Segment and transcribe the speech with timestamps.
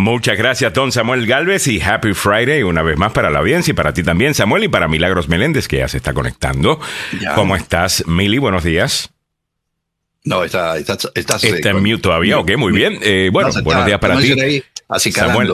[0.00, 3.74] Muchas gracias, don Samuel Galvez, y Happy Friday una vez más para la audiencia y
[3.74, 6.80] para ti también, Samuel, y para Milagros Meléndez, que ya se está conectando.
[7.34, 8.38] ¿Cómo estás, Mili?
[8.38, 9.10] Buenos días.
[10.24, 12.98] No, está, está, está, está en mute todavía, ok, muy bien.
[13.02, 14.62] Eh, bueno, buenos días para ti.
[15.12, 15.52] Samuel,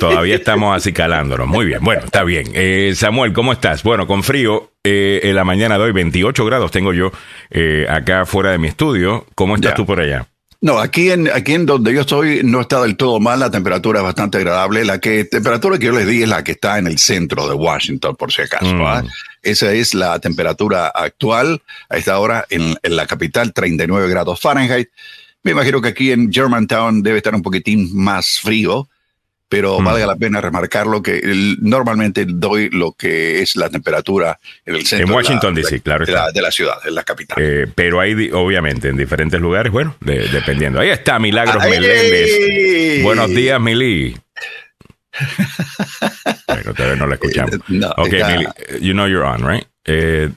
[0.00, 1.46] todavía estamos acicalándonos.
[1.46, 2.48] Muy bien, bueno, está bien.
[2.54, 3.84] Eh, Samuel, ¿cómo estás?
[3.84, 7.12] Bueno, con frío, eh, en la mañana de hoy, 28 grados tengo yo
[7.50, 9.24] eh, acá fuera de mi estudio.
[9.36, 10.26] ¿Cómo estás tú por allá?
[10.60, 14.00] No, aquí en, aquí en donde yo estoy no está del todo mal, la temperatura
[14.00, 14.84] es bastante agradable.
[14.84, 17.54] La que, temperatura que yo les di es la que está en el centro de
[17.54, 18.86] Washington, por si acaso.
[18.86, 19.02] ¿ah?
[19.02, 19.08] Mm.
[19.42, 24.88] Esa es la temperatura actual a esta hora en, en la capital, 39 grados Fahrenheit.
[25.44, 28.88] Me imagino que aquí en Germantown debe estar un poquitín más frío,
[29.48, 29.84] pero mm.
[29.84, 31.20] vale la pena remarcarlo que
[31.60, 35.08] normalmente doy lo que es la temperatura en el centro.
[35.08, 36.04] En Washington, D.C., claro.
[36.04, 37.38] De la, de la, ciudad, en la capital.
[37.40, 40.80] Eh, pero hay, obviamente, en diferentes lugares, bueno, dependiendo.
[40.80, 43.02] Ahí está Milagros Meléndez.
[43.02, 44.16] Buenos días, Mili.
[46.46, 47.58] Bueno, todavía no la escuchamos.
[47.68, 48.46] No, ok, Mili,
[48.80, 49.66] you know you're on, right?
[49.84, 50.28] Eh,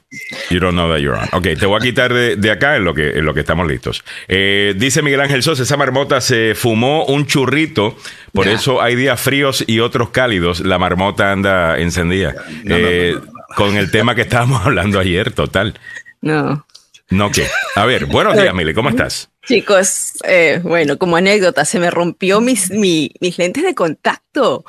[0.50, 1.28] you don't know that you're on.
[1.34, 4.04] Ok, te voy a quitar de, acá en lo que, en lo que estamos listos.
[4.30, 7.98] Eh, dice Miguel Ángel Sosa, esa marmota se fumó un churrito,
[8.32, 10.62] por eso hay días fríos y otros cálidos.
[10.62, 12.34] La marmota anda encendida.
[12.66, 13.18] Eh,
[13.56, 15.78] con el tema que estábamos hablando ayer, total.
[16.22, 16.66] No.
[17.10, 17.46] No, ¿qué?
[17.76, 19.31] A ver, buenos días, Mili, ¿cómo estás?
[19.48, 24.64] Chicos, eh, bueno, como anécdota, se me rompió mis, mis lentes de contacto.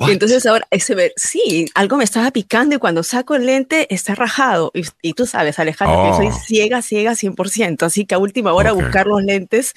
[0.00, 3.86] Y entonces ahora, ese ver, sí, algo me estaba picando y cuando saco el lente
[3.94, 4.72] está rajado.
[5.02, 6.32] Y, tú sabes, Alejandro, yo soy oh.
[6.32, 7.84] ciega, ciega 100%.
[7.84, 9.74] Así que a última hora buscar los lentes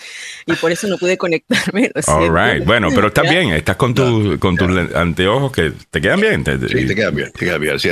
[0.47, 1.91] y por eso no pude conectarme.
[2.07, 2.65] All right.
[2.65, 6.43] Bueno, pero estás bien, estás con, tu, con tus anteojos que te quedan bien.
[6.67, 7.79] sí, te quedan bien, te quedan bien.
[7.79, 7.89] Sí,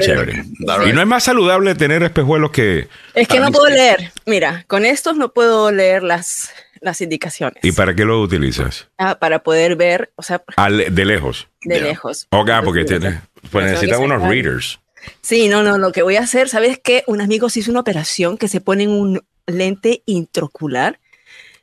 [0.00, 0.44] chévere.
[0.86, 2.88] Y no es más saludable tener espejuelos que.
[3.14, 4.12] Es que no puedo leer.
[4.26, 7.62] Mira, con estos no puedo leer las, las indicaciones.
[7.62, 8.88] ¿Y para qué lo utilizas?
[8.98, 11.48] Ah, para poder ver, o sea, de lejos.
[11.62, 12.26] De lejos.
[12.30, 14.80] Ok, porque tiene, pues necesitas unos readers.
[15.20, 17.04] Sí, no, no, lo que voy a hacer, ¿sabes qué?
[17.06, 20.98] Un amigo se hizo una operación que se pone en un lente intraocular.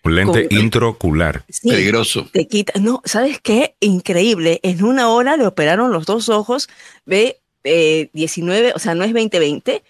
[0.03, 1.43] Un lente intraocular.
[1.63, 2.27] Peligroso.
[2.31, 3.75] Te quita, no, ¿sabes qué?
[3.79, 4.59] Increíble.
[4.63, 6.69] En una hora le operaron los dos ojos,
[7.05, 9.83] ve 19, o sea, no es 2020,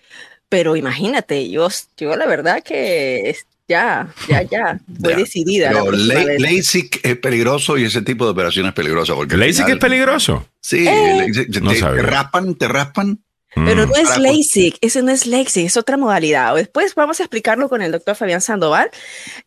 [0.50, 3.30] pero imagínate, yo, yo la verdad que
[3.72, 5.70] ya, ya, ya, fue decidida.
[5.70, 9.16] Pero LASIK es peligroso y ese tipo de operación es peligrosa.
[9.16, 10.48] Porque ¿LASIK es peligroso?
[10.60, 13.20] Sí, eh, te, te raspan, te raspan
[13.54, 16.56] pero no es LASIK, eso no es LASIK, es otra modalidad.
[16.56, 18.90] Después vamos a explicarlo con el doctor Fabián Sandoval,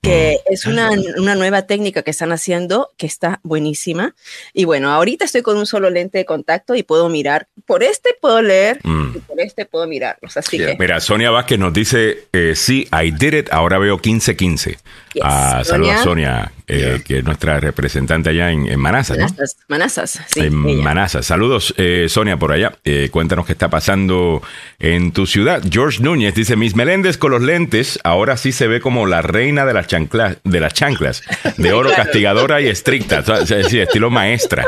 [0.02, 0.52] que mm.
[0.52, 4.14] es una, una, nueva técnica que están haciendo que está buenísima.
[4.52, 7.48] Y bueno, ahorita estoy con un solo lente de contacto y puedo mirar.
[7.66, 9.16] Por este puedo leer mm.
[9.16, 10.36] y por este puedo mirarlos.
[10.36, 10.76] Así que.
[10.78, 14.76] Mira, Sonia Vázquez nos dice: eh, Sí, I did it, ahora veo 15-15.
[15.22, 19.26] Ah, saludos a Sonia, eh, que es nuestra representante allá en, en Manazas, ¿no?
[19.68, 20.40] Manazas, sí.
[20.40, 21.24] En Manazas.
[21.24, 22.76] Saludos, eh, Sonia, por allá.
[23.10, 25.62] cuéntanos qué está pasando en tu ciudad.
[25.68, 29.64] George Núñez dice, Miss Meléndez con los lentes ahora sí se ve como la reina
[29.64, 31.22] de las chanclas, de las chanclas,
[31.56, 34.64] de oro castigadora y estricta, es decir, estilo maestra.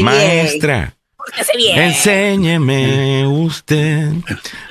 [0.00, 0.94] Maestra.
[1.74, 4.12] Enséñeme usted.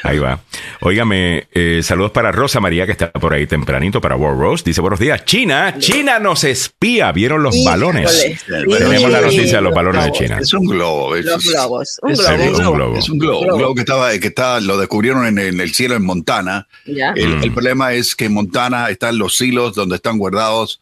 [0.03, 0.40] Ahí va.
[0.81, 4.64] Óigame, eh, saludos para Rosa María, que está por ahí tempranito, para World Rose.
[4.66, 5.75] Dice, buenos días, China.
[5.78, 7.12] China nos espía.
[7.12, 8.46] ¿Vieron los balones?
[8.46, 10.40] Tenemos la noticia de los balones de China.
[10.41, 11.16] Es un globo.
[11.16, 12.00] Es, los globos.
[12.02, 12.97] Un, globo.
[12.97, 13.40] Es un globo.
[13.41, 16.68] Un globo que estaba, que está, lo descubrieron en, el cielo en Montana.
[16.85, 20.80] El, el, problema es que en Montana están los silos donde están guardados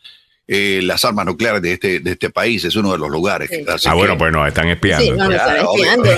[0.53, 3.50] eh, las armas nucleares de este, de este país, es uno de los lugares.
[3.85, 5.06] ah, bueno, pues nos están espiando.
[5.06, 6.09] Sí, no, están espiando.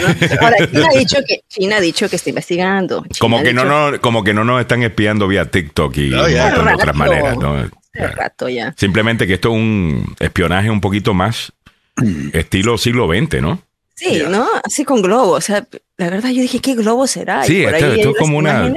[0.41, 3.05] Ahora, China ha, dicho que, China ha dicho que está investigando.
[3.19, 6.41] como, que no, no, como que no nos están espiando vía TikTok y de
[6.73, 7.37] otras maneras.
[7.37, 7.69] ¿no?
[7.93, 8.73] Rato ya.
[8.75, 11.53] Simplemente que esto es un espionaje un poquito más
[12.33, 13.61] estilo siglo XX, ¿no?
[13.93, 14.47] Sí, ¿no?
[14.63, 15.37] Así con globos.
[15.37, 15.67] O sea,
[15.97, 17.43] la verdad yo dije, ¿qué globo será?
[17.43, 18.73] Sí, esto, es como una...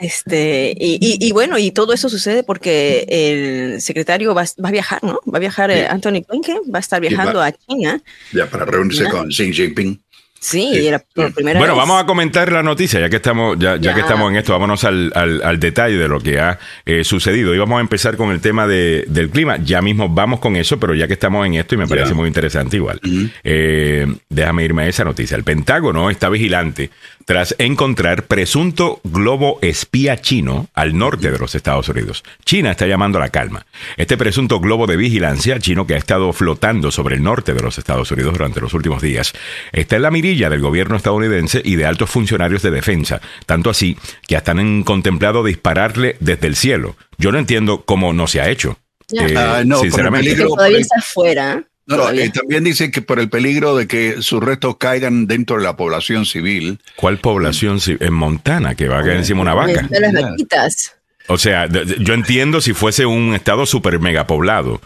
[0.00, 5.20] Este, y, bueno, y todo eso sucede porque el secretario va, a viajar, ¿no?
[5.32, 8.00] Va a viajar eh, Anthony Blinken, va a estar viajando a China.
[8.32, 10.00] Ya, para reunirse con Xi Jinping.
[10.40, 13.94] Sí, era por primera bueno, vamos a comentar la noticia, ya que estamos, ya, ya.
[13.94, 17.54] que estamos en esto, vámonos al, al, detalle de lo que ha eh, sucedido.
[17.54, 19.58] Y vamos a empezar con el tema de, del clima.
[19.58, 22.26] Ya mismo vamos con eso, pero ya que estamos en esto, y me parece muy
[22.26, 22.98] interesante igual.
[23.44, 25.36] Eh, déjame irme a esa noticia.
[25.36, 26.88] El Pentágono está vigilante
[27.24, 32.22] tras encontrar presunto globo espía chino al norte de los Estados Unidos.
[32.44, 33.66] China está llamando a la calma.
[33.96, 37.78] Este presunto globo de vigilancia chino que ha estado flotando sobre el norte de los
[37.78, 39.32] Estados Unidos durante los últimos días
[39.72, 43.96] está en la mirilla del gobierno estadounidense y de altos funcionarios de defensa, tanto así
[44.26, 46.96] que hasta han contemplado dispararle desde el cielo.
[47.18, 48.78] Yo no entiendo cómo no se ha hecho.
[49.12, 50.36] Eh, ah, no, sinceramente.
[50.36, 51.64] todavía está afuera.
[51.86, 55.62] No, eh, también dice que por el peligro de que sus restos caigan dentro de
[55.62, 56.78] la población civil.
[56.94, 57.98] ¿Cuál población civil?
[58.02, 59.82] En Montana, que va a caer encima una vaca.
[59.90, 60.94] De las vaquitas.
[61.26, 64.80] O sea, yo entiendo si fuese un estado súper mega poblado,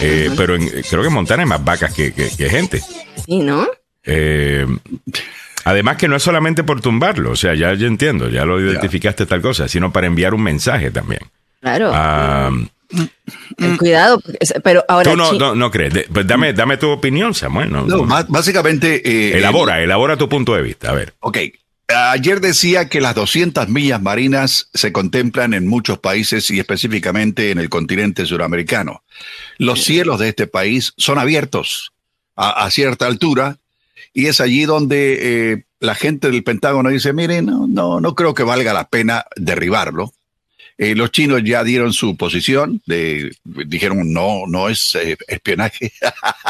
[0.00, 2.80] eh, pero creo que en Montana hay más vacas que, gente.
[3.24, 3.68] Sí, ¿no?
[4.04, 4.66] Eh,
[5.64, 9.24] además que no es solamente por tumbarlo, o sea, ya yo entiendo, ya lo identificaste
[9.26, 11.22] tal cosa, sino para enviar un mensaje también.
[11.60, 11.90] Claro.
[11.94, 12.50] Ah,
[13.78, 14.22] cuidado,
[14.62, 15.10] pero ahora.
[15.10, 16.06] Tú no, no, crees.
[16.12, 17.70] Pues dame, dame tu opinión, Samuel.
[17.70, 19.02] No, básicamente.
[19.08, 20.90] Eh, elabora, elabora tu punto de vista.
[20.90, 21.14] A ver.
[21.20, 21.38] Ok.
[21.86, 27.58] Ayer decía que las 200 millas marinas se contemplan en muchos países y específicamente en
[27.58, 29.02] el continente suramericano.
[29.58, 31.92] Los cielos de este país son abiertos
[32.36, 33.58] a, cierta altura
[34.14, 35.18] y es allí donde
[35.52, 39.26] eh, la gente del Pentágono dice, miren, no, no, no creo que valga la pena
[39.36, 40.14] derribarlo
[40.76, 45.92] eh, los chinos ya dieron su posición, de, dijeron no, no es eh, espionaje.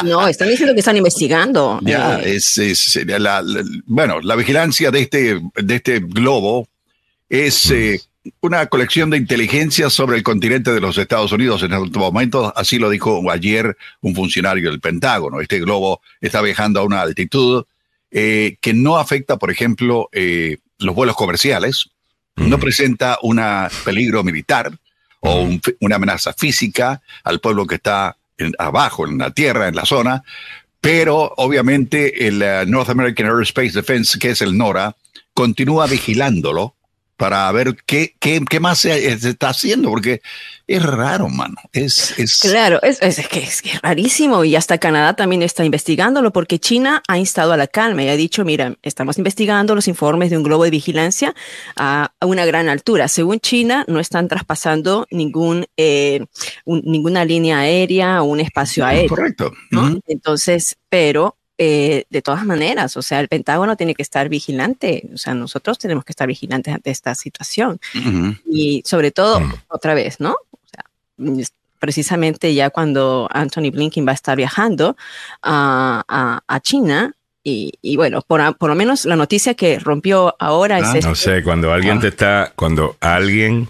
[0.02, 1.78] No, están diciendo que están investigando.
[1.82, 2.36] Ya, eh.
[2.36, 3.42] es, la,
[3.86, 6.68] bueno, la vigilancia de este, de este globo
[7.28, 8.28] es mm.
[8.40, 12.78] una colección de inteligencia sobre el continente de los Estados Unidos en estos momentos, así
[12.78, 15.40] lo dijo ayer un funcionario del Pentágono.
[15.40, 17.64] Este globo está viajando a una altitud
[18.10, 20.08] que no afecta, por ejemplo,
[20.78, 21.90] los vuelos comerciales,
[22.36, 23.40] no presenta un
[23.84, 24.72] peligro militar
[25.20, 25.48] o
[25.80, 28.16] una amenaza física al pueblo que está
[28.58, 30.22] abajo, en la tierra, en la zona,
[30.80, 34.94] pero obviamente el eh, North American Aerospace Defense, que es el NORA,
[35.32, 36.73] continúa vigilándolo
[37.16, 40.20] para ver qué, qué, qué más se, está haciendo, porque
[40.66, 41.56] es raro, mano.
[41.72, 42.40] Es, es...
[42.40, 47.18] Claro, es, es, que es, rarísimo y hasta Canadá también está investigándolo porque China ha
[47.18, 50.64] instado a la calma y ha dicho, mira, estamos investigando los informes de un globo
[50.64, 51.34] de vigilancia
[51.76, 53.08] a, una gran altura.
[53.08, 56.24] Según China, no están traspasando ningún, eh,
[56.66, 59.08] ninguna línea aérea o un espacio aéreo.
[59.08, 59.52] Correcto.
[60.06, 65.16] Entonces, pero eh, de todas maneras, o sea, el Pentágono tiene que estar vigilante, o
[65.16, 67.78] sea, nosotros tenemos que estar vigilantes ante esta situación.
[68.50, 69.54] Y sobre todo, mm.
[69.68, 70.32] otra vez, ¿no?
[70.32, 71.44] O sea,
[71.78, 74.96] precisamente ya cuando Anthony Blinken va a estar viajando
[75.42, 77.14] a, a, China,
[77.46, 81.04] y, bueno, por, por, lo menos la noticia que rompió ahora es...
[81.04, 83.68] Ah, no sé, cuando alguien te está, cuando alguien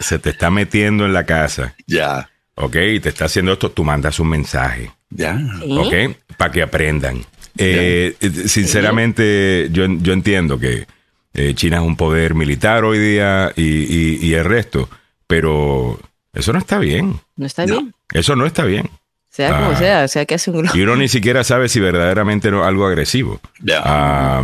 [0.00, 1.74] se te está metiendo en la casa.
[1.86, 2.30] Ya.
[2.56, 4.92] Ok, y te está haciendo esto, tú mandas un mensaje.
[5.14, 5.40] Ya.
[5.62, 5.94] Ok,
[6.36, 7.24] para que aprendan.
[7.56, 8.16] Eh,
[8.46, 10.86] sinceramente, yo, yo entiendo que
[11.32, 14.88] eh, China es un poder militar hoy día y, y, el resto,
[15.26, 15.98] pero
[16.32, 17.20] eso no está bien.
[17.36, 17.94] No está bien.
[18.12, 18.90] Eso no está bien.
[19.30, 19.76] Sea como ah.
[19.76, 22.86] sea, o sea que hace un Y uno ni siquiera sabe si verdaderamente es algo
[22.86, 23.40] agresivo.
[23.60, 24.42] Ya.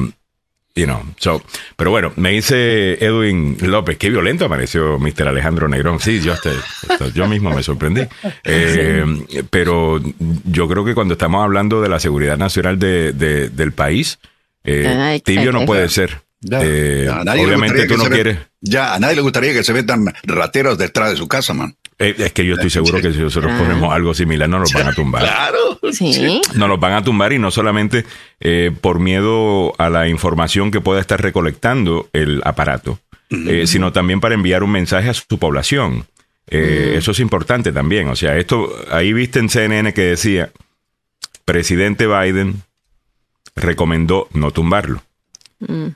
[0.76, 1.42] You know, so,
[1.76, 5.26] pero bueno, me dice Edwin López, qué violento apareció Mr.
[5.26, 5.98] Alejandro Negrón.
[5.98, 6.34] Sí, yo,
[7.12, 8.02] yo mismo me sorprendí.
[8.44, 9.04] Eh,
[9.50, 10.00] pero
[10.44, 14.18] yo creo que cuando estamos hablando de la seguridad nacional de, del país,
[14.64, 16.22] eh, tibio no puede ser.
[16.42, 18.38] Eh, obviamente tú no quieres.
[18.60, 21.76] Ya, a nadie le gustaría que se metan rateros detrás de su casa, man.
[22.00, 24.88] Eh, es que yo estoy seguro que si nosotros ponemos algo similar, no nos van
[24.88, 25.22] a tumbar.
[25.22, 25.78] Claro.
[25.92, 26.40] Sí.
[26.54, 28.06] Nos los van a tumbar y no solamente
[28.40, 32.98] eh, por miedo a la información que pueda estar recolectando el aparato,
[33.28, 36.06] eh, sino también para enviar un mensaje a su población.
[36.46, 38.08] Eso es importante también.
[38.08, 40.50] O sea, esto, ahí viste en CNN que decía,
[41.44, 42.62] presidente Biden
[43.54, 45.02] recomendó no tumbarlo.
[45.60, 45.88] Mm.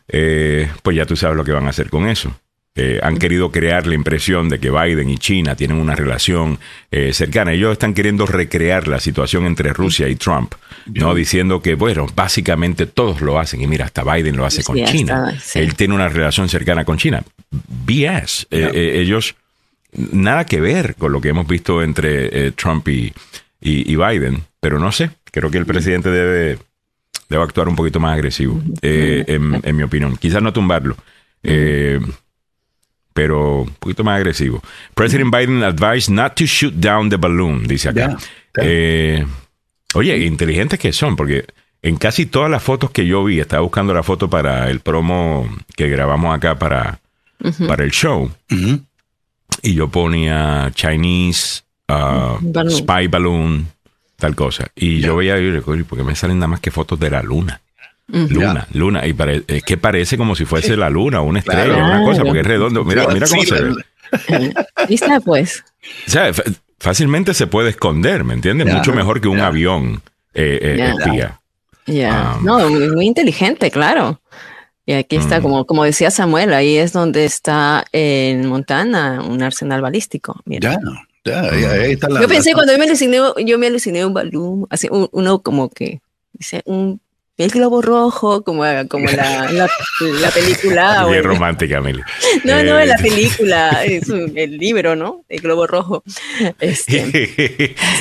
[0.83, 2.39] pues ya tú sabes lo que van a hacer con eso.
[2.77, 6.59] Eh, han querido crear la impresión de que Biden y China tienen una relación
[6.91, 7.53] eh, cercana.
[7.53, 10.55] Ellos están queriendo recrear la situación entre Rusia y Trump,
[10.87, 11.15] ¿no?
[11.15, 13.61] Diciendo que, bueno, básicamente todos lo hacen.
[13.61, 15.33] Y mira, hasta Biden lo hace con China.
[15.55, 17.23] Él tiene una relación cercana con China.
[17.53, 18.49] BS.
[18.51, 19.37] Eh, ellos,
[19.93, 23.13] nada que ver con lo que hemos visto entre Trump y,
[23.61, 24.43] Biden.
[24.59, 26.59] Pero no sé, creo que el presidente debe,
[27.29, 30.17] debe actuar un poquito más agresivo, en, en, mi opinión.
[30.17, 30.97] Quizás no tumbarlo.
[31.45, 32.01] Eh,
[33.15, 34.63] pero un poquito más agresivo.
[34.95, 38.19] President Biden advised not to shoot down the balloon, dice acá.
[38.61, 39.25] Eh,
[39.95, 41.47] oye, inteligentes que son, porque
[41.81, 45.49] en casi todas las fotos que yo vi, estaba buscando la foto para el promo
[45.77, 46.99] que grabamos acá para,
[47.67, 48.31] para el show,
[49.63, 53.69] y yo ponía Chinese uh, Spy Balloon,
[54.17, 54.67] tal cosa.
[54.75, 55.37] Y yo veía,
[55.89, 57.61] porque me salen nada más que fotos de la luna.
[58.07, 59.15] Luna, luna, y
[59.49, 62.47] es que parece como si fuese la luna o una estrella, una cosa, porque es
[62.47, 62.85] redondo.
[62.85, 64.55] Mira, mira cómo se ve.
[64.91, 65.65] está, pues.
[66.07, 66.31] O sea,
[66.79, 68.73] fácilmente se puede esconder, ¿me entiendes?
[68.73, 70.03] Mucho mejor que un avión
[70.35, 71.41] eh, eh espía.
[71.87, 72.33] Ya.
[72.33, 72.39] Ah.
[72.43, 74.21] no, muy, inteligente, claro.
[74.87, 75.43] Y aquí está, mm.
[75.43, 80.41] como, como decía Samuel, ahí es donde está en Montana un arsenal balístico.
[80.45, 80.79] Mira.
[81.25, 86.01] yo pensé cuando yo me aluciné, yo me aluciné un balón, así uno como que
[86.35, 87.01] dice un
[87.37, 91.05] el globo rojo, como, como la, la, película.
[91.11, 92.03] Bien romántica, Mili.
[92.45, 95.25] No, no, en la eh, película, es el libro, ¿no?
[95.29, 96.05] El globo rojo.
[96.61, 97.33] Este,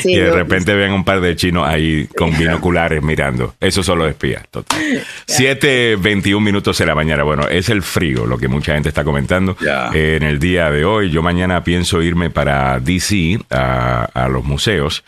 [0.03, 3.55] y de repente ven un par de chinos ahí con binoculares mirando.
[3.59, 4.45] Eso solo espía.
[4.51, 4.79] Total.
[5.27, 7.23] 7.21 minutos de la mañana.
[7.23, 9.57] Bueno, es el frío, lo que mucha gente está comentando
[9.93, 11.09] en el día de hoy.
[11.09, 15.03] Yo mañana pienso irme para DC, a, a los museos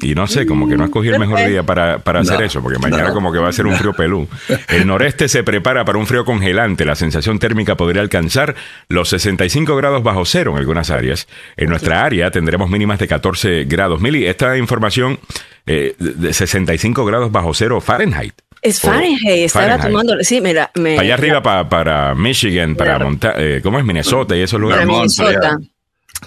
[0.00, 3.12] y no sé, como que no escogí el mejor día para, hacer eso, porque mañana
[3.12, 4.28] como que va a ser un frío pelú.
[4.68, 6.84] El noreste se prepara para un frío congelante.
[6.84, 8.54] La sensación térmica podría alcanzar
[8.88, 11.28] los 65 grados bajo cero en algunas áreas.
[11.56, 14.00] En nuestra área tendremos mínimas de 14 grados.
[14.00, 15.18] Mili, esta información
[15.66, 18.34] eh, de 65 grados bajo cero Fahrenheit.
[18.60, 20.14] Es Fahrenheit, estaba tomando.
[20.22, 20.70] Sí, mira.
[20.74, 22.98] Me, allá arriba para Michigan, para
[23.36, 23.84] eh, ¿cómo es?
[23.84, 24.86] Minnesota y esos lugares.
[24.86, 25.58] Para Minnesota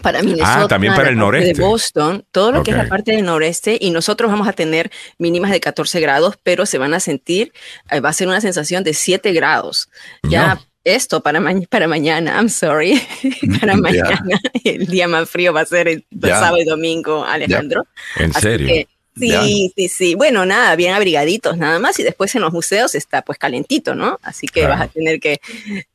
[0.01, 1.53] para Minnesota, ah, también para el noreste.
[1.53, 4.91] De Boston, todo lo que es la parte del noreste, y nosotros vamos a tener
[5.17, 7.53] mínimas de 14 grados, pero se van a sentir,
[7.89, 9.89] eh, va a ser una sensación de 7 grados.
[10.23, 13.01] Ya esto para, para mañana, I'm sorry,
[13.59, 17.85] para mañana, el día más frío va a ser el sábado y domingo, Alejandro.
[18.17, 18.87] ¿En serio?
[19.17, 20.15] sí, sí, sí.
[20.15, 24.19] Bueno, nada, bien abrigaditos nada más, y después en los museos está pues calentito, ¿no?
[24.21, 25.39] Así que vas a tener que,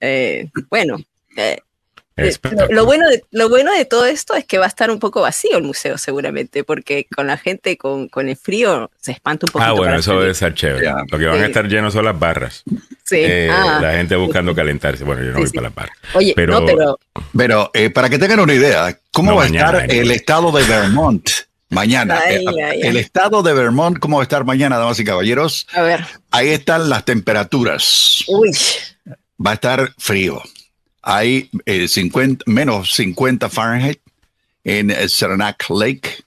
[0.00, 0.98] eh, bueno,
[1.36, 1.58] eh,
[2.70, 5.20] lo, bueno de, lo bueno de todo esto es que va a estar un poco
[5.22, 9.52] vacío el museo seguramente, porque con la gente con, con el frío se espanta un
[9.52, 9.64] poco.
[9.64, 10.92] Ah, bueno, eso debe ser chévere.
[11.10, 12.62] Lo que van a estar llenos son las barras.
[13.04, 13.16] Sí.
[13.16, 13.78] Eh, ah.
[13.80, 15.04] La gente buscando calentarse.
[15.04, 15.96] Bueno, yo no voy para las barras.
[16.14, 16.98] Oye, pero, pero,
[17.36, 21.28] pero eh, para que tengan una idea, ¿cómo va a estar el estado de Vermont?
[21.70, 22.18] Mañana.
[22.28, 25.66] el estado de Vermont, ¿cómo va a estar mañana, damas y caballeros?
[25.72, 26.04] A ver.
[26.32, 28.24] Ahí están las temperaturas.
[28.26, 28.50] Uy.
[29.44, 30.42] Va a estar frío
[31.02, 34.00] hay 50, eh, menos 50 Fahrenheit
[34.64, 36.22] en Saranac Lake.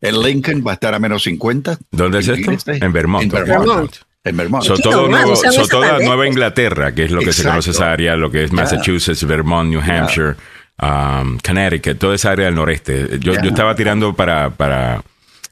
[0.00, 1.78] El Lincoln va a estar a menos 50.
[1.90, 2.50] ¿Dónde es esto?
[2.50, 2.84] Este.
[2.84, 3.22] En Vermont.
[3.22, 3.96] En Vermont.
[4.24, 4.64] En Vermont.
[4.64, 5.08] So, todo
[5.68, 9.24] toda Nueva Inglaterra, que es lo que se conoce esa área, lo que es Massachusetts,
[9.24, 10.34] Vermont, New Hampshire,
[10.80, 13.18] um, Connecticut, toda esa área del noreste.
[13.20, 15.02] Yo, yo estaba tirando para, para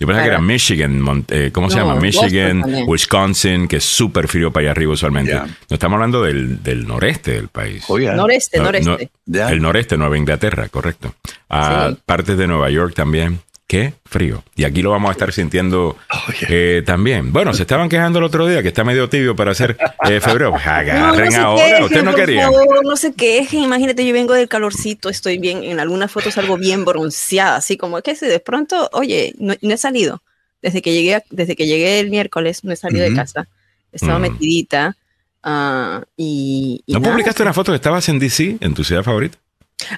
[0.00, 1.97] yo pensaba que era Michigan, eh, ¿cómo se llama?
[1.97, 5.35] Michigan, Wisconsin, que es súper frío para allá arriba usualmente.
[5.35, 7.85] No estamos hablando del, del, noreste del país.
[7.87, 9.11] Oh, noreste, noreste.
[9.26, 11.14] el noreste, Nueva Inglaterra, correcto.
[11.50, 13.40] Ah, Partes de Nueva York también.
[13.70, 14.42] Qué frío.
[14.56, 15.96] Y aquí lo vamos a estar sintiendo
[16.48, 17.32] eh, también.
[17.32, 19.76] Bueno, se estaban quejando el otro día que está medio tibio para hacer
[20.08, 20.56] eh, febrero.
[20.64, 21.84] Agarren no, ahora.
[21.84, 22.50] Usted no quería.
[22.82, 23.62] no se quejen.
[23.62, 25.62] Imagínate, yo vengo del calorcito, estoy bien.
[25.62, 29.76] En algunas fotos algo bien bronceada, así como que si de pronto, oye, no, he
[29.76, 30.20] salido.
[30.60, 33.46] Desde que llegué, desde que llegué el miércoles, no he salido de casa.
[33.92, 34.22] Estaba mm.
[34.22, 34.96] metidita.
[35.44, 39.38] Ah, y, ¿No publicaste una foto que estabas en DC, en tu ciudad favorita?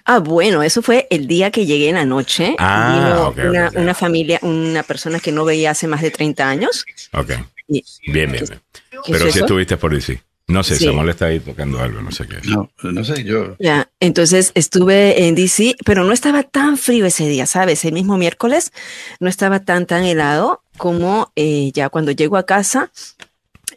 [0.04, 2.54] Ah, bueno, eso fue el día que llegué en la noche.
[2.58, 6.84] Ah, una, una, familia, una persona que no veía hace más de 30 años.
[7.12, 7.32] Ok.
[7.68, 8.60] bien, bien, bien.
[9.06, 10.20] Pero si estuviste por DC.
[10.48, 12.36] No sé, Samuel está ahí tocando algo, no sé qué.
[12.44, 13.56] No, no sé, yo.
[13.58, 17.84] Ya, entonces estuve en DC, pero no estaba tan frío ese día, ¿sabes?
[17.84, 18.72] El mismo miércoles
[19.20, 22.90] no estaba tan, tan helado como eh, ya cuando llego a casa.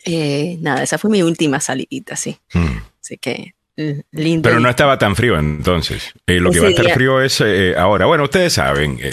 [0.05, 2.39] Eh, nada, esa fue mi última salidita, sí.
[2.51, 2.79] Hmm.
[3.01, 4.47] Así que Lindo.
[4.47, 6.13] Pero no estaba tan frío entonces.
[6.25, 8.05] Eh, lo que va a estar frío es eh, ahora.
[8.05, 8.97] Bueno, ustedes saben.
[9.01, 9.09] Eh,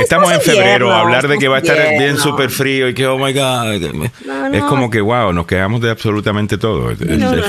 [0.00, 0.92] estamos en febrero.
[0.92, 4.54] hablar de que va a estar bien súper frío y que, oh my God.
[4.54, 6.92] es como que, wow, nos quedamos de absolutamente todo.
[6.92, 6.98] Es,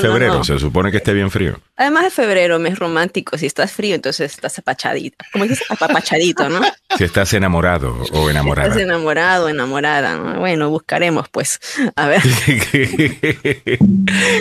[0.01, 0.43] febrero.
[0.43, 1.59] Se supone que esté bien frío.
[1.75, 3.37] Además de febrero, mes romántico.
[3.37, 5.23] Si estás frío, entonces estás apachadito.
[5.31, 6.61] Como dices, apapachadito, ¿no?
[6.97, 8.69] Si estás enamorado o enamorada.
[8.69, 10.39] estás enamorado, enamorada.
[10.39, 11.59] Bueno, buscaremos, pues.
[11.95, 12.19] A ver.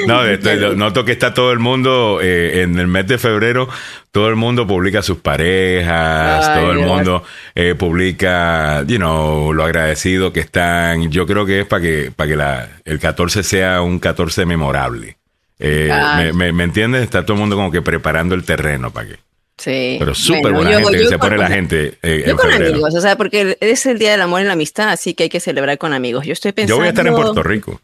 [0.07, 3.69] no, noto que está todo el mundo eh, en el mes de febrero,
[4.11, 7.23] todo el mundo publica sus parejas, todo el mundo
[7.55, 11.11] eh, publica, you know, lo agradecido que están.
[11.11, 15.17] Yo creo que es para que, para que la, el 14 sea un 14 memorable.
[15.59, 15.91] Eh,
[16.35, 17.03] me, me, entiendes?
[17.03, 19.17] Está todo el mundo como que preparando el terreno para que.
[19.57, 19.97] Sí.
[19.99, 21.99] Pero súper buena gente que se pone la gente.
[22.27, 25.15] yo con amigos, o sea, porque es el día del amor y la amistad, así
[25.15, 26.25] que hay que celebrar con amigos.
[26.27, 26.75] Yo estoy pensando.
[26.75, 27.81] Yo voy a estar en Puerto Rico.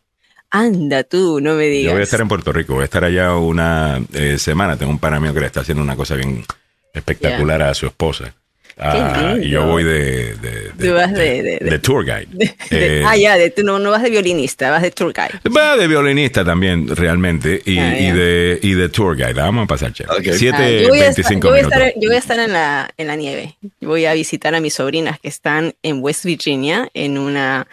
[0.57, 1.87] Anda tú, no me digas.
[1.87, 4.77] Yo voy a estar en Puerto Rico, voy a estar allá una eh, semana.
[4.77, 6.45] Tengo un pana mío que le está haciendo una cosa bien
[6.93, 8.33] espectacular a su esposa.
[8.77, 10.73] Ah, y yo voy de, de,
[11.61, 12.29] de, tour guide.
[12.71, 15.41] Eh, ah, ya, no, no vas de violinista, vas de tour guide.
[15.51, 19.35] Va de violinista también, realmente, y, ah, y, de, y de tour guide.
[19.35, 20.39] Vamos a pasar, chévere.
[20.39, 23.57] 7, ah, yo, voy a estar, yo, voy a estar en la, en la nieve.
[23.81, 27.67] Voy a visitar a mis sobrinas que están en West Virginia, en una,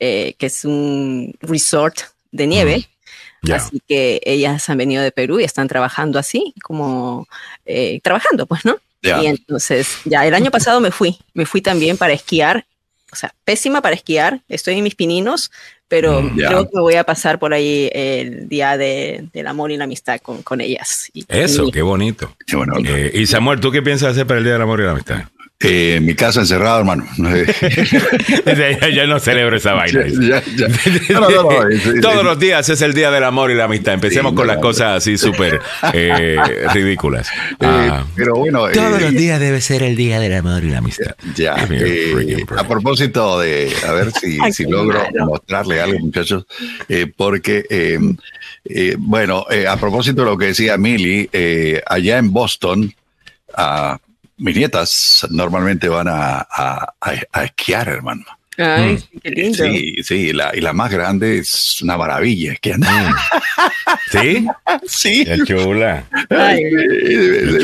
[0.00, 2.88] eh, que es un resort de nieve.
[3.52, 7.28] Así que ellas han venido de Perú y están trabajando así, como
[7.66, 8.78] eh, trabajando, pues, ¿no?
[9.02, 12.64] Y entonces, ya el año pasado me fui, me fui también para esquiar,
[13.12, 15.50] o sea, pésima para esquiar, estoy en mis pininos,
[15.88, 19.76] pero mm, creo que voy a pasar por ahí el día de, del amor y
[19.76, 21.10] la amistad con, con ellas.
[21.28, 22.34] Eso, qué bonito.
[22.86, 25.24] Eh, y Samuel, ¿tú qué piensas hacer para el día del amor y la amistad?
[25.64, 27.06] Eh, en mi casa encerrado, hermano.
[28.94, 30.04] ya, no celebro esa vaina.
[32.02, 33.94] Todos los días es el día del amor y la amistad.
[33.94, 35.60] Empecemos con las cosas así súper
[35.94, 36.36] eh,
[36.74, 37.28] ridículas.
[37.60, 38.04] Ah.
[38.14, 38.68] pero bueno.
[38.72, 41.14] Todos los días debe ser el día del amor y la amistad.
[41.34, 41.54] Ya.
[41.54, 46.44] a propósito de, a ver si, si logro mostrarle algo, muchachos,
[47.16, 47.98] porque,
[48.98, 51.30] bueno, a propósito de lo que decía Millie,
[51.86, 52.94] allá en Boston,
[53.56, 53.98] a
[54.36, 58.24] mis nietas normalmente van a, a esquiar, hermano.
[58.58, 59.18] Ay, mm.
[59.20, 59.64] qué lindo.
[59.64, 62.52] Sí, sí, la, y la más grande es una maravilla.
[62.52, 62.90] Es que anda.
[62.90, 63.14] Mm.
[64.10, 64.46] ¿Sí?
[64.86, 65.24] Sí.
[65.24, 66.04] Qué chula.
[66.30, 66.62] Ay,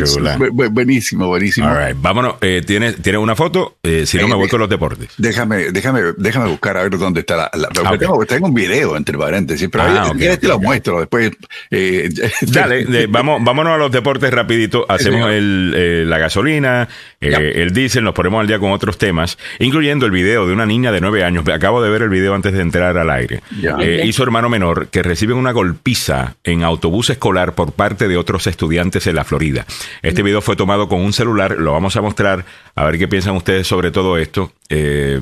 [0.04, 0.38] chula.
[0.50, 1.68] Buenísimo, buenísimo.
[1.68, 1.96] All right.
[2.00, 2.34] Vámonos.
[2.40, 3.78] Eh, ¿Tienes, una foto?
[3.82, 5.10] Eh, si no, me voy con los deportes.
[5.18, 7.50] Déjame, déjame, déjame buscar a ver dónde está la.
[7.84, 11.30] Ah, tengo, un video entre paréntesis, pero ah, ahí, te lo muestro después.
[11.70, 12.08] Eh,
[12.42, 14.86] Dale, vamos, vámonos a los deportes rapidito.
[14.88, 16.88] Hacemos el, la gasolina,
[17.20, 20.79] el diésel, nos ponemos al día con otros temas, incluyendo el video de una niña
[20.82, 23.42] de nueve años, acabo de ver el video antes de entrar al aire,
[23.80, 28.16] eh, y su hermano menor, que reciben una golpiza en autobús escolar por parte de
[28.16, 29.66] otros estudiantes en la Florida.
[30.02, 33.36] Este video fue tomado con un celular, lo vamos a mostrar, a ver qué piensan
[33.36, 34.52] ustedes sobre todo esto.
[34.70, 35.20] Eh,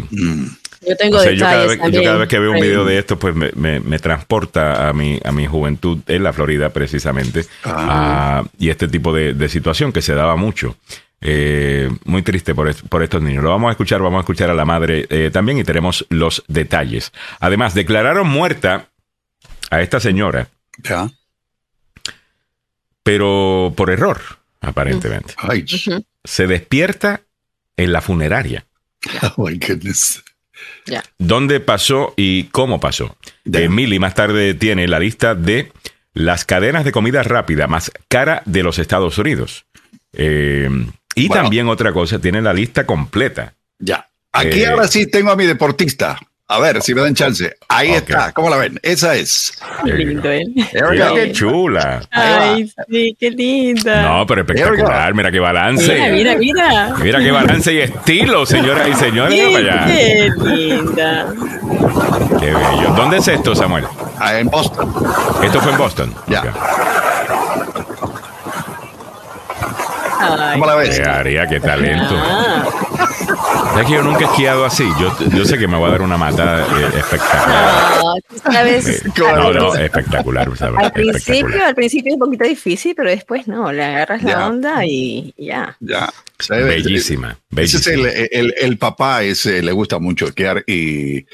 [0.86, 1.66] yo tengo yo, cada
[2.16, 5.98] vez, que veo un video de esto, pues me, transporta a mi, a mi juventud
[6.06, 8.44] en la Florida, precisamente, ah.
[8.58, 10.76] y este tipo de situación que se daba mucho.
[11.20, 13.42] Eh, muy triste por, por, estos niños.
[13.42, 16.44] Lo vamos a escuchar, vamos a escuchar a la madre eh, también y tenemos los
[16.46, 17.12] detalles.
[17.40, 18.88] Además, declararon muerta
[19.70, 20.48] a esta señora.
[20.82, 21.10] Ya.
[23.02, 24.20] Pero por error,
[24.60, 25.34] aparentemente.
[26.24, 27.22] Se despierta
[27.76, 28.64] en la funeraria.
[29.36, 30.24] Oh my goodness.
[31.18, 33.16] ¿Dónde pasó y cómo pasó?
[33.44, 35.72] Emily más tarde tiene la lista de
[36.14, 39.66] las cadenas de comida rápida más cara de los Estados Unidos.
[40.12, 40.68] Eh,
[41.24, 43.54] y también otra cosa, tiene la lista completa.
[43.78, 44.08] Ya.
[44.32, 46.18] Aquí eh, ahora sí tengo a mi deportista.
[46.50, 47.56] A ver si me dan chance.
[47.68, 48.32] Ahí está.
[48.32, 48.80] ¿Cómo la ven?
[48.82, 49.52] Esa es.
[49.84, 50.44] Qué lindo, ¿eh?
[50.90, 52.00] Mira qué chula.
[52.10, 54.02] Ay, sí, qué linda.
[54.02, 55.12] No, pero espectacular.
[55.14, 55.92] Mira qué balance.
[55.92, 56.94] Mira, mira, mira.
[57.02, 59.38] Mira qué balance y estilo, señoras y señores.
[59.38, 61.34] Qué linda.
[62.40, 62.94] Qué bello.
[62.96, 63.84] ¿Dónde es esto, Samuel?
[64.18, 64.90] Ah, en Boston.
[65.42, 66.14] Esto fue en Boston.
[66.28, 66.44] Ya.
[70.52, 71.00] ¿Cómo la ves?
[71.00, 72.14] Haría, qué talento.
[73.80, 74.84] Es que yo nunca he esquiado así.
[75.00, 77.98] Yo, yo sé que me voy a dar una mata eh, espectacular.
[79.36, 80.50] No, no, espectacular.
[80.76, 84.84] Al principio, al principio es un poquito difícil, pero después no, le agarras la onda
[84.84, 85.76] y ya.
[85.80, 86.10] Ya.
[86.48, 87.36] Bellísima.
[87.56, 91.26] Ese es el, el, papá, ese le gusta mucho esquiar y,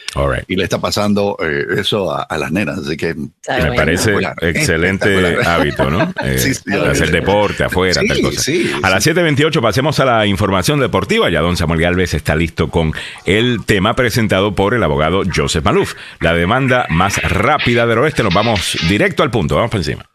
[0.46, 2.78] y le está pasando eh, eso a, las nenas.
[2.78, 6.12] Así que me parece excelente hábito, ¿no?
[6.24, 6.54] Eh,
[6.90, 8.50] hacer deporte afuera, tal cosa.
[8.82, 11.28] a las 7:28 pasemos a la información deportiva.
[11.28, 12.92] Ya don Samuel Galvez está listo con
[13.24, 15.94] el tema presentado por el abogado Joseph Maluf.
[16.20, 18.22] La demanda más rápida del oeste.
[18.22, 19.56] Nos vamos directo al punto.
[19.56, 20.08] Vamos por encima.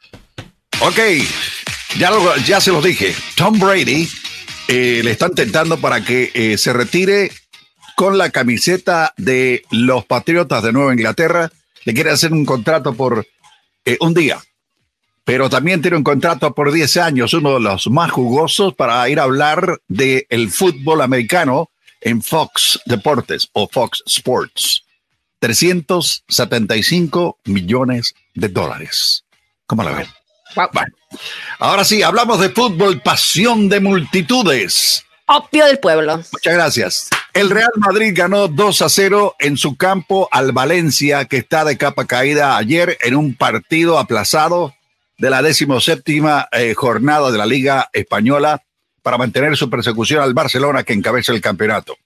[0.81, 0.99] Ok,
[1.97, 2.11] ya,
[2.45, 3.13] ya se los dije.
[3.35, 4.07] Tom Brady
[4.67, 7.31] eh, le están tentando para que eh, se retire
[7.95, 11.51] con la camiseta de los Patriotas de Nueva Inglaterra.
[11.83, 13.25] Le quiere hacer un contrato por
[13.83, 14.39] eh, un día,
[15.25, 19.19] pero también tiene un contrato por 10 años, uno de los más jugosos para ir
[19.19, 21.71] a hablar del el fútbol americano
[22.01, 24.83] en Fox Deportes o Fox Sports.
[25.39, 29.23] 375 millones de dólares.
[29.65, 30.07] ¿Cómo la ven?
[31.59, 35.03] ahora sí, hablamos de fútbol, pasión de multitudes.
[35.27, 36.17] Opio del pueblo.
[36.17, 37.09] Muchas gracias.
[37.33, 41.77] El Real Madrid ganó 2 a 0 en su campo al Valencia, que está de
[41.77, 44.73] capa caída ayer en un partido aplazado
[45.19, 48.63] de la decimoséptima eh, jornada de la Liga Española
[49.09, 51.97] para mantener su persecución al Barcelona, que encabeza el campeonato.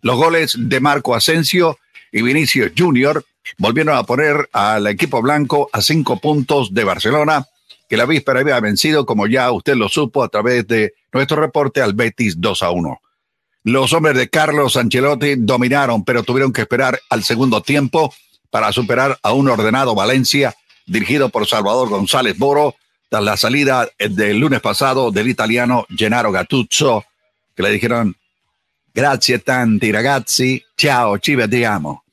[0.00, 1.76] Los goles de Marco Asensio
[2.12, 3.24] y Vinicius Junior
[3.58, 7.48] volvieron a poner al equipo blanco a cinco puntos de Barcelona
[7.88, 11.82] que la víspera había vencido, como ya usted lo supo a través de nuestro reporte
[11.82, 13.00] al Betis 2 a 1.
[13.64, 18.14] Los hombres de Carlos Ancelotti dominaron, pero tuvieron que esperar al segundo tiempo
[18.50, 20.54] para superar a un ordenado Valencia
[20.86, 22.72] dirigido por Salvador González tras
[23.20, 27.04] la salida del lunes pasado del italiano Gennaro Gattuso,
[27.54, 28.16] que le dijeron
[28.94, 32.04] grazie tanti ragazzi, ciao, ci vediamo.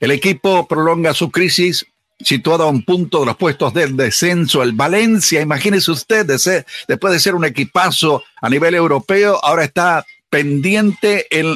[0.00, 1.86] El equipo prolonga su crisis
[2.20, 4.62] situado a un punto de los puestos del descenso.
[4.62, 11.26] El Valencia, imagínese usted, después de ser un equipazo a nivel europeo, ahora está pendiente
[11.30, 11.54] en,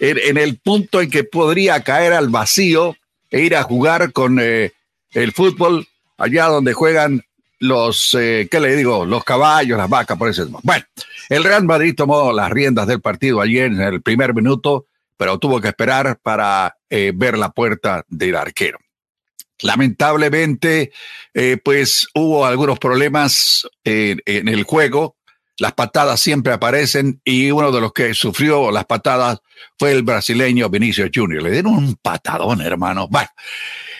[0.00, 2.96] en, el punto en que podría caer al vacío
[3.30, 4.72] e ir a jugar con eh,
[5.12, 5.86] el fútbol
[6.18, 7.24] allá donde juegan
[7.64, 9.06] los, eh, ¿qué le digo?
[9.06, 10.46] Los caballos, las vacas, por eso.
[10.62, 10.84] Bueno,
[11.30, 15.60] el Real Madrid tomó las riendas del partido ayer en el primer minuto, pero tuvo
[15.60, 18.78] que esperar para eh, ver la puerta del arquero.
[19.62, 20.92] Lamentablemente,
[21.32, 25.16] eh, pues hubo algunos problemas en el juego.
[25.56, 29.38] Las patadas siempre aparecen y uno de los que sufrió las patadas
[29.78, 31.42] fue el brasileño Vinicio Junior.
[31.42, 33.08] Le dieron un patadón, hermano.
[33.08, 33.28] Bueno,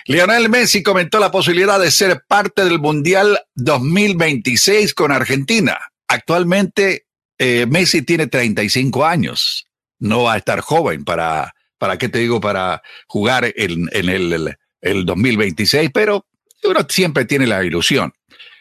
[0.06, 5.78] Lionel Messi comentó la posibilidad de ser parte del Mundial 2026 con Argentina.
[6.08, 7.06] Actualmente
[7.38, 9.66] eh, Messi tiene 35 años.
[9.98, 15.06] No va a estar joven para, para qué te digo, para jugar en, el, el,
[15.06, 16.26] 2026, pero
[16.64, 18.12] uno siempre tiene la ilusión.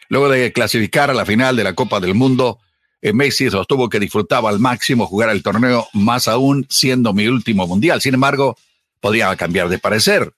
[0.08, 2.58] Luego de clasificar a la final de la Copa del Mundo,
[3.02, 7.66] eh, Messi sostuvo que disfrutaba al máximo jugar el torneo, más aún siendo mi último
[7.66, 8.00] mundial.
[8.00, 8.56] Sin embargo,
[9.00, 10.32] podía cambiar de parecer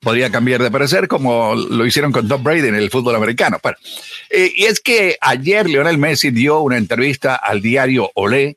[0.00, 3.58] podría cambiar de parecer como lo hicieron con Tom Brady en el fútbol americano.
[4.30, 8.56] Eh, y es que ayer Lionel Messi dio una entrevista al diario Olé,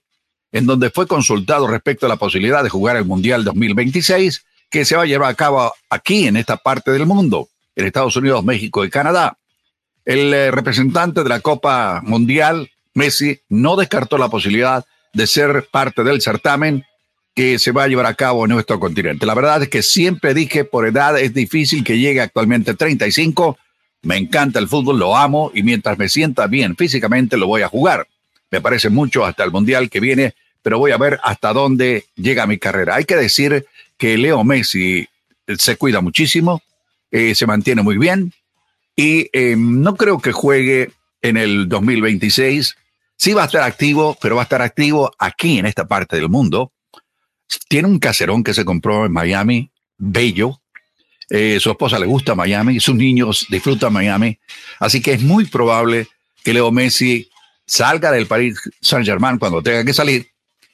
[0.52, 4.96] en donde fue consultado respecto a la posibilidad de jugar el Mundial 2026, que se
[4.96, 8.86] va a llevar a cabo aquí, en esta parte del mundo, en Estados Unidos, México
[8.86, 9.38] y Canadá.
[10.06, 16.04] El eh, representante de la Copa Mundial, Messi, no descartó la posibilidad de ser parte
[16.04, 16.86] del certamen
[17.34, 19.26] que se va a llevar a cabo en nuestro continente.
[19.26, 23.58] La verdad es que siempre dije, por edad es difícil que llegue actualmente 35.
[24.04, 27.70] Me encanta el fútbol, lo amo y mientras me sienta bien físicamente lo voy a
[27.70, 28.08] jugar.
[28.52, 32.46] Me parece mucho hasta el Mundial que viene, pero voy a ver hasta dónde llega
[32.46, 32.96] mi carrera.
[32.96, 33.66] Hay que decir
[33.98, 35.08] que Leo Messi
[35.58, 36.62] se cuida muchísimo,
[37.10, 38.34] eh, se mantiene muy bien
[38.96, 40.92] y eh, no creo que juegue
[41.24, 42.76] en el 2026.
[43.16, 46.30] Sí va a estar activo, pero va a estar activo aquí en esta parte del
[46.30, 46.73] mundo
[47.68, 50.60] tiene un caserón que se compró en Miami, bello.
[51.30, 54.38] Eh, su esposa le gusta Miami, sus niños disfrutan Miami.
[54.80, 56.08] Así que es muy probable
[56.44, 57.30] que Leo Messi
[57.66, 60.28] salga del Paris Saint-Germain cuando tenga que salir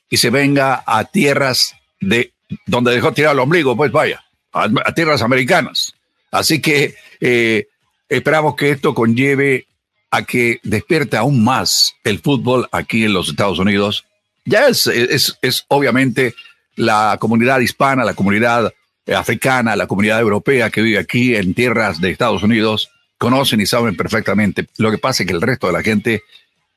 [0.09, 2.33] y se venga a tierras de
[2.65, 5.93] donde dejó tirar el ombligo, pues vaya, a, tierras americanas.
[6.31, 7.67] Así que eh,
[8.07, 9.67] esperamos que esto conlleve
[10.11, 14.05] a que despierte aún más el fútbol aquí en los Estados Unidos.
[14.45, 16.33] Ya es, es, es obviamente
[16.79, 18.73] la comunidad hispana, la comunidad
[19.05, 23.65] eh, africana, la comunidad europea que vive aquí en tierras de Estados Unidos, conocen y
[23.65, 24.67] saben perfectamente.
[24.77, 26.23] Lo que pasa es que el resto de la gente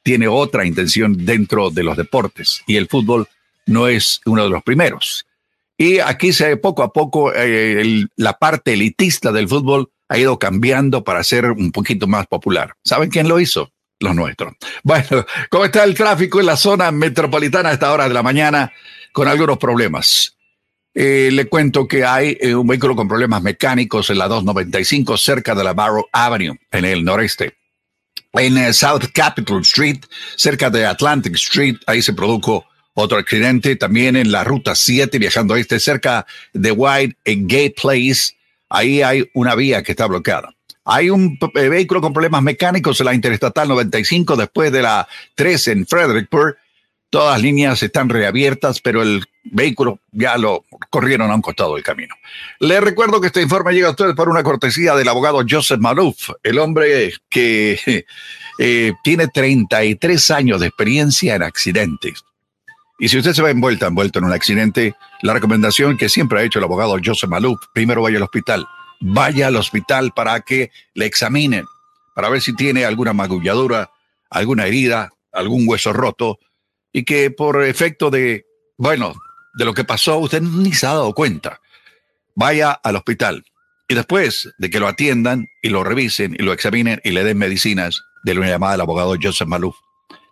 [0.03, 3.29] tiene otra intención dentro de los deportes y el fútbol
[3.67, 5.25] no es uno de los primeros.
[5.79, 11.05] Y aquí se poco a poco eh, la parte elitista del fútbol ha ido cambiando
[11.05, 12.75] para ser un poquito más popular.
[12.85, 13.71] ¿Saben quién lo hizo?
[14.03, 14.55] Los nuestros.
[14.83, 18.73] Bueno, ¿cómo está el tráfico en la zona metropolitana a esta hora de la mañana?
[19.13, 20.37] con algunos problemas.
[20.95, 25.55] Eh, le cuento que hay eh, un vehículo con problemas mecánicos en la 295 cerca
[25.55, 27.57] de la Barrow Avenue, en el noreste.
[28.33, 30.01] En eh, South Capitol Street,
[30.37, 33.77] cerca de Atlantic Street, ahí se produjo otro accidente.
[33.77, 38.35] También en la ruta 7, viajando a este, cerca de White Gate Place,
[38.69, 40.55] ahí hay una vía que está bloqueada.
[40.85, 45.87] Hay un vehículo con problemas mecánicos en la Interestatal 95 después de la 3 en
[45.87, 46.57] Frederickburg
[47.13, 51.85] Todas las líneas están reabiertas, pero el vehículo ya lo corrieron a un costado del
[51.85, 52.15] camino.
[52.59, 56.31] Le recuerdo que este informe llega a ustedes por una cortesía del abogado Joseph Malouf,
[56.43, 58.07] el hombre que
[58.59, 62.25] eh, tiene 33 años de experiencia en accidentes.
[62.99, 66.61] Y si usted se va envuelto en un accidente, la recomendación que siempre ha hecho
[66.61, 68.67] el abogado Joseph Malouf, primero vaya al hospital.
[69.05, 71.67] Vaya al hospital para que le examinen,
[72.15, 73.91] para ver si tiene alguna magulladura,
[74.31, 76.39] alguna herida, algún hueso roto,
[76.93, 78.47] y que por efecto de,
[78.79, 79.15] bueno,
[79.55, 81.61] de lo que pasó, usted ni se ha dado cuenta.
[82.35, 83.45] Vaya al hospital
[83.93, 87.37] y después de que lo atiendan y lo revisen y lo examinen y le den
[87.37, 89.77] medicinas, de una llamada al abogado Joseph Maluf.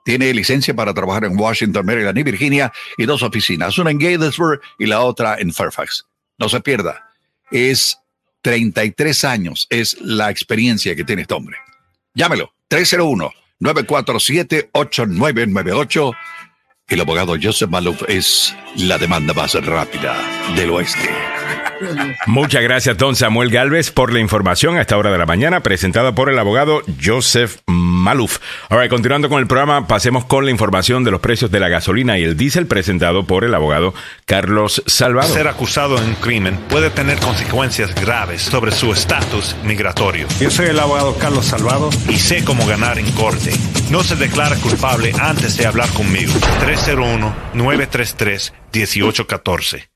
[0.05, 4.61] Tiene licencia para trabajar en Washington, Maryland y Virginia y dos oficinas, una en Gatesburg
[4.79, 6.07] y la otra en Fairfax.
[6.39, 7.13] No se pierda.
[7.51, 8.00] Es
[8.43, 11.57] 33 años, es la experiencia que tiene este hombre.
[12.15, 16.13] Llámelo, 301 947 8998
[16.91, 20.17] el abogado Joseph Malouf es la demanda más rápida
[20.57, 21.09] del oeste.
[22.27, 26.15] Muchas gracias, don Samuel Galvez, por la información a esta hora de la mañana, presentada
[26.15, 27.91] por el abogado Joseph Malouf.
[28.01, 28.39] Maluf.
[28.71, 32.19] Ahora, continuando con el programa, pasemos con la información de los precios de la gasolina
[32.19, 33.93] y el diésel presentado por el abogado
[34.25, 35.31] Carlos Salvador.
[35.31, 40.27] Ser acusado en un crimen puede tener consecuencias graves sobre su estatus migratorio.
[40.41, 43.53] Yo soy el abogado Carlos Salvador y sé cómo ganar en corte.
[43.91, 46.33] No se declara culpable antes de hablar conmigo.
[47.55, 49.91] 301-933-1814.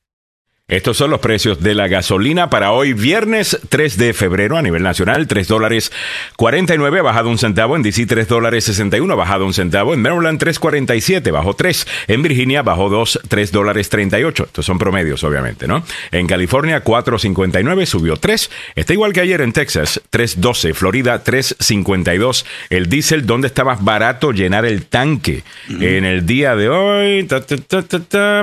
[0.67, 4.83] Estos son los precios de la gasolina para hoy, viernes 3 de febrero a nivel
[4.83, 5.93] nacional, 3 dólares
[6.37, 11.31] 49, bajado un centavo, en DC 3 dólares 61, bajado un centavo, en Maryland 3.47,
[11.33, 15.85] bajó 3, en Virginia bajó 2, 3 dólares 38, estos son promedios obviamente, ¿no?
[16.11, 22.89] En California 4.59, subió 3, está igual que ayer en Texas, 3.12, Florida 3.52, el
[22.89, 25.45] diésel, donde está más barato llenar el tanque?
[25.69, 27.29] En el día de hoy,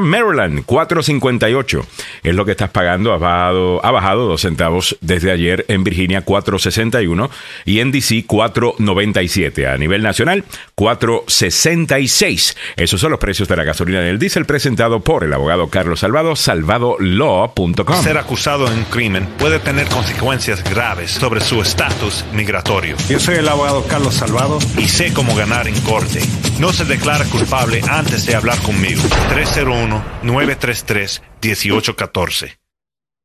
[0.02, 3.14] Maryland 4.58 es lo que estás pagando.
[3.14, 7.30] Ha bajado, ha bajado dos centavos desde ayer en Virginia 4.61
[7.66, 9.74] y en DC 4.97.
[9.74, 10.44] A nivel nacional
[10.76, 12.56] 4.66.
[12.76, 16.00] Esos son los precios de la gasolina y el diésel presentado por el abogado Carlos
[16.00, 18.04] Salvado, salvadolaw.com.
[18.04, 22.96] Ser acusado en un crimen puede tener consecuencias graves sobre su estatus migratorio.
[23.10, 26.22] Yo soy el abogado Carlos Salvado y sé cómo ganar en corte.
[26.60, 29.02] No se declara culpable antes de hablar conmigo.
[29.30, 31.22] 301 933
[32.08, 32.61] 1814.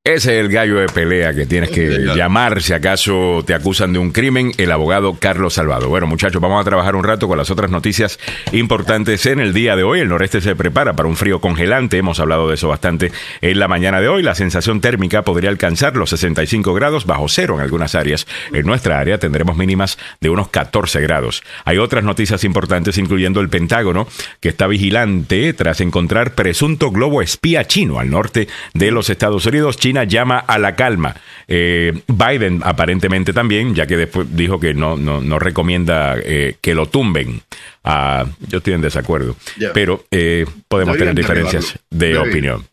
[0.06, 3.98] Ese es el gallo de pelea que tienes que llamar si acaso te acusan de
[3.98, 5.88] un crimen, el abogado Carlos Salvado.
[5.88, 8.20] Bueno, muchachos, vamos a trabajar un rato con las otras noticias
[8.52, 9.98] importantes en el día de hoy.
[9.98, 13.66] El noreste se prepara para un frío congelante, hemos hablado de eso bastante en la
[13.66, 14.22] mañana de hoy.
[14.22, 18.28] La sensación térmica podría alcanzar los 65 grados bajo cero en algunas áreas.
[18.52, 21.42] En nuestra área tendremos mínimas de unos 14 grados.
[21.64, 24.06] Hay otras noticias importantes, incluyendo el Pentágono,
[24.38, 29.76] que está vigilante tras encontrar presunto globo espía chino al norte de los Estados Unidos.
[29.78, 31.14] China llama a la calma.
[31.48, 36.86] Eh, Biden aparentemente también, ya que después dijo que no, no, recomienda eh, que lo
[36.86, 37.40] tumben.
[37.84, 39.36] Ah, yo estoy en desacuerdo,
[39.72, 42.64] pero eh, podemos tener diferencias de opinión.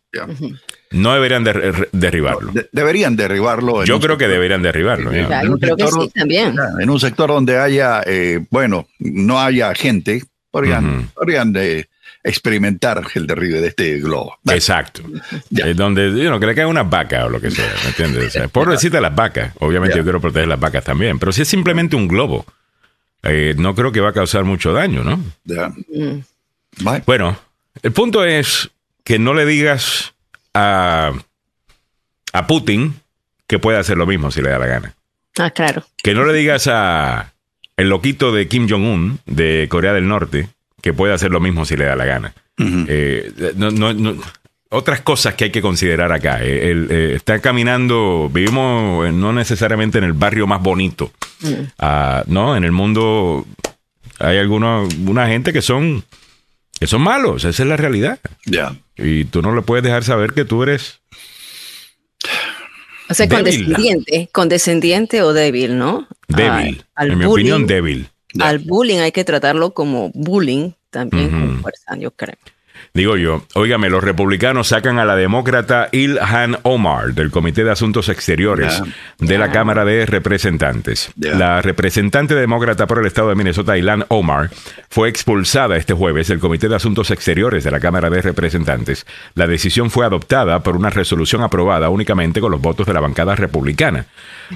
[0.91, 2.53] No deberían derribarlo.
[2.71, 3.83] deberían derribarlo.
[3.83, 5.11] Yo creo que deberían derribarlo.
[5.59, 6.55] creo que sí también.
[6.79, 8.01] En un sector donde haya,
[8.49, 11.87] bueno, no haya gente, podrían, podrían de,
[12.23, 14.37] experimentar el derribe de este globo.
[14.49, 15.03] Exacto.
[15.51, 18.27] Es donde, que le caigan unas vacas o lo que sea, ¿me entiendes?
[18.27, 19.53] O sea, las vacas.
[19.59, 22.45] Obviamente yo quiero proteger las vacas también, pero si es simplemente un globo,
[23.23, 25.17] eh, no creo que va a causar mucho daño, ¿no?
[25.17, 26.19] Mm.
[27.05, 27.37] Bueno,
[27.81, 28.69] el punto es
[29.03, 30.13] que no le digas
[30.53, 31.11] a,
[32.31, 32.95] a Putin
[33.47, 34.95] que puede hacer lo mismo si le da la gana.
[35.37, 35.83] Ah, claro.
[36.01, 37.33] Que no le digas a
[37.77, 40.47] el loquito de Kim Jong-un de Corea del Norte
[40.83, 42.33] que puede hacer lo mismo si le da la gana.
[42.59, 43.31] Eh,
[44.67, 46.43] otras cosas que hay que considerar acá.
[46.43, 51.53] Eh, eh, está caminando, vivimos no necesariamente en el barrio más bonito, mm.
[51.79, 52.57] ah, ¿no?
[52.57, 53.47] En el mundo
[54.19, 56.03] hay algunos, una gente que son,
[56.77, 58.19] que son malos, esa es la realidad.
[58.45, 58.75] Ya.
[58.97, 60.99] Y tú no le puedes dejar saber que tú eres...
[63.09, 66.09] O sea, condescendiente, condescendiente o débil, ¿no?
[66.27, 66.83] Débil.
[66.97, 68.09] en mi opinión, débil.
[68.39, 72.35] Al bullying hay que tratarlo como bullying también con fuerza, yo creo.
[72.95, 78.07] Digo yo, óigame, los republicanos sacan a la demócrata Ilhan Omar del Comité de Asuntos
[78.07, 78.83] Exteriores
[79.17, 81.11] de la Cámara de Representantes.
[81.17, 84.51] La representante demócrata por el estado de Minnesota, Ilhan Omar,
[84.91, 89.07] fue expulsada este jueves del Comité de Asuntos Exteriores de la Cámara de Representantes.
[89.33, 93.35] La decisión fue adoptada por una resolución aprobada únicamente con los votos de la bancada
[93.35, 94.05] republicana.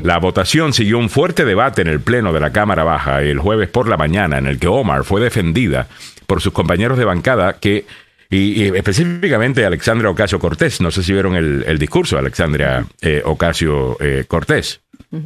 [0.03, 3.69] La votación siguió un fuerte debate en el Pleno de la Cámara Baja el jueves
[3.69, 5.87] por la mañana, en el que Omar fue defendida
[6.27, 7.87] por sus compañeros de bancada que
[8.29, 10.81] y, específicamente Alexandra Ocasio Cortés.
[10.81, 14.81] No sé si vieron el, discurso de Alexandra eh, Ocasio eh, Cortés.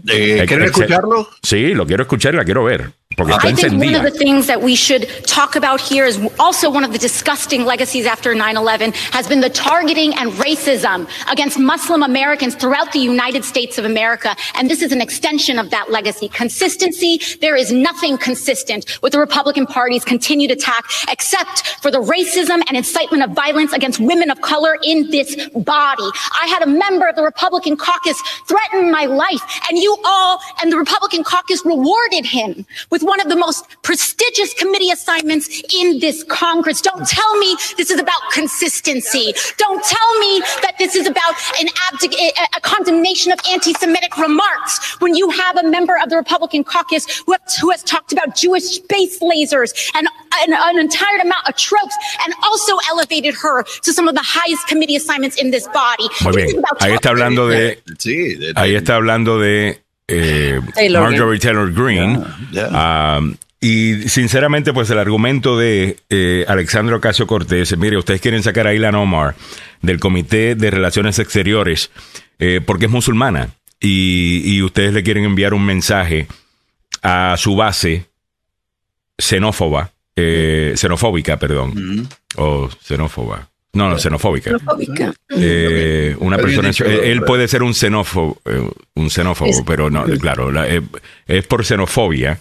[0.07, 1.27] Eh, ¿Quieren escucharlo?
[1.41, 2.91] Sí, lo quiero escuchar y la quiero ver.
[3.19, 6.85] I think one of the things that we should talk about here is also one
[6.85, 12.03] of the disgusting legacies after 9 11 has been the targeting and racism against Muslim
[12.03, 14.35] Americans throughout the United States of America.
[14.55, 16.29] And this is an extension of that legacy.
[16.29, 22.63] Consistency, there is nothing consistent with the Republican Party's continued attack except for the racism
[22.67, 26.09] and incitement of violence against women of color in this body.
[26.41, 30.71] I had a member of the Republican caucus threaten my life, and you all and
[30.71, 35.99] the Republican caucus rewarded him with with one of the most prestigious committee assignments in
[35.99, 36.81] this Congress.
[36.81, 39.33] Don't tell me this is about consistency.
[39.57, 42.15] Don't tell me that this is about an abdic-
[42.55, 47.33] a condemnation of anti-Semitic remarks when you have a member of the Republican caucus who,
[47.33, 50.07] have, who has talked about Jewish space lasers and
[50.41, 54.67] an, an entire amount of tropes and also elevated her to some of the highest
[54.67, 56.07] committee assignments in this body.
[56.23, 56.61] Muy bien.
[56.79, 57.81] Ahí está hablando de,
[58.55, 59.80] ahí está hablando de
[60.11, 60.59] eh,
[60.91, 62.19] Marjorie Taylor Greene,
[62.71, 68.65] um, y sinceramente, pues el argumento de eh, Alexandro Ocasio Cortés, mire, ustedes quieren sacar
[68.65, 69.35] a Ilan Omar
[69.83, 71.91] del Comité de Relaciones Exteriores
[72.39, 76.27] eh, porque es musulmana y, ustedes le quieren enviar un mensaje
[77.03, 78.07] a su base
[79.17, 83.50] xenófoba, eh, xenofóbica, perdón, o xenófoba.
[83.73, 84.49] No, no, xenofóbica.
[84.49, 85.13] xenofóbica.
[85.29, 88.41] Eh, una persona, él puede ser un xenófobo,
[88.95, 90.51] un xenófobo, pero no, claro,
[91.27, 92.37] es por xenofobia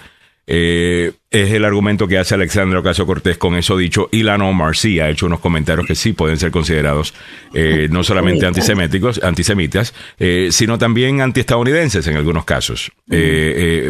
[0.52, 4.08] eh, es el argumento que hace Alexandra Ocasio Cortés con eso dicho.
[4.10, 7.14] Ilan Omar sí ha hecho unos comentarios que sí pueden ser considerados
[7.54, 12.90] eh, no solamente antiseméticos, antisemitas, eh, sino también antiestadounidenses en algunos casos.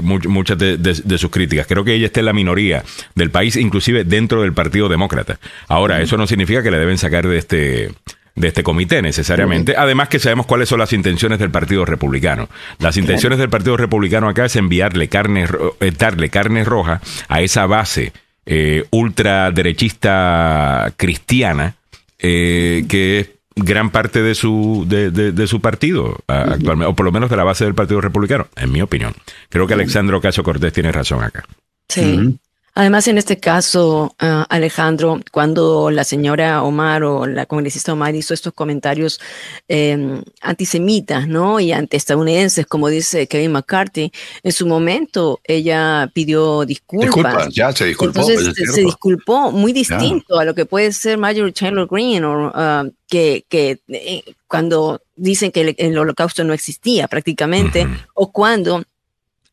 [0.02, 1.66] muchas de, sus críticas.
[1.66, 5.40] Creo que ella está en la minoría del país, inclusive dentro del Partido Demócrata.
[5.66, 7.90] Ahora, eso no significa que le deben sacar de este
[8.34, 9.74] de este comité necesariamente.
[9.76, 12.48] Además que sabemos cuáles son las intenciones del Partido Republicano.
[12.78, 15.46] Las intenciones del Partido Republicano acá es enviarle carne,
[15.80, 18.12] eh, darle carne roja a esa base
[18.46, 21.76] eh, ultraderechista cristiana
[22.18, 27.30] eh, que es gran parte de su, de, su partido actualmente, o por lo menos
[27.30, 29.12] de la base del Partido Republicano, en mi opinión.
[29.48, 31.44] Creo que Alexandro Caso Cortés tiene razón acá.
[31.88, 32.38] Sí.
[32.80, 38.32] Además, en este caso, ah, Alejandro, cuando la señora Omar o la congresista Omar hizo
[38.32, 39.20] estos comentarios
[39.68, 41.60] em, antisemitas, ¿no?
[41.60, 44.10] Y antiestadounidenses, como dice Kevin McCarthy,
[44.42, 47.14] en su momento ella pidió disculpas.
[47.14, 48.18] Disculpas, ya se disculpó.
[48.18, 53.44] Entonces se, disculpó, muy distinto a lo que puede ser Marjorie Taylor Greene o que,
[53.50, 58.84] que eh, cuando dicen que el, holocausto no existía prácticamente, o cuando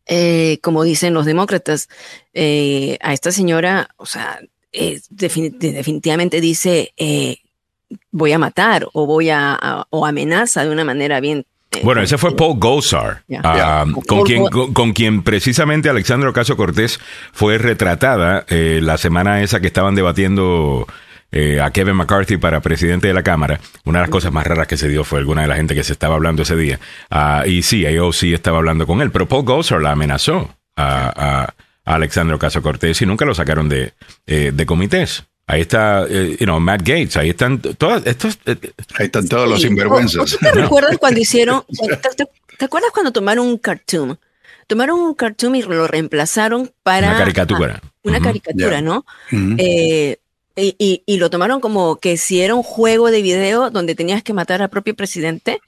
[0.08, 1.90] eh, como dicen los demócratas,
[2.34, 4.40] eh, a esta señora, o sea,
[5.10, 7.38] definitivamente dice, eh,
[8.12, 11.46] voy a matar o voy a, o amenaza de una manera bien
[11.84, 17.00] bueno, ese fue Paul Gosar, ah, con, quien, con, quien precisamente Alexandro Caso Cortés
[17.34, 20.88] fue retratada la semana esa que estaban debatiendo
[21.32, 23.60] eh, a Kevin McCarthy para presidente de la Cámara.
[23.86, 25.84] Una de las cosas más raras que se dio fue alguna de la gente que
[25.84, 26.80] se estaba hablando ese día.
[27.12, 31.54] Uh, y sí, sí estaba hablando con él, pero Paul Gosar la amenazó a,
[31.88, 33.94] a Alexandro Caso Cortés y nunca lo sacaron de,
[34.28, 35.24] eh, de comités.
[35.48, 38.38] Ahí está, eh, you know, Matt Gates, ahí están todos estos.
[38.46, 40.38] ahí están todos los sinvergüenzas.
[40.38, 41.64] ¿Te recuerdas cuando hicieron,
[42.58, 44.20] te, acuerdas cuando tomaron un cartoon?
[44.68, 47.08] Tomaron un cartoon y lo reemplazaron para...
[47.08, 47.82] Una caricatura.
[48.04, 49.06] una caricatura, ¿no?
[49.32, 50.18] eh,
[50.58, 54.34] y, y, lo tomaron como que si era un juego de video donde tenías que
[54.34, 55.60] matar al propio presidente.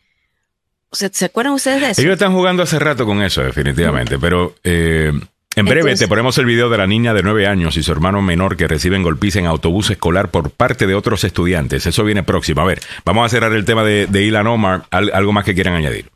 [0.89, 2.01] O sea, ¿se acuerdan ustedes de eso?
[2.01, 5.11] Ellos están jugando hace rato con eso, definitivamente, pero eh,
[5.55, 8.21] en breve te ponemos el video de la niña de nueve años y su hermano
[8.21, 11.85] menor que reciben golpes en autobús escolar por parte de otros estudiantes.
[11.85, 12.61] Eso viene próximo.
[12.61, 14.85] A ver, vamos a cerrar el tema de, de Ilan Omar.
[14.89, 16.09] ¿Algo más que quieran añadir?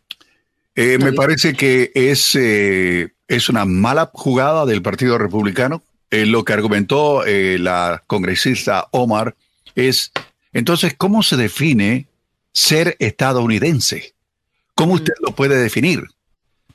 [0.76, 5.84] Eh, me parece que es, eh, es una mala jugada del Partido Republicano
[6.14, 9.34] eh, lo que argumentó eh, la congresista Omar
[9.74, 10.12] es,
[10.54, 12.06] entonces, ¿cómo se define
[12.52, 14.14] ser estadounidense?
[14.76, 16.04] ¿Cómo usted lo puede definir?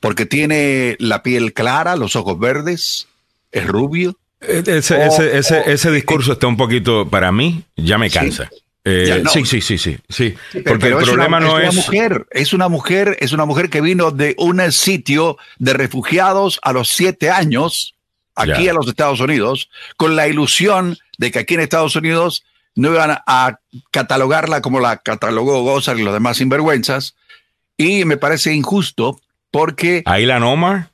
[0.01, 3.07] Porque tiene la piel clara, los ojos verdes,
[3.53, 4.17] es rubio.
[4.41, 8.49] Eh, ese, ese, ese, discurso está un poquito, para mí, ya me cansa.
[8.83, 13.17] Sí, sí, sí, sí, sí, Porque el problema no es, una mujer, es una mujer,
[13.21, 17.95] es una mujer que vino de un sitio de refugiados a los siete años
[18.39, 22.43] aquí a los Estados Unidos con la ilusión de que aquí en Estados Unidos
[22.75, 23.59] no iban a
[23.91, 27.15] catalogarla como la catalogó Gozar y los demás sinvergüenzas.
[27.77, 29.19] Y me parece injusto
[29.51, 30.03] porque...
[30.05, 30.89] ¿A Ilan Omar?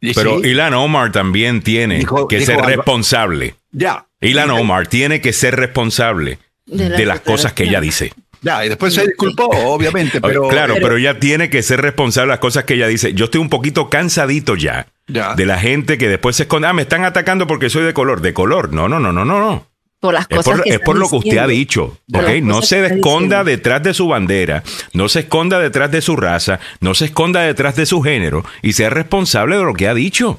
[0.00, 3.54] Pero Ilan Omar también tiene que ser responsable.
[3.70, 4.06] Ya.
[4.20, 8.12] Ilan Omar tiene que ser responsable de, las cosas que ella dice.
[8.42, 10.48] Ya, y después se disculpó, obviamente, pero...
[10.48, 13.14] Claro, pero, ella tiene que ser responsable de las cosas que ella dice.
[13.14, 16.68] Yo estoy un poquito cansadito ya, de la gente que después se esconde.
[16.68, 18.20] Ah, me están atacando porque soy de color.
[18.20, 18.72] ¿De color?
[18.72, 19.66] No, no, no, no, no, no.
[20.00, 22.40] Por las cosas es por, lo que usted ha dicho, ¿ok?
[22.40, 26.94] No se esconda detrás de su bandera, no se esconda detrás de su raza, no
[26.94, 30.38] se esconda detrás de su género y sea responsable de lo que ha dicho.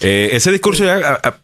[0.00, 0.84] Eh, ese discurso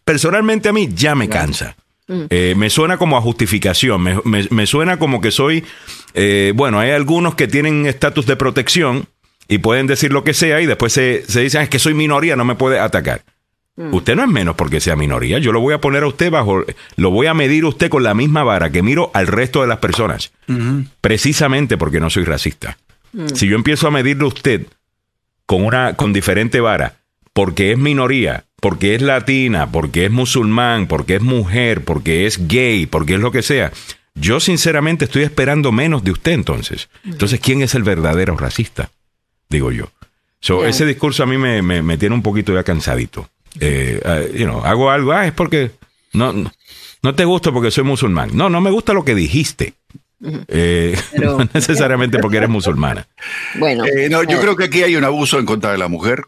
[0.03, 1.77] personalmente a mí ya me cansa.
[2.07, 2.25] Mm.
[2.29, 5.65] Eh, me suena como a justificación, me, suena como que soy,
[6.13, 9.07] eh, bueno, hay algunos que tienen estatus de protección
[9.49, 12.45] y pueden decir lo que sea y después se, dicen es que soy minoría, no
[12.45, 13.23] me puede atacar.
[13.75, 13.93] Mm.
[13.93, 16.63] Usted no es menos porque sea minoría, yo lo voy a poner a usted bajo,
[16.95, 19.79] lo voy a medir usted con la misma vara que miro al resto de las
[19.79, 20.31] personas,
[21.01, 22.77] precisamente porque no soy racista.
[23.11, 23.27] Mm.
[23.33, 24.67] Si yo empiezo a medirle a usted
[25.45, 26.96] con una, con diferente vara,
[27.37, 32.87] porque es minoría, porque es latina, porque es musulmán, porque es mujer, porque es gay,
[32.87, 33.71] porque es lo que sea.
[34.15, 36.89] Yo sinceramente estoy esperando menos de usted entonces.
[37.05, 38.89] Entonces, ¿quién es el verdadero racista?
[39.49, 39.91] Digo yo.
[40.65, 43.29] Ese discurso a mí me, tiene un poquito ya cansadito.
[43.59, 45.69] eh, uh, you know, hago algo, ah, es porque
[46.13, 46.33] no,
[47.03, 48.31] no, te gusta porque soy musulmán.
[48.33, 49.75] No, no me gusta lo que dijiste.
[50.47, 53.05] Eh, Pero- no necesariamente porque eres musulmana.
[53.59, 55.87] Bueno, Eh, no, yo eh, creo que aquí hay un abuso en contra de la
[55.87, 56.23] mujer.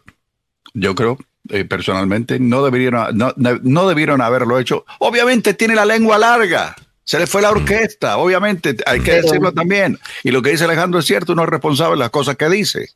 [0.74, 1.18] Yo creo,
[1.50, 4.84] eh, personalmente, no debieron, no, no- no debieron haberlo hecho.
[4.98, 6.76] Obviamente tiene la lengua larga.
[7.04, 9.98] Se le fue la orquesta, obviamente, hay que decirlo también.
[10.22, 12.90] Y lo que dice Alejandro es cierto, uno es responsable de las cosas que dice.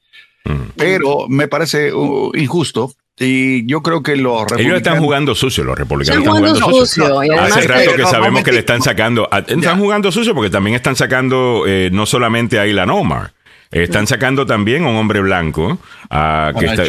[0.45, 0.71] Mm.
[0.77, 2.95] Pero me parece uh, injusto.
[3.19, 6.87] Y yo creo que los Ellos están republicanos- jugando sucio, los republicanos Están jugando jugando
[6.87, 7.21] sucio.
[7.41, 9.77] Hace rato que No, sabemos que le están sacando, a- están Ya.
[9.77, 13.33] jugando sucio porque también están sacando eh, no solamente a Ilan Omar,
[13.71, 15.79] están sacando también a un hombre blanco,
[16.11, 16.83] a, que está,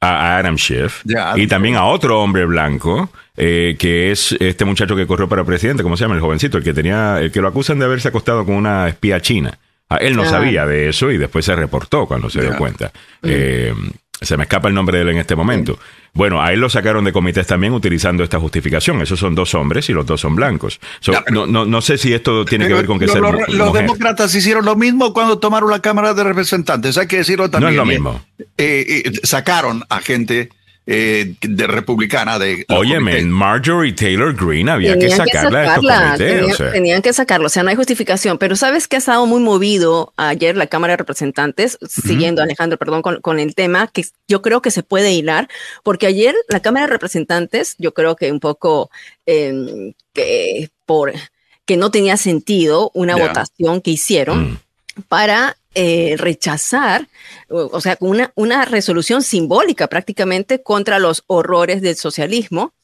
[0.00, 1.02] a Adam Schiff,
[1.36, 5.82] y también a otro hombre blanco, eh, que es este muchacho que corrió para presidente,
[5.82, 6.14] ¿cómo se llama?
[6.14, 9.20] El jovencito, el que tenía, el que lo acusan de haberse acostado con una espía
[9.20, 9.58] china.
[9.90, 12.92] Ah, él no sabía de eso y después se reportó cuando se dio cuenta.
[13.22, 13.74] Eh,
[14.20, 15.78] se me escapa el nombre de él en este momento.
[16.12, 19.00] Bueno, a él lo sacaron de comités también utilizando esta justificación.
[19.00, 20.80] Esos son dos hombres y los dos son blancos.
[21.00, 23.72] So, no, no, no sé si esto tiene que ver con que los, ser los-
[23.72, 26.98] demócratas hicieron lo mismo cuando tomaron la Cámara de Representantes.
[26.98, 27.72] Hay que decirlo No también.
[27.72, 28.22] es lo Eh, mismo.
[28.58, 30.50] eh, eh, sacaron a gente
[30.86, 32.64] eh, de republicana de.
[32.68, 33.22] Óyeme.
[33.22, 36.28] Marjorie Taylor Greene había que sacarla de estos sacarla, comités.
[36.36, 36.72] tenían, o sea.
[36.72, 38.38] tenían que sacarlo, o sea, no hay justificación.
[38.38, 43.02] Pero sabes que ha estado muy movido ayer la Cámara de Representantes, siguiendo Alejandro, perdón,
[43.02, 45.48] con, con el tema que yo creo que se puede hilar,
[45.82, 48.90] porque ayer la Cámara de Representantes, yo creo que un poco
[49.26, 51.12] eh, que por
[51.66, 54.54] que no tenía sentido una votación que hicieron
[54.96, 55.02] Mm.
[55.08, 57.08] para eh, rechazar,
[57.48, 62.74] o, o sea, una, una resolución simbólica prácticamente contra los horrores del socialismo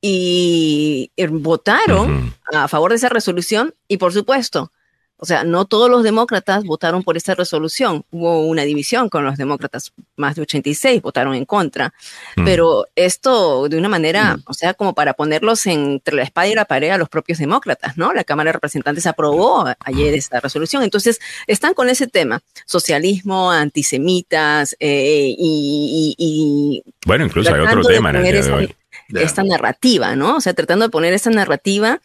[0.00, 4.72] y eh, votaron a favor de esa resolución y por supuesto,
[5.20, 9.36] o sea, no todos los demócratas votaron por esa resolución, hubo una división con los
[9.36, 11.92] demócratas, más de 86 votaron en contra,
[12.36, 12.44] Mm.
[12.44, 16.64] pero esto de una manera, o sea, como para ponerlos entre la espada y la
[16.64, 18.12] pared a los propios demócratas, ¿no?
[18.12, 24.76] La Cámara de Representantes aprobó ayer esta resolución, entonces están con ese tema, socialismo, antisemitas
[24.80, 28.74] eh, y, y- y Bueno, incluso hay otro tema en el día de hoy.
[29.12, 30.36] Esta narrativa, ¿no?
[30.36, 32.00] O sea, tratando de poner esta narrativa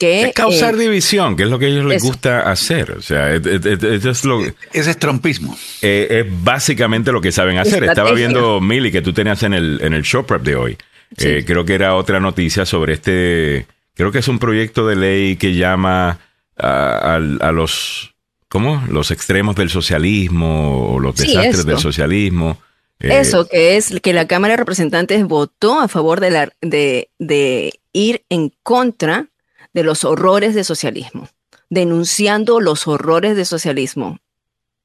[0.00, 0.22] que...
[0.22, 2.06] Es causar eh, división, que es lo que a ellos les eso.
[2.06, 2.90] gusta hacer.
[2.92, 4.40] O sea, es, es- lo,
[4.72, 5.56] Ese es trompismo.
[5.82, 7.84] eh, es básicamente lo que saben hacer.
[7.84, 10.76] Estaba viendo, Milly, que tú tenías en el, en el show prep de hoy.
[11.16, 11.28] Sí.
[11.28, 15.36] Eh, creo que era otra noticia sobre este, creo que es un proyecto de ley
[15.36, 16.18] que llama
[16.56, 18.14] a, a los,
[18.48, 18.82] ¿cómo?
[18.88, 22.58] Los extremos del socialismo o los desastres del socialismo.
[23.00, 27.08] Eh, Eso, que es que la Cámara de Representantes votó a favor de, la, de,
[27.18, 29.26] de ir en contra
[29.72, 31.28] de los horrores del socialismo,
[31.68, 34.18] denunciando los horrores del socialismo.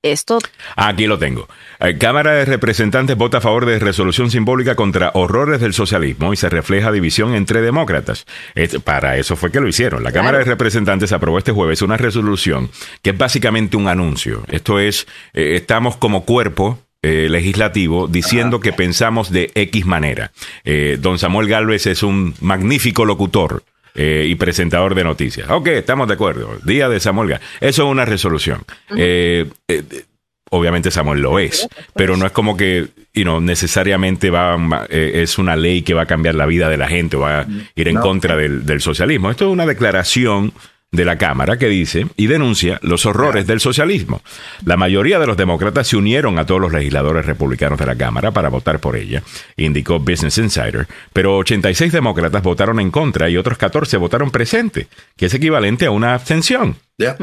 [0.04, 0.38] Esto,
[0.76, 1.48] Aquí lo tengo.
[1.80, 6.38] Eh, Cámara de Representantes vota a favor de resolución simbólica contra horrores del socialismo y
[6.38, 8.28] se refleja división entre demócratas.
[8.54, 10.04] Es- para eso fue que lo hicieron.
[10.04, 12.70] La Cámara de Representantes aprobó este jueves una resolución
[13.02, 14.44] que es básicamente un anuncio.
[14.48, 20.32] Esto es, eh, estamos como cuerpo eh, legislativo diciendo que pensamos de X manera.
[20.66, 23.64] Eh, don Samuel Galvez es un magnífico locutor.
[23.96, 25.50] Eh, y presentador de noticias.
[25.50, 26.58] Ok, estamos de acuerdo.
[26.64, 27.40] Día de Samuel.
[27.62, 28.64] Eso es una resolución.
[28.96, 29.84] Eh, eh,
[30.52, 34.58] obviamente Samuel lo es, pero no es como que you know, necesariamente va,
[34.90, 37.40] eh, es una ley que va a cambiar la vida de la gente o va
[37.42, 38.02] a ir en No.
[38.02, 39.32] contra del, del socialismo.
[39.32, 40.54] Esto es una declaración
[40.96, 44.22] de la Cámara que dice y denuncia los horrores del socialismo.
[44.66, 48.32] La mayoría de los demócratas se unieron a todos los legisladores republicanos de la Cámara
[48.32, 49.24] para votar por ella,
[49.58, 55.28] indicó Business Insider, pero 86 demócratas votaron en contra y otros 14 votaron presente, que
[55.28, 56.76] es equivalente a una abstención.
[56.98, 57.18] Ya.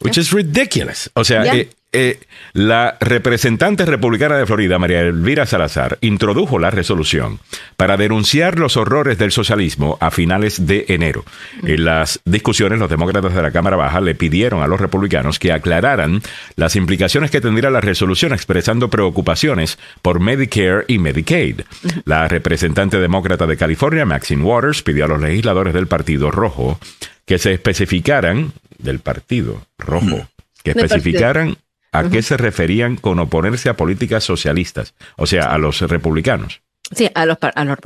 [0.00, 1.10] Which is ridiculous.
[1.14, 2.20] O sea, eh, eh,
[2.52, 7.40] la representante republicana de Florida, María Elvira Salazar, introdujo la resolución
[7.76, 11.24] para denunciar los horrores del socialismo a finales de enero.
[11.64, 15.52] En las discusiones, los demócratas de la Cámara Baja le pidieron a los republicanos que
[15.52, 16.22] aclararan
[16.54, 21.62] las implicaciones que tendría la resolución expresando preocupaciones por Medicare y Medicaid.
[22.04, 26.78] La representante demócrata de California, Maxine Waters, pidió a los legisladores del Partido Rojo
[27.26, 30.28] que se especificaran del Partido Rojo,
[30.62, 31.56] que especificaran
[31.92, 36.60] a qué se referían con oponerse a políticas socialistas, o sea, a los republicanos.
[36.94, 37.76] sí, a los, par- a los,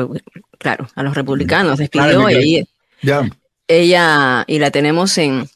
[0.59, 2.68] claro, a los republicanos despidió y ahí
[3.02, 3.28] Ya.
[3.68, 5.48] ella, y la tenemos en,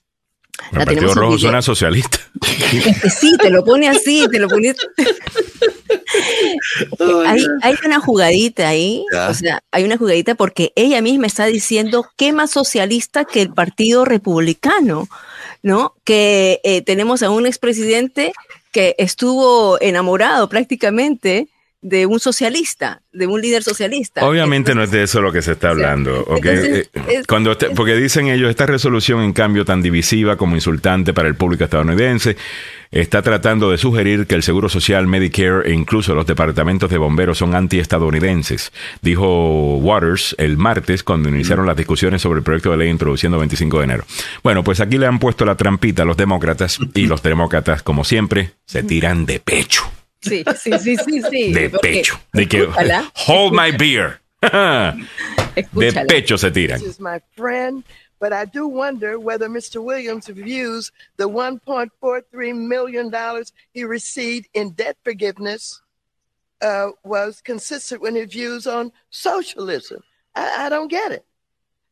[0.72, 2.18] El La Partido Rojo suena socialista.
[3.20, 4.74] Sí, te lo pone así, te lo pone.
[7.26, 9.28] hay, hay una jugadita ahí, Ya.
[9.28, 13.52] o sea, hay una jugadita porque ella misma está diciendo qué más socialista que el
[13.52, 15.08] Partido Republicano,
[15.62, 15.94] ¿no?
[16.04, 18.32] Que eh, tenemos a un expresidente
[18.72, 21.48] que estuvo enamorado prácticamente
[21.80, 24.26] de un socialista, de un líder socialista.
[24.26, 26.26] Obviamente no es de eso lo que se está hablando.
[26.42, 26.88] Eh,
[27.28, 31.64] cuando porque dicen ellos, esta resolución en cambio tan divisiva como insultante para el público
[31.64, 32.36] estadounidense,
[32.90, 37.38] está tratando de sugerir que el Seguro Social, Medicare e incluso los departamentos de bomberos
[37.38, 42.88] son antiestadounidenses, dijo Waters el martes cuando iniciaron las discusiones sobre el proyecto de ley
[42.88, 44.04] introduciendo 25 de enero.
[44.42, 48.04] Bueno, pues aquí le han puesto la trampita a los demócratas y los demócratas, como
[48.04, 49.84] siempre, se tiran de pecho.
[50.20, 51.52] Sí, sí, sí, sí, sí.
[51.52, 52.20] De pecho.
[52.32, 52.66] De que,
[53.14, 54.20] hold my beer.
[54.42, 57.84] de pecho se tiran.
[58.20, 59.82] but I do wonder whether Mr.
[59.82, 65.80] Williams views the $1.43 million he received in debt forgiveness
[66.60, 70.02] uh, was consistent with his views on socialism.
[70.34, 71.24] I, I don't get it.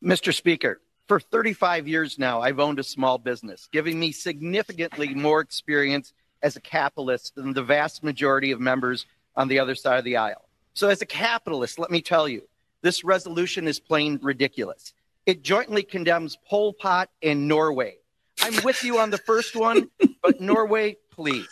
[0.03, 0.33] Mr.
[0.33, 6.13] Speaker, for 35 years now, I've owned a small business, giving me significantly more experience
[6.41, 10.17] as a capitalist than the vast majority of members on the other side of the
[10.17, 10.47] aisle.
[10.73, 12.43] So, as a capitalist, let me tell you,
[12.81, 14.93] this resolution is plain ridiculous.
[15.25, 17.97] It jointly condemns Pol Pot and Norway.
[18.41, 19.89] I'm with you on the first one,
[20.21, 21.49] but Norway, please.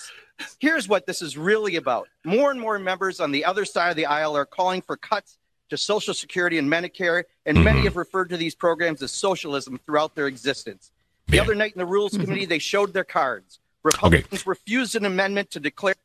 [0.59, 2.07] Here's what this is really about.
[2.23, 5.37] More and more members on the other side of the aisle are calling for cuts
[5.69, 7.63] to Social Security and Medicare, and mm-hmm.
[7.63, 10.91] many have referred to these programs as socialism throughout their existence.
[11.27, 12.49] The other night in the Rules Committee, mm-hmm.
[12.49, 13.59] they showed their cards.
[13.85, 14.49] Republicans okay.
[14.49, 15.95] refused an amendment to declare.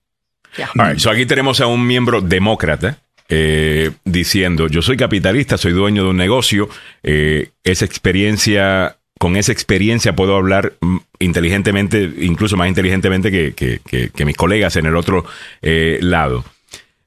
[0.59, 0.68] Yeah.
[0.78, 5.72] All right, so aquí tenemos a un miembro demócrata eh, diciendo, yo soy capitalista, soy
[5.72, 6.68] dueño de un negocio,
[7.03, 14.11] eh, esa experiencia, con esa experiencia puedo hablar mm, inteligentemente, incluso más inteligentemente que, que,
[14.11, 15.24] que, mis colegas en el otro
[15.62, 16.45] eh, lado.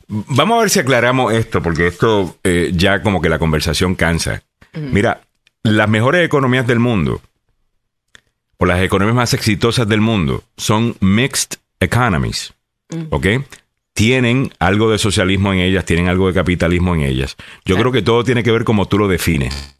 [0.07, 4.43] Vamos a ver si aclaramos esto, porque esto eh, ya como que la conversación cansa.
[4.73, 5.21] Mira,
[5.63, 7.21] las mejores economías del mundo,
[8.57, 12.53] o las economías más exitosas del mundo, son mixed economies.
[13.09, 13.27] ¿Ok?
[13.93, 17.37] tienen algo de socialismo en ellas, tienen algo de capitalismo en ellas.
[17.63, 19.75] Yo creo que todo tiene que ver como tú lo defines.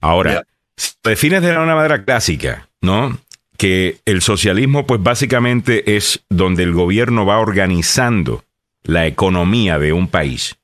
[0.00, 0.44] Ahora,
[0.76, 3.18] si lo defines de una manera clásica, ¿no?
[3.56, 8.44] Que el socialismo, pues básicamente es donde el gobierno va organizando
[8.84, 10.56] la economía de un país,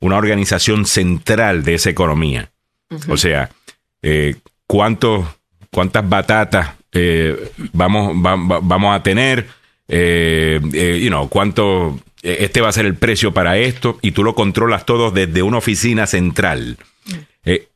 [0.00, 2.50] una organización central de esa economía.
[3.08, 3.50] O sea,
[4.02, 4.36] eh,
[4.66, 5.24] ¿cuántas
[6.04, 9.46] batatas eh, vamos, vamos a tener?
[9.88, 14.10] Eh, eh, you know, cuánto eh, este va a ser el precio para esto y
[14.12, 16.76] tú lo controlas todo desde una oficina central.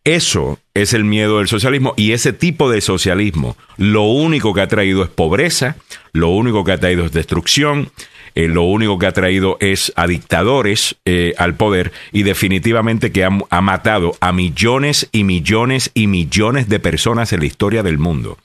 [0.05, 4.69] eso es el miedo del socialismo y ese tipo de socialismo lo único que ha
[4.69, 5.77] traído es pobreza,
[6.13, 7.91] lo único que ha traído es destrucción,
[8.35, 10.97] lo único que ha traído es a dictadores
[11.37, 17.33] al poder y definitivamente que ha, matado a millones y millones y millones de personas
[17.33, 18.39] en la historia del mundo.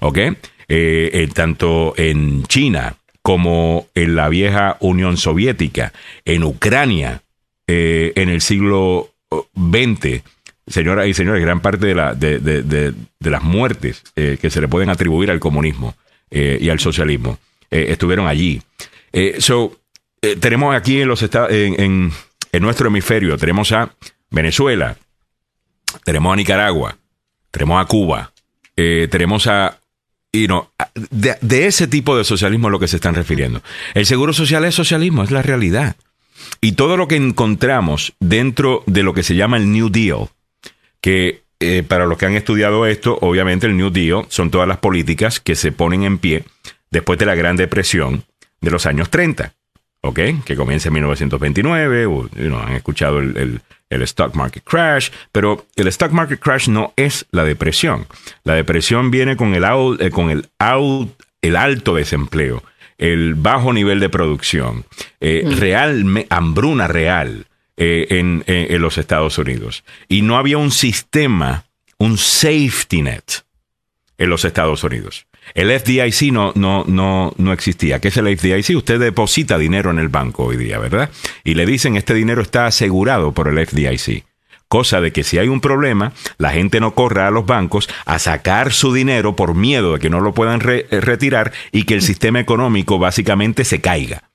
[0.00, 0.18] ¿Ok?
[1.34, 5.92] tanto en China, como en la vieja Unión Soviética,
[6.24, 7.22] en Ucrania,
[7.66, 9.10] eh, en el siglo
[9.54, 10.22] XX.
[10.66, 14.60] Señoras y señores, gran parte de, la, de, de, de, las muertes eh, que se
[14.60, 15.94] le pueden atribuir al comunismo
[16.30, 17.38] eh, y al socialismo
[17.70, 18.60] estuvieron allí.
[19.38, 19.78] So,
[20.40, 22.12] tenemos aquí en, los estados, en,
[22.52, 23.94] en nuestro hemisferio, tenemos a
[24.30, 24.96] Venezuela,
[26.04, 26.96] tenemos a Nicaragua,
[27.50, 28.32] tenemos a Cuba,
[28.74, 29.78] tenemos a
[30.34, 30.72] y no,
[31.10, 33.62] de, ese tipo de socialismo es lo que se están refiriendo.
[33.92, 35.96] El seguro social es socialismo, es la realidad.
[36.62, 40.30] Y todo lo que encontramos dentro de lo que se llama el New Deal,
[41.02, 44.78] que eh, para los que han estudiado esto, obviamente el New Deal son todas las
[44.78, 46.44] políticas que se ponen en pie
[46.90, 48.24] después de la Gran Depresión
[48.62, 49.52] de los años 30.
[50.02, 50.20] ¿ok?
[50.44, 52.28] Que comienza en 1929, o,
[52.60, 53.60] han escuchado el,
[53.90, 58.06] stock market crash, pero el stock market crash no es la depresión.
[58.44, 59.64] La depresión viene con el,
[60.00, 60.48] eh, con el,
[61.42, 62.62] el alto desempleo,
[62.98, 64.84] el bajo nivel de producción,
[65.20, 65.58] eh, mm.
[65.58, 67.46] real, hambruna real
[67.76, 69.84] eh, en, en los Estados Unidos.
[70.08, 71.64] Y no había un sistema,
[71.98, 73.44] un safety net
[74.18, 75.26] en los Estados Unidos.
[75.54, 78.00] El FDIC no, no, no, no existía.
[78.00, 78.76] ¿Qué es el FDIC?
[78.76, 81.10] Usted deposita dinero en el banco hoy día, ¿verdad?
[81.44, 84.24] Y le dicen, este dinero está asegurado por el FDIC.
[84.68, 88.18] Cosa de que si hay un problema, la gente no corra a los bancos a
[88.18, 92.02] sacar su dinero por miedo de que no lo puedan eh, retirar y que el
[92.10, 94.30] sistema económico básicamente se caiga.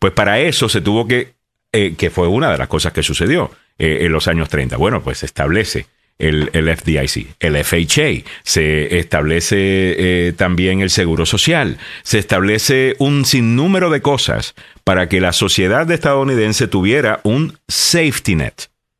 [0.00, 1.34] Pues para eso se tuvo que,
[1.70, 4.76] eh, que fue una de las cosas que sucedió eh, en los años 30.
[4.78, 5.86] Bueno, pues se establece
[6.18, 13.90] el, FDIC, el FHA, se establece eh, también el seguro social, se establece un sinnúmero
[13.90, 14.54] de cosas
[14.84, 18.54] para que la sociedad estadounidense tuviera un safety net.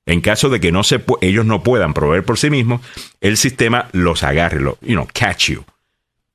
[0.04, 2.80] En caso de que no se, ellos no puedan proveer por sí mismos,
[3.20, 5.64] el sistema los agarre, lo, you know, catch you.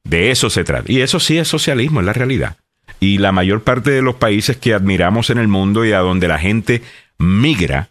[0.05, 0.89] De eso se trata.
[0.89, 2.55] Y eso sí es socialismo, es la realidad.
[2.99, 6.27] y la mayor parte de los países que admiramos en el mundo y a donde
[6.27, 6.81] la gente
[7.19, 7.89] migra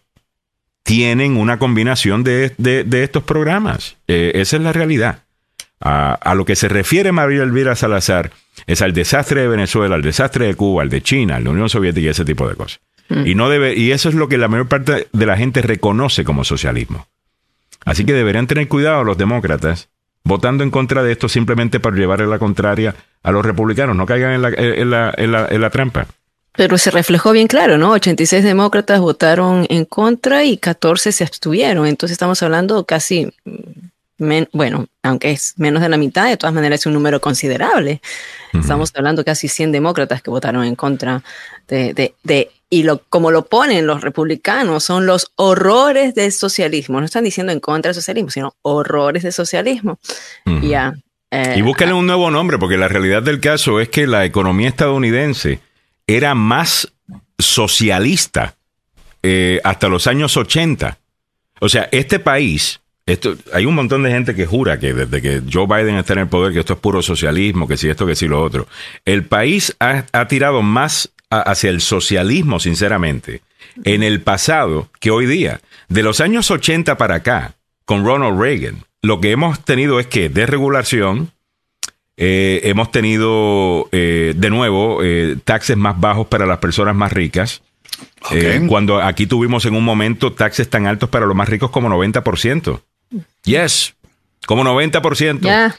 [0.87, 2.55] tienen una combinación de,
[2.93, 3.97] estos programas.
[4.07, 5.23] Eh, esa es la realidad.
[5.81, 8.31] A, lo que se refiere María Elvira Salazar
[8.67, 11.51] es al desastre de Venezuela, al desastre de Cuba, al de China, al de la
[11.51, 12.79] Unión Soviética y ese tipo de cosas.
[13.09, 13.27] Mm.
[13.27, 16.23] Y, no debe, y eso es lo que la mayor parte de la gente reconoce
[16.23, 17.05] como socialismo.
[17.83, 19.89] Así que deberían tener cuidado los demócratas
[20.23, 23.97] votando en contra de esto simplemente para llevarle la contraria a los republicanos.
[23.97, 26.07] No caigan en la, en la, en la, en la trampa.
[26.57, 27.91] Pero se reflejó bien claro, ¿no?
[27.91, 31.85] 86 demócratas votaron en contra y 14 se abstuvieron.
[31.85, 33.31] Entonces estamos hablando casi,
[34.51, 38.01] bueno, aunque es menos de la mitad, de todas maneras es un número considerable.
[38.53, 41.23] Estamos hablando casi 100 demócratas que votaron en contra
[41.67, 46.99] de, de, de y lo, como lo ponen los republicanos, son los horrores del socialismo.
[46.99, 49.99] No están diciendo en contra del socialismo, sino horrores del socialismo.
[50.63, 50.93] ya,
[51.29, 54.69] eh, y búsquenle un nuevo nombre, porque la realidad del caso es que la economía
[54.69, 55.59] estadounidense
[56.07, 56.93] era más
[57.37, 58.55] socialista
[59.21, 60.97] eh, hasta los años 80.
[61.59, 65.41] O sea, este país, esto, hay un montón de gente que jura que desde que
[65.51, 68.15] Joe Biden está en el poder, que esto es puro socialismo, que si esto, que
[68.15, 68.67] si lo otro.
[69.05, 73.41] El país ha, tirado más hacia el socialismo, sinceramente,
[73.83, 75.61] en el pasado que hoy día.
[75.89, 77.55] De los años 80 para acá,
[77.85, 81.31] con Ronald Reagan, lo que hemos tenido es que desregulación,
[82.19, 87.61] eh, hemos tenido, eh, de nuevo, eh, taxes más bajos para las personas más ricas.
[88.67, 92.81] cuando aquí tuvimos en un momento taxes tan altos para los más ricos como 90%.
[93.43, 93.95] Yes,
[94.45, 95.73] como 90%.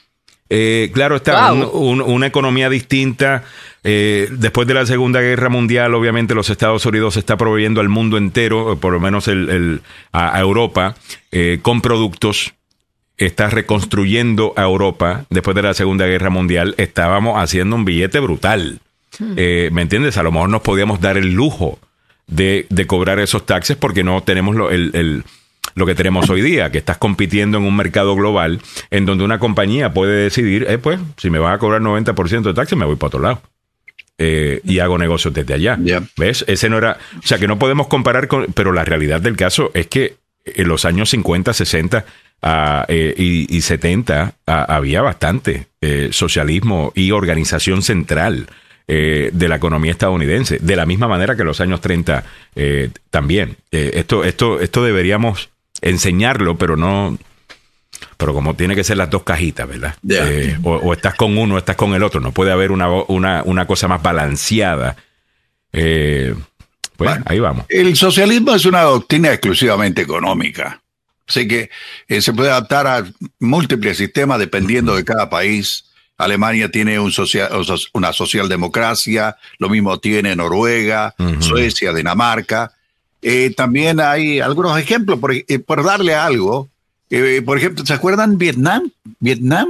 [0.93, 3.45] claro, está una economía distinta.
[3.83, 8.17] después de la Segunda Guerra Mundial, obviamente los Estados Unidos se está proveyendo al mundo
[8.17, 9.83] entero, por lo menos el,
[10.13, 10.97] a, Europa,
[11.63, 12.55] con productos
[13.19, 18.81] está reconstruyendo a Europa después de la Segunda Guerra Mundial, estábamos haciendo un billete brutal.
[19.19, 19.35] Hmm.
[19.37, 20.17] Eh, ¿Me entiendes?
[20.17, 21.79] A lo mejor nos podíamos dar el lujo
[22.29, 25.25] de, cobrar esos taxes porque no tenemos lo, el,
[25.75, 28.61] lo que tenemos hoy día, que estás compitiendo en un mercado global
[28.91, 32.55] en donde una compañía puede decidir, eh, pues, si me vas a cobrar 90% de
[32.55, 33.43] taxes, me voy para otro lado.
[34.21, 35.79] Eh, y hago negocios desde allá.
[36.17, 36.45] ¿Ves?
[36.49, 36.99] Ese no era.
[37.23, 38.47] O sea, que no podemos comparar con.
[38.53, 42.05] Pero la realidad del caso es que en los años 50, 60,
[42.41, 48.49] eh, y, 70 había bastante eh, socialismo y organización central
[48.87, 52.25] eh, de la economía estadounidense, de la misma manera que en los años 30
[53.11, 53.57] también.
[53.71, 55.51] esto, esto, esto deberíamos
[55.83, 57.19] enseñarlo, pero no,
[58.17, 59.95] pero como tiene que ser las dos cajitas, ¿verdad?
[60.63, 62.21] o, estás con uno o estás con el otro.
[62.21, 64.97] No puede haber una, una, una cosa más balanceada.
[65.73, 67.67] pues ahí vamos.
[67.69, 70.81] El socialismo es una doctrina exclusivamente económica.
[71.29, 71.71] Así que
[72.09, 73.05] eh, se puede adaptar a
[73.39, 75.85] múltiples sistemas dependiendo de cada país.
[76.17, 77.51] Alemania tiene un social,
[77.93, 82.73] una socialdemocracia, lo mismo tiene Noruega, Suecia, Dinamarca.
[83.23, 85.45] Eh, también hay algunos ejemplos, por, eh,
[85.85, 86.69] darle algo.
[87.45, 88.91] por ejemplo, ¿se acuerdan Vietnam?
[89.21, 89.69] Vietnam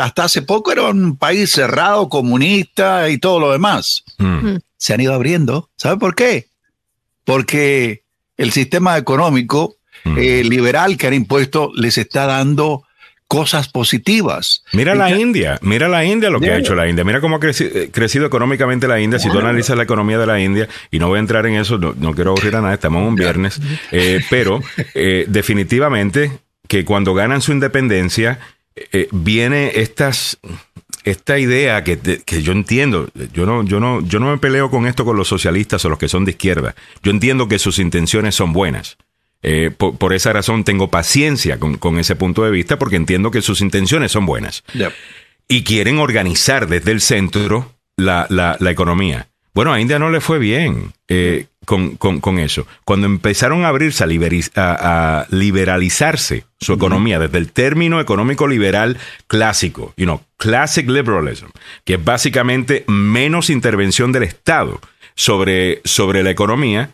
[0.00, 4.04] hasta hace poco era un país cerrado, comunista y todo lo demás.
[4.18, 4.58] Mm.
[4.76, 5.70] Se han ido abriendo.
[5.76, 6.46] ¿Sabe por qué?
[7.24, 8.04] Porque
[8.36, 12.84] el sistema económico eh, liberal que han impuesto les está dando
[13.28, 14.64] cosas positivas.
[14.72, 17.40] Mira la India, mira la India lo que ha hecho la India, mira cómo ha
[17.40, 21.08] eh, crecido, económicamente la India, si tú analizas la economía de la India, y no
[21.08, 23.60] voy a entrar en eso, no, quiero aburrir a nadie, estamos un viernes,
[23.92, 24.60] eh, pero
[24.94, 26.32] definitivamente
[26.66, 28.40] que cuando ganan su independencia,
[29.12, 30.38] viene estas
[31.04, 34.86] esta idea que, que, yo entiendo, yo no, yo no, yo no me peleo con
[34.86, 36.74] esto con los socialistas o los que son de izquierda.
[37.02, 38.98] Yo entiendo que sus intenciones son buenas.
[39.42, 43.60] Eh, por, esa razón tengo paciencia con, ese punto de vista porque entiendo que sus
[43.60, 44.64] intenciones son buenas.
[45.48, 49.28] Y quieren organizar desde el centro la, la, economía.
[49.54, 52.66] Bueno, a India no le fue bien eh, con, con, eso.
[52.84, 54.04] Cuando empezaron a abrirse,
[54.56, 61.46] a, liberalizarse su economía desde el término económico liberal clásico, you know, classic liberalism,
[61.84, 64.80] que es básicamente menos intervención del Estado
[65.14, 66.90] sobre, sobre la economía,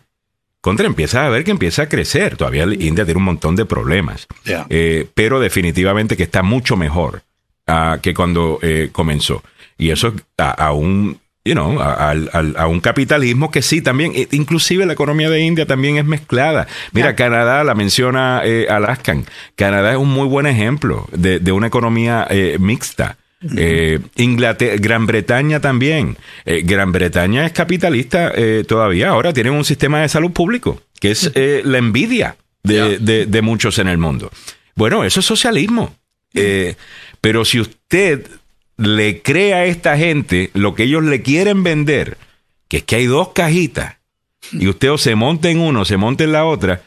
[0.61, 2.37] contra empieza a ver que empieza a crecer.
[2.37, 4.27] Todavía India tiene un montón de problemas,
[4.69, 7.23] eh, pero definitivamente que está mucho mejor
[7.67, 9.43] uh, que cuando eh, comenzó.
[9.77, 14.91] Y eso a, un You know, a, un capitalismo que sí, también, e, inclusive la
[14.91, 16.67] economía de India también es mezclada.
[16.91, 21.67] Mira, Canadá, la menciona eh, Alaskan, Canadá es un muy buen ejemplo de, de una
[21.67, 23.15] economía eh, mixta.
[23.55, 26.17] Eh, Inglaterra, Gran Bretaña también.
[26.45, 29.09] Eh, Gran Bretaña es capitalista eh, todavía.
[29.09, 33.97] Ahora tienen un sistema de salud público, que es la envidia de, muchos en el
[33.97, 34.31] mundo.
[34.75, 35.95] Bueno, eso es socialismo.
[37.21, 38.27] pero si usted
[38.77, 42.17] le cree a esta gente lo que ellos le quieren vender,
[42.67, 43.97] que es que hay dos cajitas
[44.51, 46.81] y usted o se monta en uno, se monta en la otra,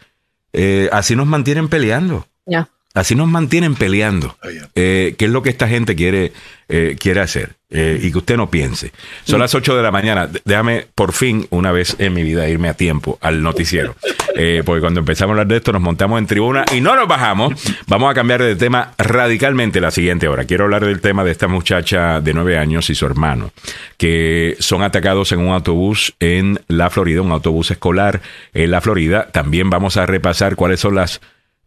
[0.53, 2.27] eh, así nos mantienen peleando.
[2.47, 2.69] Ya.
[2.95, 4.37] Así nos mantienen peleando.
[4.75, 6.33] Eh, ¿Qué es lo que esta gente quiere,
[6.69, 7.55] eh, quiere hacer?
[7.73, 8.93] Eh, y que usted no piense.
[9.23, 10.29] Son las 8 de la mañana.
[10.45, 13.97] Déjame, por fin, una vez en mi vida, irme a tiempo al noticiero.
[14.37, 17.07] Eh, porque cuando empezamos a hablar de esto, nos montamos en tribuna y no nos
[17.07, 17.53] bajamos.
[17.89, 20.45] Vamos a cambiar de tema radicalmente la siguiente hora.
[20.45, 23.53] Quiero hablar del tema de esta muchacha de 9 años y su hermano,
[23.99, 28.23] que son atacados en un autobús en la Florida, un autobús escolar
[28.55, 29.29] en la Florida.
[29.31, 31.21] También vamos a repasar cuáles son las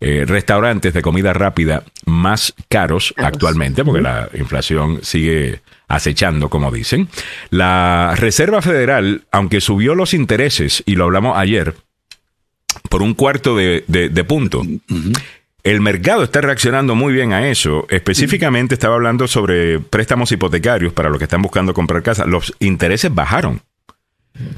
[0.03, 7.07] eh, restaurantes de comida rápida más caros actualmente, porque la inflación sigue acechando, como dicen.
[7.49, 11.75] La Reserva Federal, aunque subió los intereses, y lo hablamos ayer,
[12.89, 14.61] por un cuarto de, de- de punto,
[15.63, 17.85] el mercado está reaccionando muy bien a eso.
[17.89, 22.25] Específicamente estaba hablando sobre préstamos hipotecarios para los que están buscando comprar casa.
[22.25, 23.61] Los intereses bajaron.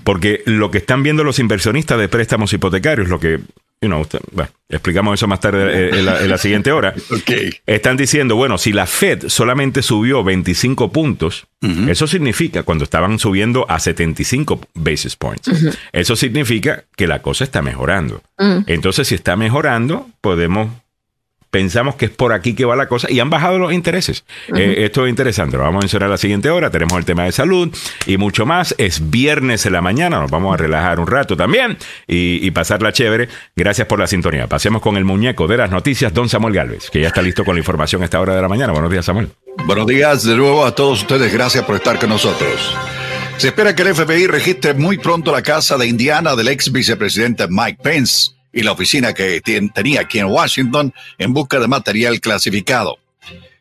[0.05, 3.41] Porque lo que están viendo los inversionistas de préstamos hipotecarios, lo que,
[3.81, 6.93] you know, usted- bueno, explicamos eso más tarde eh, en, la, en la siguiente hora.
[7.65, 11.47] Están diciendo, bueno, si la Fed solamente subió 25 puntos,
[11.89, 15.49] eso significa, cuando estaban subiendo a 75 basis points,
[15.93, 18.21] eso significa que la cosa está mejorando.
[18.67, 20.69] Entonces, si está mejorando, podemos
[21.55, 24.25] pensamos que es por aquí que va la cosa y han bajado los intereses.
[24.53, 25.55] Eh, esto es interesante.
[25.55, 26.69] Lo vamos a mencionar la siguiente hora.
[26.69, 27.73] Tenemos el tema de salud
[28.05, 28.75] y mucho más.
[28.77, 30.19] Es viernes en la mañana.
[30.19, 31.77] Nos vamos a relajar un rato también
[32.07, 33.29] y, y pasarla chévere.
[33.55, 34.47] Gracias por la sintonía.
[34.47, 37.55] Pasemos con el muñeco de las noticias, don Samuel Galvez, que ya está listo con
[37.55, 38.73] la información a esta hora de la mañana.
[38.73, 39.29] Buenos días, Samuel.
[39.65, 41.31] Buenos días de nuevo a todos ustedes.
[41.31, 42.75] Gracias por estar con nosotros.
[43.37, 47.47] Se espera que el FBI registre muy pronto la casa de Indiana del ex vicepresidente
[47.49, 52.97] Mike Pence y la oficina que tenía aquí en Washington en busca de material clasificado.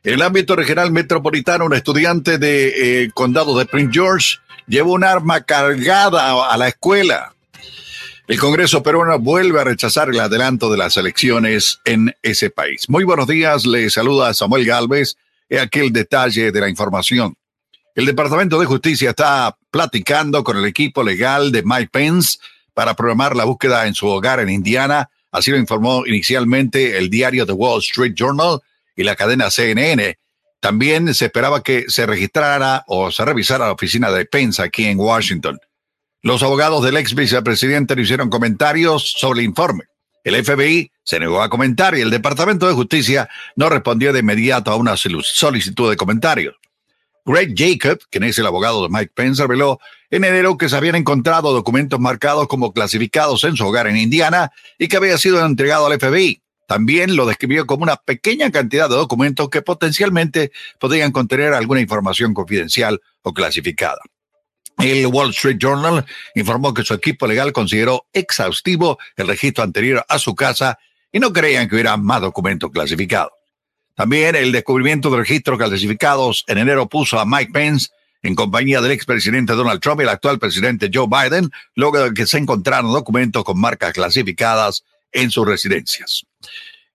[0.05, 4.37] En el ámbito regional metropolitano, un estudiante de eh, condado de Prince George
[4.69, 7.35] llevó un arma cargada a, a la escuela.
[8.29, 12.89] El Congreso peruano vuelve a rechazar el adelanto de las elecciones en ese país.
[12.89, 15.17] Muy buenos días, le saluda Samuel Galvez.
[15.49, 17.35] He aquí el detalle de la información.
[17.97, 22.39] El Departamento de Justicia está platicando con el equipo legal de Mike Pence
[22.75, 25.09] para programar la búsqueda en su hogar en Indiana.
[25.33, 28.61] Así lo informó inicialmente el diario The Wall Street Journal
[28.95, 30.19] y la cadena CNN.
[30.61, 34.99] También se esperaba que se registrara o se revisara la oficina de Pence aquí en
[34.99, 35.59] Washington.
[36.23, 39.85] Los abogados del ex vicepresidente no hicieron comentarios sobre el informe.
[40.25, 44.71] El FBI se negó a comentar y el Departamento de Justicia no respondió de inmediato
[44.71, 46.55] a una solicitud de comentarios.
[47.25, 50.95] Greg Jacob, quien es el abogado de Mike Pence, reveló en enero que se habían
[50.95, 55.87] encontrado documentos marcados como clasificados en su hogar en Indiana y que había sido entregado
[55.87, 56.43] al FBI.
[56.69, 62.35] También lo describió como una pequeña cantidad de documentos que potencialmente podrían contener alguna información
[62.35, 64.01] confidencial o clasificada.
[64.79, 66.05] El Wall Street Journal
[66.35, 70.79] informó que su equipo legal consideró exhaustivo el registro anterior a su casa
[71.13, 73.33] y no creían que hubiera más documentos clasificados.
[73.95, 77.89] También el descubrimiento de registros clasificados en enero puso a Mike Pence
[78.23, 82.27] en compañía del expresidente Donald Trump y el actual presidente Joe Biden, luego de que
[82.27, 84.83] se encontraron documentos con marcas clasificadas
[85.13, 86.25] en sus residencias.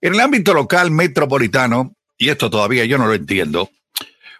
[0.02, 3.70] En el ámbito local metropolitano, y esto todavía yo no lo entiendo,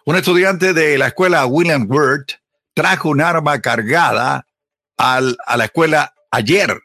[0.04, 2.32] un estudiante de la escuela William Wirt
[2.74, 4.46] trajo un arma cargada
[4.98, 6.78] a la escuela ayer.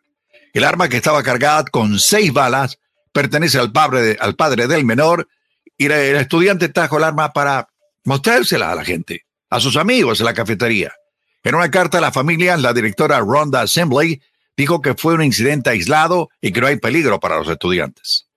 [0.53, 2.77] El arma que estaba cargada con seis balas
[3.11, 5.27] pertenece al padre, al padre del menor
[5.77, 7.67] y el estudiante trajo el arma para
[8.03, 10.93] mostrársela a la gente, a sus amigos en la cafetería.
[11.43, 14.21] En una carta a la familia, la directora Rhonda Assembly
[14.57, 18.27] dijo que fue un incidente aislado y que no hay peligro para los estudiantes.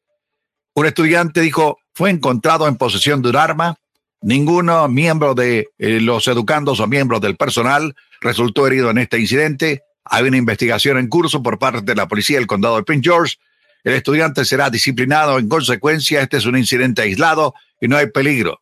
[0.74, 3.76] Un estudiante dijo, fue encontrado en posesión de un arma.
[4.20, 9.82] Ninguno miembro de eh, los educandos o miembros del personal resultó herido en este incidente.
[10.05, 13.36] Hay una investigación en curso por parte de la policía del condado de Prince George.
[13.85, 16.20] El estudiante será disciplinado en consecuencia.
[16.20, 18.61] Este es un incidente aislado y no hay peligro.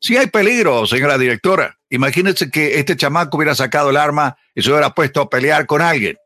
[0.00, 1.78] Sí hay peligro, señora directora.
[1.88, 5.80] Imagínese que este chamaco hubiera sacado el arma y se hubiera puesto a pelear con
[5.80, 6.16] alguien.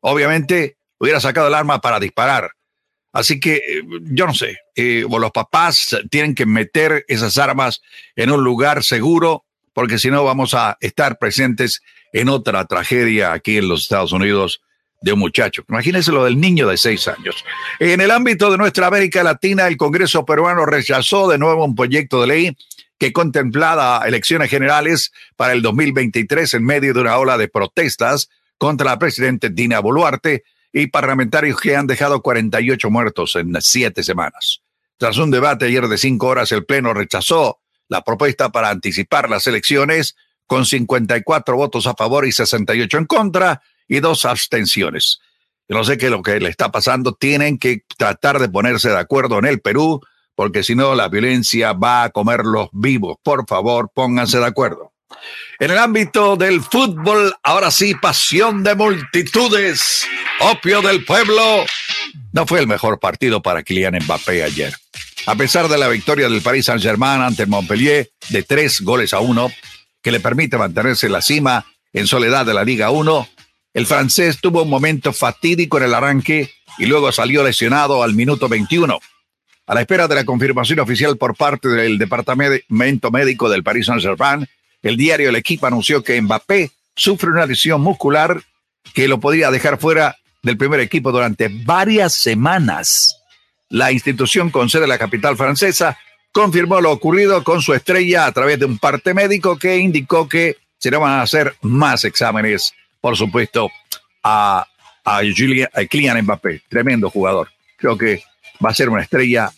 [0.00, 2.50] Obviamente hubiera sacado el arma para disparar.
[3.12, 7.80] Así que eh, yo no sé, eh, o los papás tienen que meter esas armas
[8.16, 11.82] en un lugar seguro, porque si no vamos a estar presentes
[12.12, 14.60] en otra tragedia aquí en los Estados Unidos
[15.00, 15.64] de un muchacho.
[15.68, 17.44] Imagínense lo del niño de seis años.
[17.78, 22.20] En el ámbito de nuestra América Latina, el Congreso peruano rechazó de nuevo un proyecto
[22.20, 22.56] de ley
[22.98, 28.28] que contemplaba elecciones generales para el 2023 en medio de una ola de protestas
[28.58, 30.42] contra la presidenta Dina Boluarte
[30.72, 34.62] y parlamentarios que han dejado 48 muertos en siete semanas.
[34.96, 39.46] Tras un debate ayer de cinco horas, el Pleno rechazó la propuesta para anticipar las
[39.46, 45.20] elecciones con 54 votos a favor y 68 en contra y dos abstenciones.
[45.68, 47.14] No sé qué es lo que le está pasando.
[47.14, 50.00] Tienen que tratar de ponerse de acuerdo en el Perú,
[50.34, 53.16] porque si no, la violencia va a comerlos vivos.
[53.22, 54.92] Por favor, pónganse de acuerdo.
[55.58, 60.06] En el ámbito del fútbol, ahora sí, pasión de multitudes,
[60.40, 61.64] opio del pueblo.
[62.32, 64.74] No fue el mejor partido para Kylian Mbappé ayer.
[65.26, 69.50] A pesar de la victoria del Paris Saint-Germain ante Montpellier de tres goles a uno,
[70.02, 73.28] que le permite mantenerse en la cima en soledad de la Liga 1,
[73.78, 78.48] el francés tuvo un momento fatídico en el arranque y luego salió lesionado al minuto
[78.48, 78.98] 21.
[79.68, 84.48] A la espera de la confirmación oficial por parte del Departamento Médico del Paris Saint-Germain,
[84.82, 88.42] el diario El Equipo anunció que Mbappé sufre una lesión muscular
[88.94, 93.22] que lo podría dejar fuera del primer equipo durante varias semanas.
[93.68, 95.96] La institución con sede en la capital francesa
[96.32, 100.56] confirmó lo ocurrido con su estrella a través de un parte médico que indicó que
[100.78, 103.70] se van a hacer más exámenes, por supuesto,
[104.22, 104.66] a,
[105.04, 107.48] a, Kylian Mbappé, tremendo jugador.
[107.76, 108.22] Creo que
[108.64, 109.50] va a ser una estrella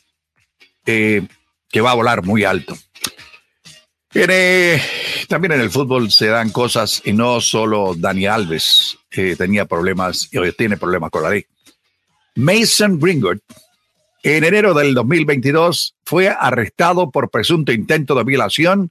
[0.86, 1.22] eh,
[1.68, 2.76] que va a volar muy alto.
[5.28, 10.28] también en el fútbol se dan cosas y no solo Dani Alves que tenía problemas
[10.32, 11.46] y hoy tiene problemas con la ley.
[12.36, 13.38] Mason Greenwood
[14.22, 18.90] en enero del 2022 fue arrestado por presunto intento de violación.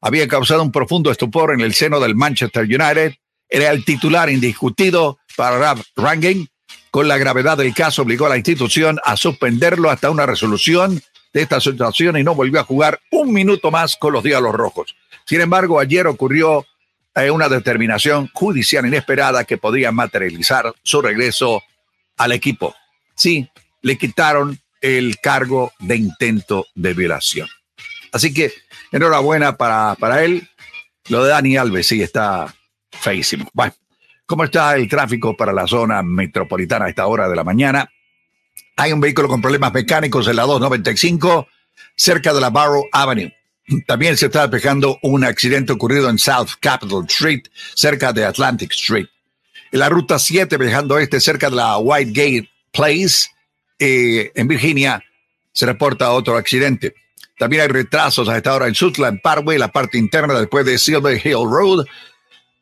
[0.00, 3.14] Había causado un profundo estupor en el seno del Manchester United.
[3.54, 6.48] Era el titular indiscutido para Ralph Ranging.
[6.90, 11.00] Con la gravedad del caso obligó a la institución a suspenderlo hasta una resolución
[11.32, 14.96] de esta situación y no volvió a jugar un minuto más con los Diablos Rojos.
[15.24, 16.66] Sin embargo, ayer ocurrió
[17.14, 21.62] eh, una determinación judicial inesperada que podía materializar su regreso
[22.16, 22.74] al equipo.
[23.14, 23.48] Sí,
[23.82, 27.46] le quitaron el cargo de intento de violación.
[28.10, 28.52] Así que
[28.90, 30.48] enhorabuena para, para él.
[31.08, 32.52] Lo de Dani Alves sí está
[33.04, 33.48] feísimo.
[33.52, 33.74] Bueno,
[34.26, 37.90] ¿cómo está el tráfico para la zona metropolitana a esta hora de la mañana?
[38.76, 41.46] Hay un vehículo con problemas mecánicos en la 295
[41.94, 43.32] cerca de la Barrow Avenue.
[43.86, 47.42] También se está despejando un accidente ocurrido en South Capitol Street,
[47.74, 49.06] cerca de Atlantic Street.
[49.70, 53.28] En la ruta 7, viajando este, cerca de la Whitegate Place,
[53.78, 55.02] eh, en Virginia
[55.52, 56.94] se reporta otro accidente.
[57.38, 61.20] También hay retrasos a esta hora en Sutland Parkway, la parte interna después de Silver
[61.24, 61.84] Hill Road.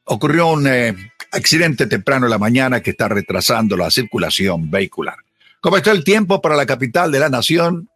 [0.04, 0.94] Ocurrió un eh,
[1.30, 5.16] accidente temprano en la mañana que está retrasando la circulación vehicular.
[5.60, 7.88] ¿Cómo está el tiempo para la capital de la nación?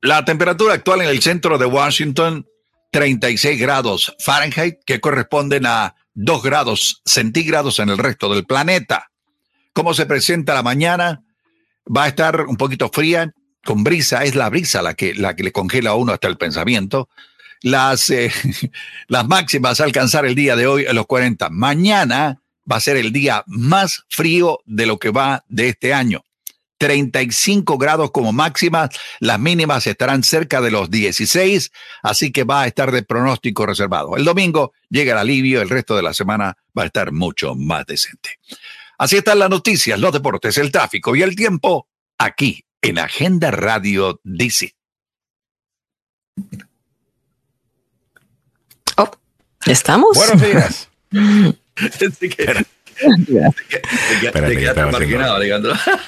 [0.00, 2.46] La temperatura actual en el centro de Washington,
[2.90, 9.10] 36 grados Fahrenheit, que corresponden a 2 grados centígrados en el resto del planeta.
[9.72, 11.22] ¿Cómo se presenta la mañana?
[11.86, 13.32] va a estar un poquito fría,
[13.64, 16.36] con brisa, es la brisa la que, la que le congela a uno hasta el
[16.36, 17.08] pensamiento.
[17.62, 18.32] Las, eh,
[19.08, 21.48] las máximas a alcanzar el día de hoy a los 40.
[21.50, 26.24] Mañana va a ser el día más frío de lo que va de este año.
[26.82, 28.90] 35 grados como máximas,
[29.20, 31.70] las mínimas estarán cerca de los 16,
[32.02, 34.16] así que va a estar de pronóstico reservado.
[34.16, 37.86] El domingo llega el alivio, el resto de la semana va a estar mucho más
[37.86, 38.40] decente.
[38.98, 41.86] Así están las noticias, los deportes, el tráfico y el tiempo
[42.18, 44.74] aquí en Agenda Radio DC.
[49.66, 50.16] ¿Estamos?
[50.16, 50.88] Buenos días.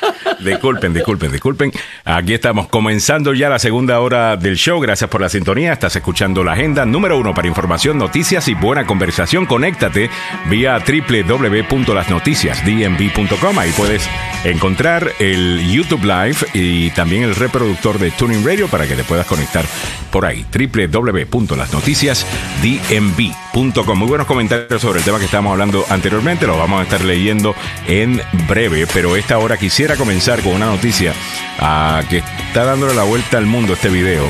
[0.41, 1.73] Disculpen, disculpen, disculpen.
[2.05, 4.79] Aquí estamos comenzando ya la segunda hora del show.
[4.81, 5.73] Gracias por la sintonía.
[5.73, 9.47] Estás escuchando la agenda número uno para información, noticias y buena conversación.
[9.47, 10.09] Conéctate
[10.49, 13.59] vía www.lasnoticiasdmv.com.
[13.59, 14.09] Ahí puedes
[14.45, 19.27] encontrar el YouTube Live y también el reproductor de Tuning Radio para que te puedas
[19.27, 19.65] conectar
[20.11, 20.45] por ahí.
[20.53, 23.44] www.lasnoticiasdmv.com.
[23.55, 26.45] Muy buenos comentarios sobre el tema que estábamos hablando anteriormente.
[26.45, 27.55] Lo vamos a estar leyendo
[27.87, 31.15] en breve, pero esta hora quisiera comenzar con una noticia
[31.61, 34.25] ah, que está dándole la vuelta al mundo este video.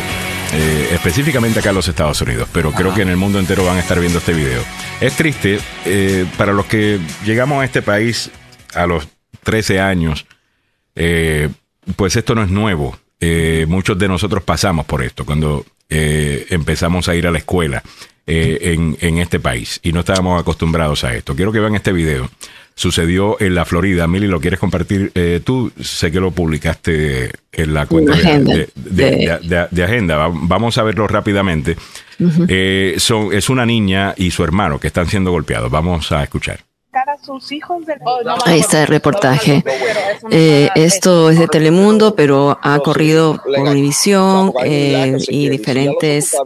[0.53, 3.79] Eh, específicamente acá en los Estados Unidos, pero creo que en el mundo entero van
[3.79, 4.63] a estar viendo este video.
[5.01, 8.31] Es triste eh, para los que llegamos a este país
[8.75, 9.09] a los
[9.43, 10.27] 13 años,
[10.97, 11.49] eh,
[11.97, 12.99] pues esto no es nuevo.
[13.69, 17.83] muchos de nosotros pasamos por esto cuando empezamos a ir a la escuela
[18.27, 21.37] en, en este país y no estábamos acostumbrados a esto.
[21.37, 22.29] Quiero que vean este video
[22.75, 24.07] sucedió en la Florida.
[24.07, 25.73] Mili, ¿lo quieres compartir eh, tú?
[25.81, 30.29] Sé que lo publicaste en la cuenta de, agenda.
[30.33, 31.77] Vamos a verlo rápidamente.
[32.49, 35.71] Eh, son, es una niña y su hermano que están siendo golpeados.
[35.71, 36.61] Vamos a escuchar.
[36.95, 37.99] Sacar a sus hijos del...
[38.45, 39.65] Ahí está el reportaje.
[40.31, 46.37] Eh, esto es de Telemundo, pero ha corrido por Univisión eh, y diferentes,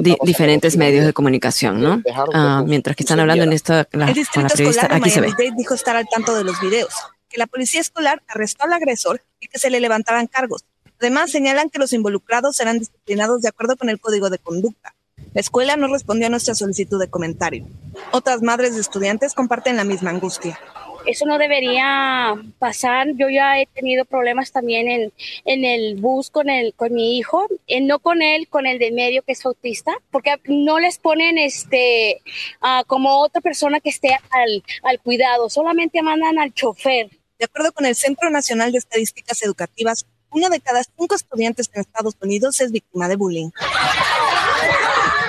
[0.00, 2.02] di- diferentes medios de comunicación, ¿no?
[2.34, 4.96] Ah, mientras que están hablando en esta la, El con distrito la periodista, escolar de
[4.96, 5.52] aquí se ve.
[5.56, 6.92] Dijo estar al tanto de los videos,
[7.28, 10.64] que la policía escolar arrestó al agresor y que se le levantaran cargos.
[11.00, 14.94] Además, señalan que los involucrados serán disciplinados de acuerdo con el código de conducta.
[15.38, 17.64] La escuela no respondió a nuestra solicitud de comentario.
[18.10, 20.58] Otras madres de estudiantes comparten la misma angustia.
[21.06, 23.06] Eso no debería pasar.
[23.14, 25.12] Yo ya he tenido problemas también en,
[25.44, 28.90] en el bus con, el, con mi hijo, eh, no con él, con el de
[28.90, 32.20] medio que es autista, porque no les ponen este
[32.60, 37.10] ah, como otra persona que esté al, al cuidado, solamente mandan al chofer.
[37.38, 41.80] De acuerdo con el Centro Nacional de Estadísticas Educativas, uno de cada cinco estudiantes en
[41.80, 43.50] Estados Unidos es víctima de bullying.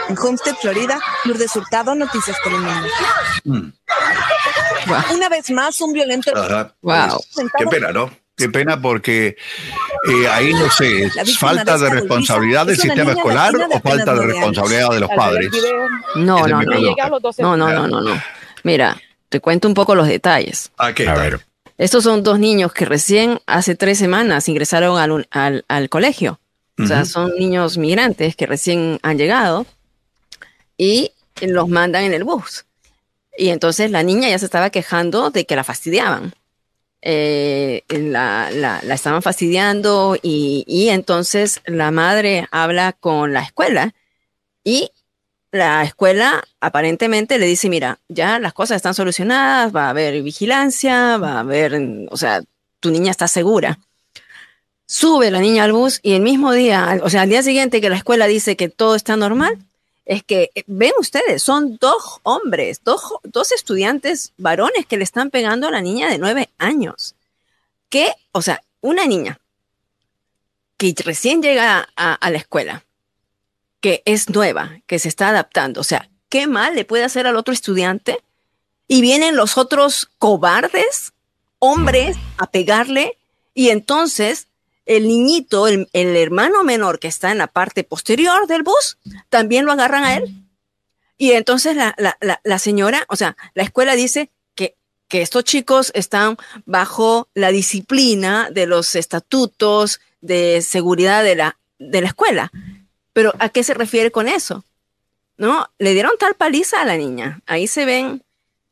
[0.10, 2.88] En Homestead, Florida, Lourdes Hurtado, Noticias Telemundo.
[5.14, 6.32] Una vez más, un violento...
[6.36, 6.74] Ajá.
[6.82, 7.24] Wow.
[7.58, 8.12] Qué pena, ¿no?
[8.36, 9.36] Qué pena porque
[10.10, 14.92] eh, ahí no sé, ¿es falta de responsabilidad del sistema escolar o falta de responsabilidad
[14.92, 15.50] de los padres.
[16.16, 16.96] No, no, no.
[17.38, 18.22] No, no, no, no, no.
[18.64, 18.98] Mira,
[19.28, 20.72] te cuento un poco los detalles.
[20.78, 21.22] Aquí A está.
[21.22, 21.46] ver.
[21.78, 26.40] Estos son dos niños que recién hace tres semanas ingresaron al, al, al colegio.
[26.82, 27.06] O sea, Ujú.
[27.06, 29.66] son niños migrantes que recién han llegado
[30.80, 31.12] y
[31.42, 32.66] los mandan en el bus.
[33.38, 36.34] Y entonces la niña ya se estaba quejando de que la fastidiaban.
[37.02, 43.94] Eh, la, la- la estaban fastidiando y, y entonces la madre habla con la escuela
[44.66, 44.92] y
[45.52, 51.18] la escuela aparentemente le dice, mira, ya las cosas están solucionadas, va a haber vigilancia,
[51.18, 51.74] va a haber,
[52.12, 52.42] o sea,
[52.80, 53.80] tu niña está segura.
[54.86, 57.90] Sube la niña al bus y el mismo día, o sea, al día siguiente que
[57.90, 59.58] la escuela dice que todo está normal,
[60.10, 65.30] es que, eh, ven ustedes, son dos hombres, dos, dos estudiantes varones que le están
[65.30, 67.14] pegando a la niña de nueve años.
[67.90, 69.40] Que, o sea, una niña
[70.78, 72.84] que recién llega a, a la escuela,
[73.82, 75.80] que es nueva, que se está adaptando.
[75.80, 78.20] O sea, ¿qué mal le puede hacer al otro estudiante?
[78.88, 81.14] Y vienen los otros cobardes,
[81.60, 83.16] hombres, a pegarle.
[83.54, 84.48] Y entonces
[84.90, 88.98] el niñito, el, el hermano menor que está en la parte posterior del bus,
[89.30, 90.34] también lo agarran a él.
[91.16, 94.76] Y entonces la, la, la, la señora, o sea, la escuela dice que,
[95.08, 102.02] que estos chicos están bajo la disciplina de los estatutos de seguridad de la, de
[102.02, 102.52] la escuela.
[103.14, 104.66] Pero ¿a qué se refiere con eso?
[105.38, 105.70] ¿No?
[105.78, 107.42] Le dieron tal paliza a la niña.
[107.46, 108.24] Ahí se ven,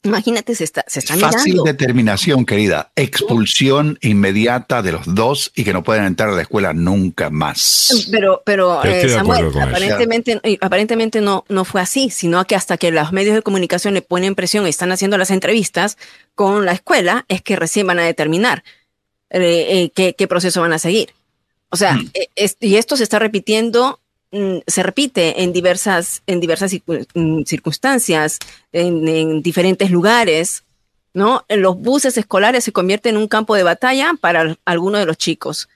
[0.04, 1.64] imagínate, se está, se está Fácil mirando.
[1.64, 2.92] determinación, querida.
[2.96, 8.08] Expulsión inmediata de los dos y que no puedan entrar a la escuela nunca más.
[8.12, 13.12] Pero, pero eh, Samuel, aparentemente, aparentemente no, no fue así, sino que hasta que los
[13.12, 15.98] medios de comunicación le ponen presión y están haciendo las entrevistas
[16.36, 18.64] con la escuela, es que recién van a determinar
[19.30, 21.10] eh, eh, qué, qué proceso van a seguir.
[21.70, 22.12] O sea, Mm.
[22.14, 24.00] eh, es- y esto se está repitiendo,
[24.32, 26.72] se repite en diversas, en diversas
[27.14, 28.40] mm, circunstancias,
[28.72, 30.64] en, en diferentes lugares,
[31.14, 31.46] ¿no?
[31.48, 35.18] En los buses escolares se convierten en un campo de batalla para algunos de los
[35.18, 35.70] chicos.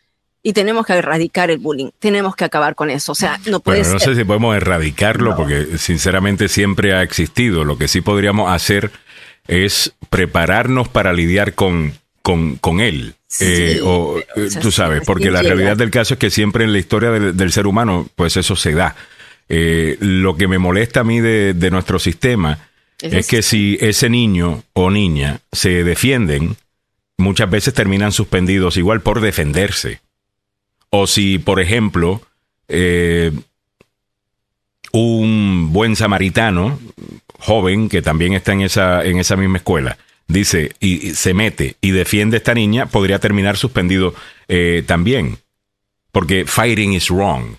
[0.43, 3.12] Y tenemos que erradicar el bullying, tenemos que acabar con eso.
[3.12, 4.10] O sea, no puede Bueno, no ser.
[4.10, 7.64] sé si podemos erradicarlo porque sinceramente siempre ha existido.
[7.64, 8.91] Lo que sí podríamos hacer
[9.47, 11.93] es prepararnos para lidiar con,
[12.24, 13.14] con, con él.
[13.34, 16.30] Sí, Eh, o, eh, o sea, tú sabes, porque la realidad del caso es que
[16.30, 18.96] siempre en la historia del, del ser humano, pues eso se da.
[19.48, 22.60] Eh, lo que me molesta a mí de, de nuestro sistema
[23.00, 26.58] Es es que si ese niño o niña se defienden,
[27.18, 30.02] muchas veces terminan suspendidos igual por defenderse.
[30.90, 32.22] O si, por ejemplo,
[32.68, 33.32] eh,
[34.92, 36.80] un buen samaritano,
[37.40, 39.98] joven, que también está en esa, en esa misma escuela,
[40.32, 44.14] dice y, y se mete y defiende a esta niña, podría terminar suspendido
[44.48, 45.38] eh, también.
[46.12, 47.56] Porque fighting is wrong.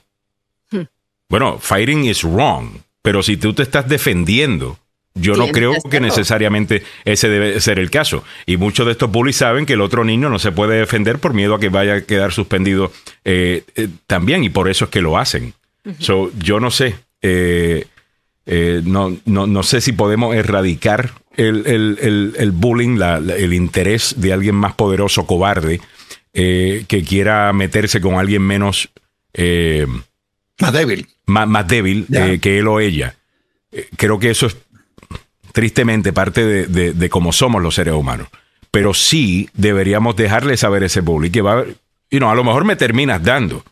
[0.71, 0.83] Hmm.
[1.29, 2.79] Bueno, fighting is wrong.
[3.03, 4.79] Pero si tú te estás defendiendo,
[5.15, 8.25] yo no creo que que necesariamente ese debe ser el caso.
[8.47, 11.35] Y muchos de estos bullies saben que el otro niño no se puede defender por
[11.35, 12.93] miedo a que vaya a quedar suspendido
[13.25, 15.55] eh, eh, también, y por eso es que lo hacen.
[15.99, 16.95] So, yo no sé.
[17.23, 17.87] eh,
[18.47, 23.37] eh, no, no, no sé si podemos erradicar el, el- el- el bullying, la- la-
[23.37, 25.81] el interés de alguien más poderoso, cobarde,
[26.35, 28.89] eh, que quiera meterse con alguien menos,
[29.35, 29.87] eh,
[30.61, 31.07] Más débil.
[31.27, 33.15] más, más débil eh, que él o ella.
[33.71, 34.57] Eh, creo que eso es
[35.53, 38.29] tristemente parte de, de- de cómo somos los seres humanos.
[38.71, 41.65] Pero sí deberíamos dejarle saber ese bully que va a
[42.11, 43.65] you know, a lo mejor me terminas dando.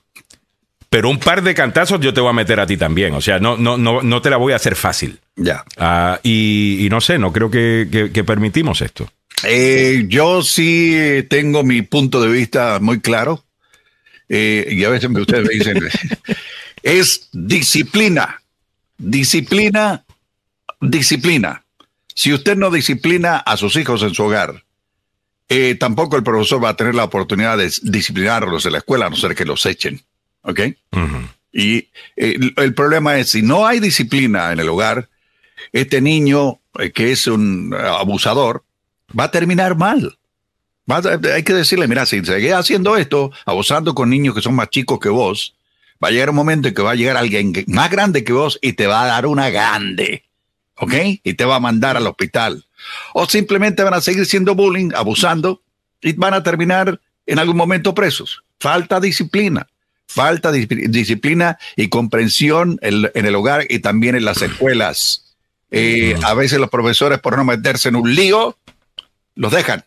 [0.91, 3.15] Pero un par de cantazos yo te voy a meter a ti también.
[3.15, 5.21] O sea, no, no, no, no te la voy a hacer fácil.
[5.37, 5.65] Ya.
[5.77, 9.09] Ah, y, y no sé, no creo que, que- que permitimos esto.
[9.45, 13.45] Eh, yo sí tengo mi punto de vista muy claro.
[14.29, 15.79] Eh, y a veces me- ustedes me dicen,
[16.83, 18.43] es disciplina,
[18.99, 20.05] disciplina,
[20.81, 21.65] disciplina.
[22.15, 24.65] Si usted no disciplina a sus hijos en su hogar,
[25.49, 29.11] eh, tampoco el profesor va a tener la oportunidad de disciplinarlos en la escuela, a
[29.11, 30.03] no ser que los echen.
[30.43, 30.61] ¿Ok?
[31.53, 35.09] Y eh, el, problema es, si no hay disciplina en el hogar,
[35.73, 38.65] este niño eh, que es un eh, abusador
[39.19, 40.17] va a terminar mal.
[40.91, 44.55] Va a- hay que decirle, mira, si sigues haciendo esto, abusando con niños que son
[44.55, 45.55] más chicos que vos,
[46.03, 48.33] va a llegar un momento en que va a llegar alguien que- más grande que
[48.33, 50.25] vos y te va a dar una grande.
[50.77, 50.95] ¿Ok?
[51.25, 52.65] Y te va a mandar al hospital.
[53.13, 55.63] O simplemente van a seguir siendo bullying, abusando,
[56.01, 58.43] y van a terminar en algún momento presos.
[58.59, 59.67] Falta disciplina.
[60.13, 65.25] Falta dis- disciplina y comprensión en, en el hogar y también en las escuelas.
[65.71, 68.57] Eh, a veces los profesores, por no meterse en un lío,
[69.37, 69.85] los dejan.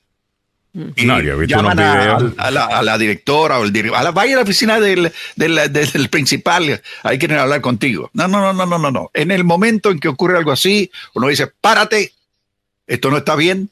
[0.95, 3.99] Y No, visto llaman a, la, a la directora o el director.
[3.99, 6.81] A la, vaya a la oficina del, del, del principal.
[7.03, 8.09] Ahí quieren hablar contigo.
[8.13, 9.11] No, no, no, no, no, no, no.
[9.13, 12.13] En el momento en que ocurre algo así, uno dice, párate.
[12.87, 13.69] Esto no está bien.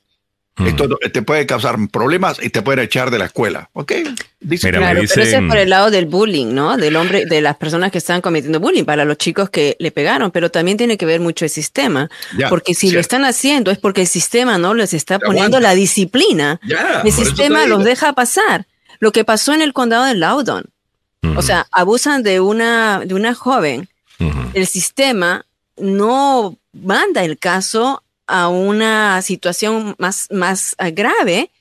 [0.58, 3.70] Esto te puede causar problemas y te pueden echar de la escuela.
[3.74, 3.93] ¿Ok?
[4.39, 6.78] Dice Mira, Claro, pero ese es dicen- por el lado del bullying, ¿no?
[6.78, 10.30] Del hombre, de las personas que están cometiendo bullying, para los chicos que le pegaron,
[10.30, 13.02] pero también tiene que ver mucho el sistema, Ya, porque si lo cierto.
[13.02, 15.70] están haciendo es porque el sistema no les está Te poniendo aguanta.
[15.70, 16.60] la disciplina.
[16.68, 18.68] Ya, el sistema te los deja pasar.
[18.99, 20.66] Lo que pasó en el condado de Loudoun,
[21.38, 23.88] o sea, abusan de una de una joven.
[24.54, 25.45] El sistema
[25.78, 31.51] no manda el caso a una situación más, más eh, grave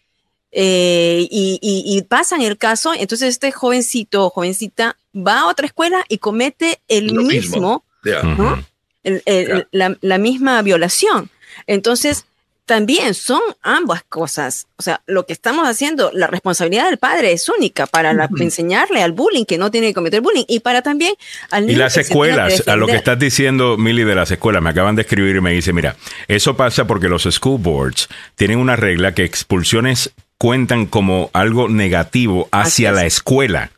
[0.52, 2.92] eh, y, y- y pasan el caso.
[2.94, 7.84] Entonces este jovencito o jovencita va a otra escuela y comete el Lo mismo.
[7.84, 8.22] mismo, Ya.
[8.22, 8.64] ¿no?
[9.02, 11.30] El- el- la, la misma violación.
[11.66, 12.24] Entonces,
[12.70, 14.68] también son ambas cosas.
[14.76, 19.02] O sea, lo que estamos haciendo, la responsabilidad del padre es única para la- enseñarle
[19.02, 21.14] al bullying que no tiene que cometer bullying y para también
[21.50, 24.04] al Y niño las que se tiene que escuelas, a lo que estás diciendo, Mili,
[24.04, 25.96] de las escuelas, me acaban de escribir y me dice, mira,
[26.28, 32.48] eso pasa porque los school boards tienen una regla que expulsiones cuentan como algo negativo
[32.52, 32.94] hacia es.
[32.94, 33.72] la escuela.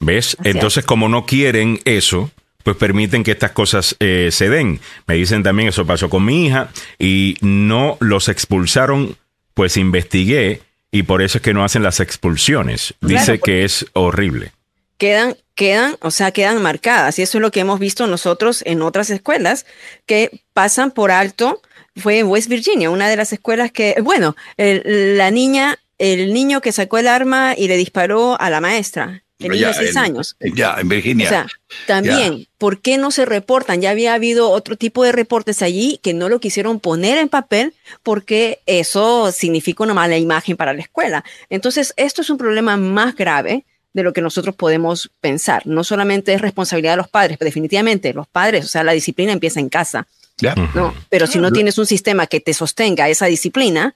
[0.00, 0.36] ¿Ves?
[0.40, 2.32] Así Entonces, como no quieren eso,
[2.66, 4.80] pues permiten que estas cosas eh, se den.
[5.06, 9.16] Me dicen también, eso pasó con mi hija y no los expulsaron,
[9.54, 12.94] pues investigué y por eso es que no hacen las expulsiones.
[13.00, 14.50] Dice Claro, que es horrible.
[14.98, 17.20] quedan, quedan, o sea, quedan marcadas.
[17.20, 19.64] Y eso es lo que hemos visto nosotros en otras escuelas
[20.04, 21.62] que pasan por alto.
[21.94, 26.60] Fue en West Virginia, una de las escuelas que, bueno, el- la niña, el niño
[26.60, 30.36] que sacó el arma y le disparó a la maestra, niño Ya, seis en- años.
[30.54, 31.26] Ya, en Virginia.
[31.26, 31.46] O sea,
[31.86, 33.80] también, ¿por qué no se reportan?
[33.80, 37.74] Ya había habido otro tipo de reportes allí que no lo quisieron poner en papel
[38.02, 41.24] porque eso significa una mala imagen para la escuela.
[41.50, 45.66] Entonces, esto es un problema más grave de lo que nosotros podemos pensar.
[45.66, 49.32] No solamente es responsabilidad de los padres, pero definitivamente los padres, o sea, la disciplina
[49.32, 50.06] empieza en casa,
[50.38, 50.54] Ya.
[50.74, 50.94] ¿no?
[51.08, 53.94] Pero si no tienes un sistema que te sostenga esa disciplina,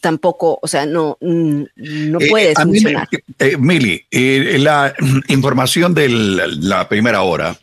[0.00, 3.08] tampoco, o sea, no, mm, no Eh, puedes mí me- funcionar.
[3.38, 4.94] eh, Mili, eh, la
[5.28, 7.58] información de la primera hora,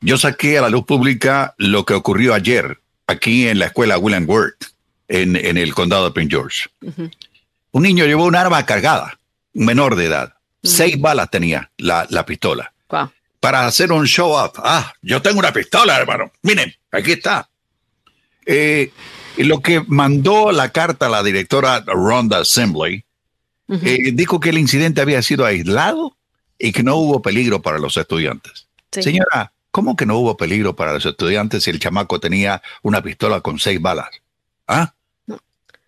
[0.00, 4.28] yo saqué a la luz pública lo que ocurrió ayer aquí en la escuela William
[4.28, 4.64] Worth,
[5.08, 6.60] en, en el condado de Prince George.
[7.70, 9.18] Un niño llevó un arma cargada,
[9.52, 10.34] menor de edad.
[10.62, 12.72] Seis balas tenía la, la pistola.
[13.40, 14.52] Para hacer un show up.
[14.58, 16.30] Ah, yo tengo una pistola, hermano.
[16.42, 17.48] Miren, aquí está.
[18.46, 18.90] Eh,
[19.36, 23.04] y lo que mandó la carta a la directora Ronda Assembly
[23.68, 26.16] eh, dijo que el incidente había sido aislado
[26.58, 28.66] y que no hubo peligro para los estudiantes.
[28.92, 29.02] Sí.
[29.02, 33.40] Señora, ¿cómo que no hubo peligro para los estudiantes si el chamaco tenía una pistola
[33.40, 34.10] con seis balas?
[34.68, 34.92] ¿Ah?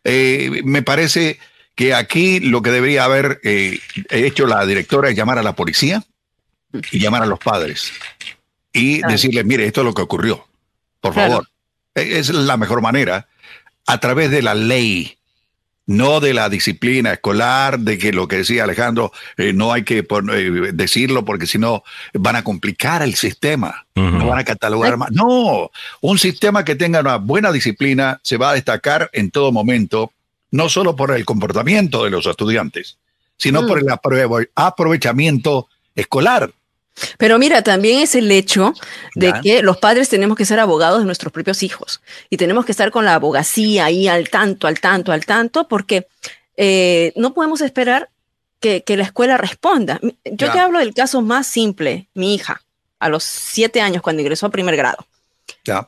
[0.04, 1.38] Eh, me parece
[1.74, 3.78] que aquí lo que debería haber eh,
[4.10, 6.02] hecho la directora es llamar a la policía
[6.92, 7.92] y llamar a los padres
[8.72, 9.12] y Claro.
[9.12, 10.46] decirles, mire, esto es lo que ocurrió.
[11.00, 11.30] Por Claro.
[11.32, 11.48] favor.
[11.94, 13.28] E- Es la mejor manera
[13.86, 15.16] a través de la ley,
[15.86, 19.98] no de la disciplina escolar, de que lo que decía Alejandro, eh, no hay que
[19.98, 21.84] eh, decirlo porque si no
[22.14, 25.10] van a complicar el sistema, no van a catalogar más.
[25.12, 25.70] No,
[26.00, 30.10] un sistema que tenga una buena disciplina se va a destacar en todo momento,
[30.50, 32.96] no solo por el comportamiento de los estudiantes,
[33.36, 33.66] sino Mm.
[33.66, 36.50] por el aprove- aprovechamiento escolar.
[37.18, 38.72] Pero mira, también es el hecho
[39.14, 39.40] de Ya.
[39.40, 42.00] que los padres tenemos que ser abogados de nuestros propios hijos
[42.30, 46.06] y tenemos que estar con la abogacía ahí al tanto, al tanto, al tanto, porque
[46.56, 48.10] eh, no podemos esperar
[48.60, 49.98] que, que la escuela responda.
[50.24, 50.52] Yo Ya.
[50.52, 52.62] te hablo del caso más simple, mi hija,
[53.00, 55.04] a los siete años cuando ingresó a primer grado.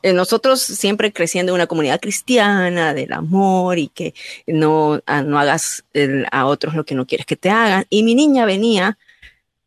[0.03, 4.13] Eh, nosotros siempre creciendo en una comunidad cristiana, del amor y que
[4.47, 5.83] no, ah, no hagas
[6.31, 7.85] a otros lo que no quieres que te hagan.
[7.89, 8.97] Y mi niña venía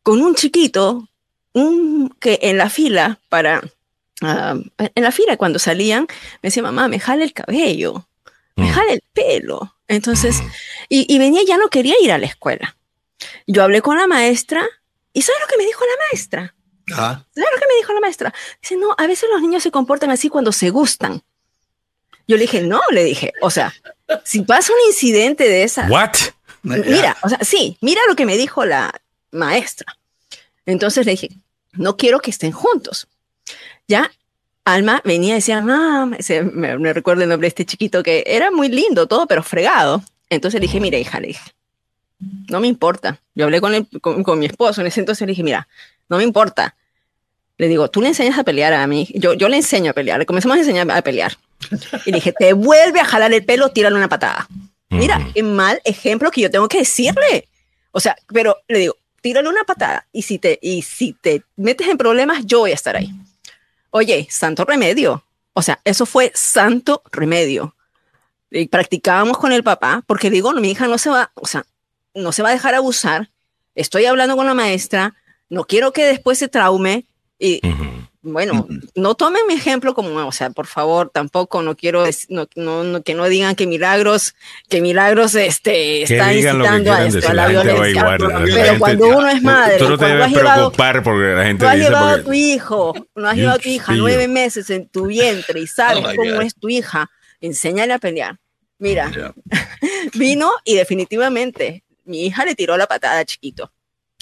[0.03, 1.07] con un chiquito
[1.53, 3.61] un, que en la fila para...
[4.23, 6.03] Ah, en la fila cuando salían,
[6.43, 8.07] me decía, mamá, me jale el cabello,
[8.55, 8.73] me mm.
[8.73, 9.75] jale el pelo.
[9.87, 10.43] Entonces,
[10.89, 12.77] y, y venía, ya no quería ir a la escuela.
[13.47, 14.63] Yo hablé con la maestra
[15.13, 16.55] y ¿sabes lo que me dijo la maestra?
[16.87, 18.33] ¿Sabes lo que me dijo la maestra?
[18.61, 21.23] Dice, no, a veces los niños se comportan así cuando se gustan.
[22.27, 23.73] Yo le dije, no, le dije, o sea,
[24.23, 25.87] si pasa un incidente de esa.
[25.87, 26.13] ¿What?
[26.63, 28.93] Mira, o sea, sí, mira lo que me dijo la
[29.31, 29.97] maestra.
[30.71, 31.29] Entonces le dije,
[31.73, 33.07] no quiero que estén juntos.
[33.87, 34.11] Ya,
[34.63, 36.17] Alma venía y decía, mamá,
[36.53, 40.03] me, me recuerdo el nombre de este chiquito que era muy lindo, todo, pero fregado.
[40.29, 41.51] Entonces le dije, mira, hija, le dije,
[42.49, 43.19] no me importa.
[43.35, 45.67] Yo hablé con, con, con mi esposo en ese entonces le dije, mira,
[46.09, 46.75] no me importa.
[47.57, 49.07] Le digo, tú le enseñas a pelear a mí.
[49.13, 50.19] Yo, yo le enseño a pelear.
[50.19, 51.37] Le comenzamos a enseñar a pelear.
[52.05, 54.47] Y dije, te vuelve a jalar el pelo, tírale una patada.
[54.89, 57.47] Mira, qué mal ejemplo que yo tengo que decirle.
[57.91, 61.87] O sea, pero le digo, tírale una patada y si te, y si te metes
[61.87, 63.11] en problemas, yo voy a estar ahí.
[63.91, 65.23] Oye, santo remedio.
[65.53, 67.75] O sea, eso fue santo remedio.
[68.69, 71.65] Practicábamos con el papá, porque digo, mi hija no se va, o sea,
[72.13, 73.29] no se va a dejar abusar.
[73.75, 75.15] Estoy hablando con la maestra,
[75.49, 77.05] no quiero que después se traume
[77.39, 77.61] y
[78.23, 83.01] bueno, no tomen mi ejemplo como, o sea, por favor, tampoco no quiero no, no,
[83.01, 84.35] que no digan que milagros,
[84.69, 88.17] que milagros este está incitando a esto, a la, violencia.
[88.17, 91.77] pero cuando uno es madre, tú, no te debes preocupar porque la gente tú has
[91.77, 95.59] llevado a tu hijo, no has llevado a tu hija nueve meses en tu vientre
[95.59, 98.37] y sabes oh cómo es tu hija, enséñale a pelear.
[98.77, 99.11] Mira,
[100.13, 103.71] vino y definitivamente mi hija le tiró la patada chiquito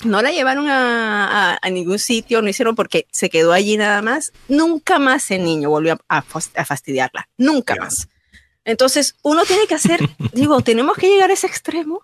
[0.05, 4.31] no la llevaron a, ningún sitio, no hicieron porque se quedó allí nada más.
[4.47, 8.07] Nunca más el niño volvió a, fastidiarla, nunca más.
[8.65, 9.99] Entonces, uno tiene que hacer,
[10.33, 12.03] digo, tenemos que llegar a ese extremo.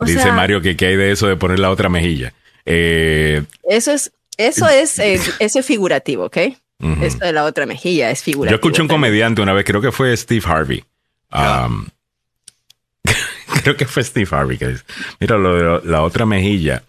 [0.00, 2.32] Dice Mario que qué hay de eso de poner la otra mejilla.
[2.64, 6.38] Eh, eso es, eso es, eh, eso es figurativo, ¿ok?
[7.00, 8.50] Eso de la otra mejilla es figurativo.
[8.50, 10.84] Yo escuché un comediante una vez, creo que fue Steve Harvey.
[11.32, 11.86] Um,
[13.62, 14.84] creo que fue Steve Harvey que dice,
[15.18, 16.82] mira, lo de la otra mejilla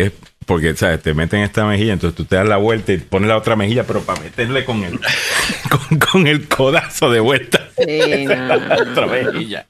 [0.00, 0.12] es
[0.46, 1.00] porque, ¿sabes?
[1.02, 3.84] Te meten esta mejilla, entonces tú te das la vuelta y pones la otra mejilla,
[3.84, 4.98] pero para meterle con el,
[6.12, 7.68] con, el codazo de vuelta.
[7.78, 8.26] Sí,
[8.90, 9.66] otra mejilla.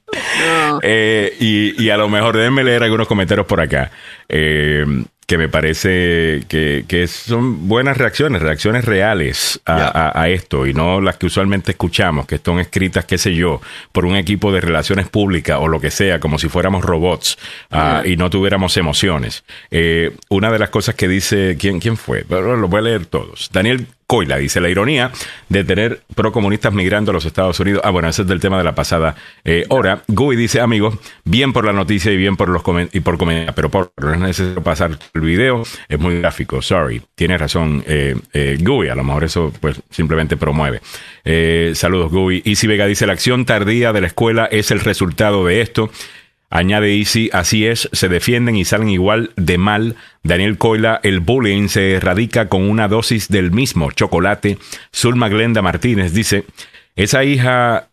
[0.81, 3.91] Eh, y, y, a lo mejor déjenme leer algunos comentarios por acá.
[4.27, 4.85] Eh,
[5.25, 11.17] que me parece que, que, son buenas reacciones, reacciones reales a, esto y no las
[11.17, 15.57] que usualmente escuchamos, que son escritas, qué sé yo, por un equipo de relaciones públicas
[15.59, 17.37] o lo que sea, como si fuéramos robots
[17.71, 19.43] ah, y no tuviéramos emociones.
[19.71, 22.25] Eh, una de las cosas que dice, ¿quién, quién fue?
[22.29, 23.49] Lo voy a leer todos.
[23.51, 25.11] Daniel Coila dice la ironía
[25.49, 27.81] de tener procomunistas migrando a los Estados Unidos.
[27.83, 30.03] Ah, bueno, ese es del tema de la pasada eh, hora.
[30.07, 33.17] Gui dice, amigos, bien por la noticia y bien por los y por
[33.55, 36.61] pero por no es necesario pasar el video, es muy gráfico.
[36.61, 38.57] Sorry, tiene razón eh, eh
[38.91, 40.81] a lo mejor eso pues simplemente promueve.
[41.23, 42.41] Eh, saludos Gui.
[42.45, 45.91] Easy Vega dice, la acción tardía de la escuela es el resultado de esto.
[46.49, 49.95] Añade Easy, así es, se defienden y salen igual de mal.
[50.23, 54.57] Daniel Coila, el bullying se erradica con una dosis del mismo chocolate.
[54.95, 56.45] Zulma Glenda Martínez dice,
[56.95, 57.89] esa hija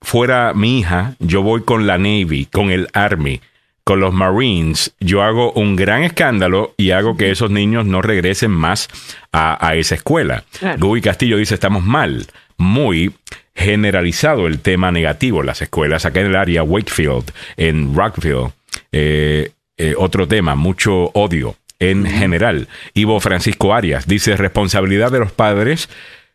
[0.00, 3.40] fuera mi hija, yo voy con la Navy, con el Army,
[3.88, 8.50] con los Marines, yo hago un gran escándalo y hago que esos niños no regresen
[8.50, 8.86] más
[9.32, 10.44] a, esa escuela.
[10.76, 12.26] Guy Castillo dice, estamos mal,
[12.58, 13.12] muy
[13.54, 15.42] generalizado el tema negativo.
[15.42, 18.52] Las escuelas acá en el área, Wakefield, en Rockville,
[18.92, 22.68] eh, eh, otro tema, mucho odio en general.
[22.92, 25.88] Ivo Francisco Arias dice responsabilidad de los padres.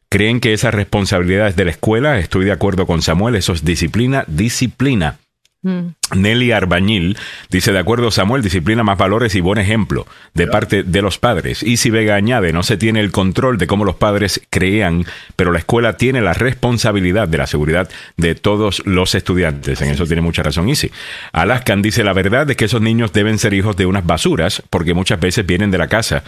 [0.10, 2.18] ¿Creen que esa responsabilidad es de la escuela?
[2.18, 5.20] Estoy de acuerdo con Samuel, eso es disciplina, disciplina.
[5.64, 5.96] Mm.
[6.16, 7.18] Nelly Arbañil
[7.50, 11.64] dice, de acuerdo Samuel, disciplina más valores y buen ejemplo de parte de los padres.
[11.64, 15.52] Y si Vega añade, no se tiene el control de cómo los padres crean, pero
[15.52, 19.82] la escuela tiene la responsabilidad de la seguridad de todos los estudiantes.
[19.82, 20.92] En eso tiene mucha razón Easy.
[21.32, 24.94] Alaskan dice, la verdad es que esos niños deben ser hijos de unas basuras porque
[24.94, 26.24] muchas veces vienen de la casa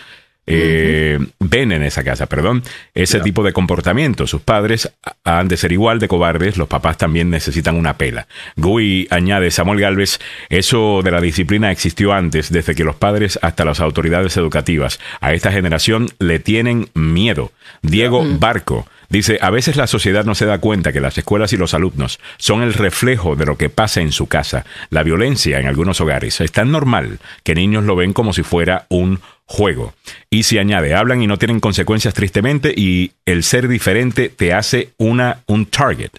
[0.48, 2.64] eh, ven en esa casa, perdón,
[2.94, 4.28] ese tipo de comportamiento.
[4.28, 4.92] Sus padres
[5.24, 8.28] han de ser igual de cobardes, los papás también necesitan una pela.
[8.56, 10.20] Gui añade, Samuel Galvez,
[10.50, 15.34] eso de la disciplina existió antes, desde que los padres hasta las autoridades educativas a
[15.34, 17.52] esta generación le tienen miedo.
[17.82, 18.88] Diego Barco.
[19.08, 22.20] Dice, a veces la sociedad no se da cuenta que las escuelas y los alumnos
[22.38, 24.66] son el reflejo de lo que pasa en su casa.
[24.90, 28.88] La violencia en algunos hogares es tan normal que niños lo ven como si fuera
[28.90, 29.94] un juego.
[30.30, 34.90] Y si añade, hablan y no tienen consecuencias tristemente y el ser diferente te hace
[34.98, 36.12] una, un target.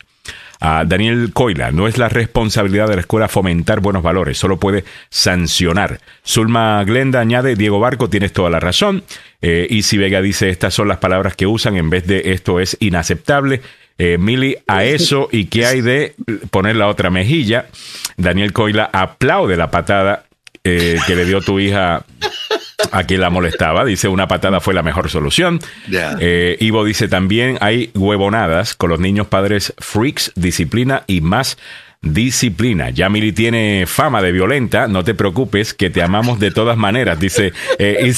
[0.59, 4.85] A Daniel Coila, no es la responsabilidad de la escuela fomentar buenos valores, solo puede
[5.11, 6.01] sancionar.
[6.27, 9.05] Zulma Glenda añade, Diego Barco, tienes toda la razón.
[9.43, 12.59] Eh, y si Vega dice, estas son las palabras que usan en vez de esto
[12.59, 13.61] es inaceptable.
[13.99, 16.15] Eh, Mili, a eso y qué hay de
[16.51, 17.67] poner la otra mejilla.
[18.17, 20.25] Daniel Coila aplaude la patada
[20.65, 22.05] eh, que le dio tu hija
[22.93, 23.85] a quien la molestaba.
[23.85, 25.61] Dice, una patada fue la mejor solución.
[26.21, 31.57] Eh, Ivo dice también, hay huevonadas con los niños padres freaks, disciplina y más
[32.03, 32.91] disciplina.
[32.91, 37.19] Ya Mili tiene fama de violenta, no te preocupes, que te amamos de todas maneras,
[37.19, 37.53] dice.
[37.79, 38.15] Eh,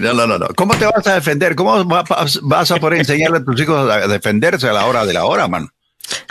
[0.00, 1.54] no, no, no, no, ¿Cómo te vas a defender?
[1.54, 5.24] ¿Cómo vas a poder enseñarle a tus hijos a defenderse a la hora de la
[5.24, 5.68] hora, man?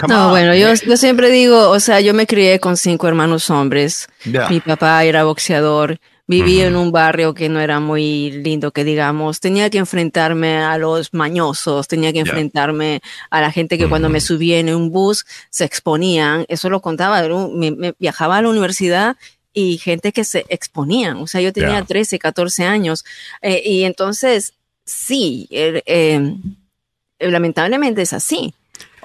[0.08, 4.08] No, bueno, yo, yo, siempre digo, o sea, yo me crié con cinco hermanos hombres.
[4.49, 5.99] Mi papá era boxeador.
[6.30, 9.40] Viví en un barrio que no era muy lindo, que digamos.
[9.40, 14.20] Tenía que enfrentarme a los mañosos, tenía que enfrentarme a la gente que cuando me
[14.20, 16.45] subía en un bus se exponían.
[16.49, 17.26] Eso lo contaba.
[17.54, 19.16] Me, viajaba a la universidad
[19.54, 21.16] y gente que se exponían.
[21.18, 23.06] O sea, yo tenía 13, 14 años.
[23.41, 26.36] Eh, y entonces, sí, er, eh,
[27.20, 28.54] lamentablemente es así.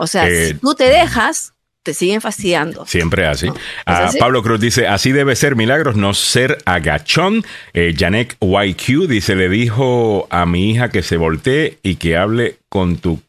[0.03, 1.55] O sea, si eh, tú te dejas,
[1.85, 2.85] te siguen fastidiando.
[2.87, 3.47] Siempre así.
[3.87, 7.45] Ah, Pablo Cruz dice, así debe ser milagros, no ser agachón.
[7.73, 12.57] Eh, Janek YQ dice, le dijo a mi hija que se voltee y que hable
[12.69, 13.23] con tu...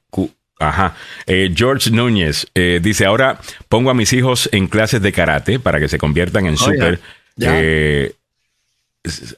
[0.60, 0.96] Ajá.
[1.28, 2.48] Eh, George Núñez
[2.82, 3.40] dice, ahora
[3.70, 7.02] pongo a mis hijos en clases de karate para que se conviertan en oh, súper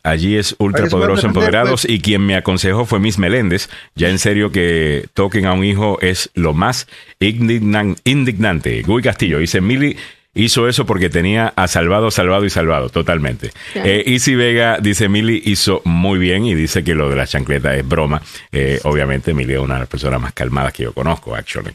[0.03, 1.93] allí es ultra poderoso empoderados pues.
[1.93, 3.69] y quien me aconsejó fue Miss Meléndez.
[3.95, 6.87] Ya en serio que toquen a un hijo es lo más
[7.19, 8.81] indignante.
[8.83, 9.97] Guy Castillo dice, Mili
[10.35, 13.51] hizo eso porque tenía a Salvado, Salvado y Salvado, totalmente.
[13.73, 17.75] Eh, Easy Vega dice, Mili hizo muy bien y dice que lo de la chancleta
[17.75, 18.21] es broma.
[18.51, 21.71] Eh, obviamente Mili es una de las personas más calmadas que yo conozco, actually.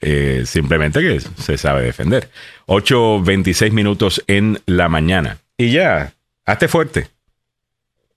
[0.00, 2.28] Eh, simplemente que se sabe defender.
[2.66, 5.38] 8.26 minutos en la mañana.
[5.56, 6.12] Y ya,
[6.44, 7.08] Hazte fuerte.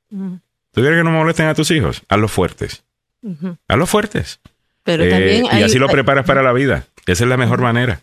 [0.10, 2.02] ¿Tú quieres que no molesten a tus hijos?
[2.10, 2.84] Hazlos fuertes.
[3.68, 4.40] Hazlos fuertes.
[4.84, 6.86] Pero eh, también y así lo preparas para la vida.
[7.06, 8.02] Esa es la mejor manera.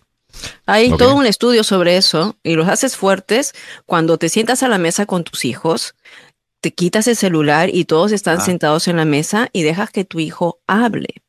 [0.66, 3.52] Hay todo un estudio sobre eso y los haces fuertes
[3.86, 5.94] cuando te sientas a la mesa con tus hijos,
[6.60, 8.44] te quitas el celular y todos están ah.
[8.44, 11.22] sentados en la mesa y dejas que tu hijo hable.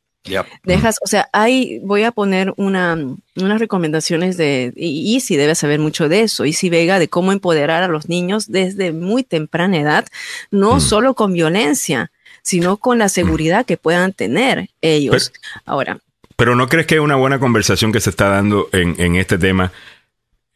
[0.64, 2.96] Dejas, o sea, hay, voy a poner una,
[3.36, 7.82] unas recomendaciones de, y Easy debe saber mucho de eso, Easy Vega, de cómo empoderar
[7.82, 10.06] a los niños desde muy temprana edad,
[10.50, 10.80] no mm.
[10.80, 12.10] solo con violencia,
[12.42, 15.32] sino con la seguridad que puedan tener ellos.
[15.66, 15.98] Ahora.
[16.36, 19.38] Pero ¿no crees que hay una buena conversación que se está dando en, en este
[19.38, 19.72] tema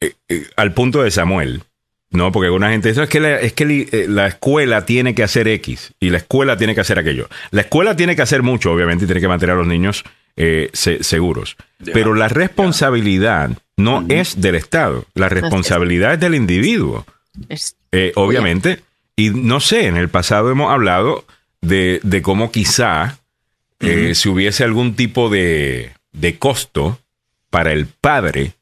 [0.01, 1.63] eh, eh, al punto de Samuel?
[2.11, 5.23] No, porque alguna gente dice, es que, la, es que eh, la escuela tiene que
[5.23, 7.29] hacer X y la escuela tiene que hacer aquello.
[7.51, 10.05] La escuela tiene que hacer mucho, obviamente, y tiene que mantener a los niños
[10.37, 11.57] eh, seguros.
[11.93, 17.05] Pero la responsabilidad no es del Estado, la responsabilidad es del individuo.
[17.93, 18.81] Eh, obviamente,
[19.15, 21.27] y no sé, en el pasado hemos hablado
[21.61, 23.19] de, de cómo quizá
[23.81, 26.99] si hubiese algún tipo de, de costo
[27.51, 28.53] para el padre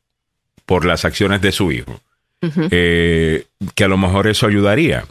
[0.66, 2.02] por las acciones de su hijo
[2.42, 5.04] eh, que a lo mejor eso ayudaría.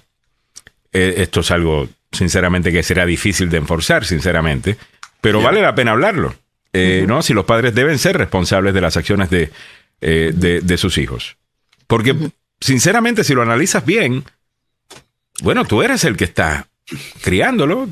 [0.93, 4.77] Eh, esto es algo, sinceramente, que será difícil de enforzar, sinceramente,
[5.21, 6.35] pero vale la pena hablarlo,
[6.71, 7.21] eh, ¿no?
[7.21, 9.51] Si los padres deben ser responsables de las acciones de,
[9.99, 11.37] de, sus hijos.
[11.87, 12.15] Porque,
[12.59, 14.23] sinceramente, si lo analizas bien,
[15.41, 16.67] bueno, tú eres el que está
[17.21, 17.87] criándolo.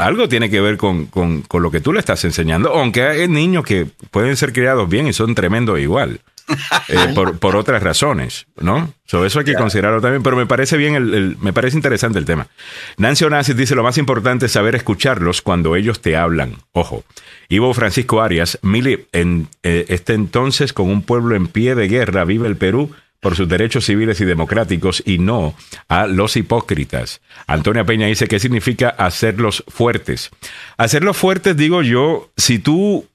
[0.00, 3.28] Algo tiene que ver con, con, con, lo que tú le estás enseñando, aunque hay
[3.28, 6.20] niños que pueden ser criados bien y son tremendos igual.
[6.88, 8.92] Eh, por, otras razones, ¿no?
[9.04, 12.24] Sobre eso hay que considerarlo también, pero me parece bien, el, me parece interesante el
[12.24, 12.48] tema.
[12.96, 16.56] Nancy Onassis dice, lo más importante es saber escucharlos cuando ellos te hablan.
[16.72, 17.04] Ojo.
[17.48, 22.24] Ivo Francisco Arias, Mili, en eh, este entonces, con un pueblo en pie de guerra,
[22.24, 22.90] vive el Perú
[23.20, 25.54] por sus derechos civiles y democráticos y no
[25.88, 27.20] a los hipócritas.
[27.46, 30.30] Antonia Peña dice, ¿qué significa hacerlos fuertes?
[30.76, 33.06] Hacerlos fuertes, digo yo, si tú...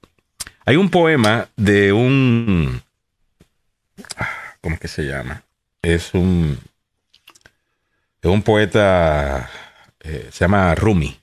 [0.68, 2.82] Hay un poema de un
[4.60, 5.42] ¿Cómo es que se llama?
[5.82, 6.58] Es un.
[8.22, 9.50] Es un poeta.
[10.00, 11.18] Eh, se llama Rumi.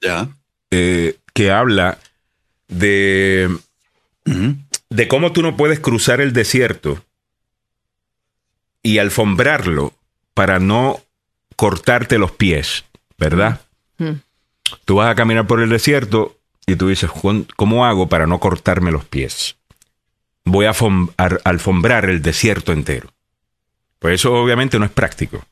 [0.00, 0.28] ya.
[0.70, 1.98] Eh, que habla
[2.68, 3.54] de.
[4.88, 7.04] De cómo tú no puedes cruzar el desierto
[8.82, 9.92] y alfombrarlo
[10.34, 11.00] para no
[11.56, 12.84] cortarte los pies,
[13.18, 13.60] ¿verdad?
[14.84, 16.36] Tú vas a caminar por el desierto
[16.66, 17.10] y tú dices,
[17.56, 19.56] ¿cómo hago para no cortarme los pies?
[20.46, 20.72] Voy a
[21.44, 23.12] alfombrar el desierto entero.
[23.98, 25.44] Pues eso obviamente no es práctico.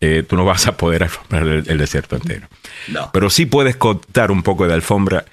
[0.00, 2.46] Eh, tú no vas a poder alfombrar el, el desierto entero.
[2.88, 3.10] No.
[3.12, 5.24] Pero sí puedes cortar un poco de alfombra,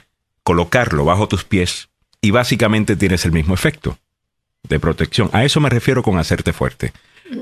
[0.44, 1.90] colocarlo bajo tus pies
[2.22, 3.98] y básicamente tienes el mismo efecto
[4.68, 5.30] de protección.
[5.34, 6.94] A eso me refiero con hacerte fuerte.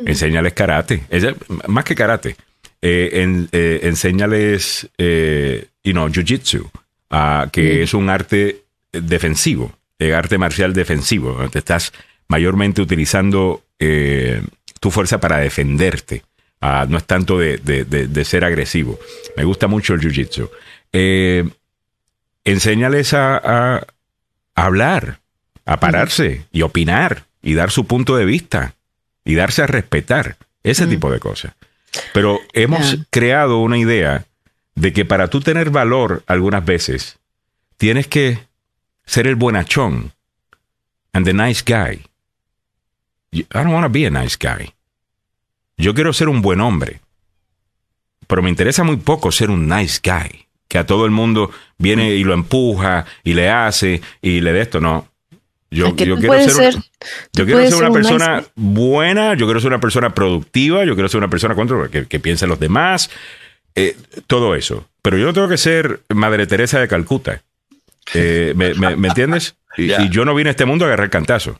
[0.05, 1.03] Enséñales karate.
[1.09, 1.35] Ella-
[1.67, 2.35] más que karate.
[2.81, 6.69] eh, en- eh, enséñales, eh, you know, jiu-jitsu,
[7.09, 11.33] ah, que es un arte defensivo, eh, arte marcial defensivo.
[11.33, 11.93] donde Te estás
[12.27, 14.41] mayormente utilizando eh,
[14.79, 16.23] tu fuerza para defenderte.
[16.61, 18.99] Ah, no es tanto de, de- de- de ser agresivo.
[19.35, 20.49] Me gusta mucho el jiu-jitsu.
[20.93, 21.47] Eh,
[22.45, 23.37] enséñales a,
[23.77, 23.87] a-
[24.55, 25.19] hablar,
[25.65, 28.73] a pararse y opinar y dar su punto de vista
[29.23, 30.37] y darse a respetar.
[30.63, 31.53] Ese tipo de cosas.
[32.13, 34.25] Pero hemos creado una idea
[34.75, 37.17] de que para tú tener valor algunas veces
[37.77, 38.39] tienes que
[39.07, 40.11] ser el buenachón
[41.13, 42.03] and the nice guy.
[43.33, 44.73] I don't want to be a nice guy.
[45.77, 47.01] Yo quiero ser un buen hombre.
[48.27, 50.45] Pero me interesa muy poco ser un nice guy.
[50.67, 54.61] Que a todo el mundo viene y lo empuja y le hace y le de
[54.61, 54.79] esto.
[54.79, 55.07] No.
[55.69, 56.83] Yo, quiero ser, ser-
[57.33, 60.85] yo quiero ser ser una un nice persona buena, yo quiero ser una persona productiva,
[60.85, 63.09] yo quiero ser una persona contra- que, que piense en los demás,
[63.75, 63.97] eh,
[64.27, 64.87] todo eso.
[65.01, 67.43] Pero yo no tengo que ser Madre Teresa de Calcuta.
[68.13, 69.55] Eh, ¿me, me- me entiendes?
[69.77, 71.59] Y, yo no vine a este mundo a agarrar cantazo.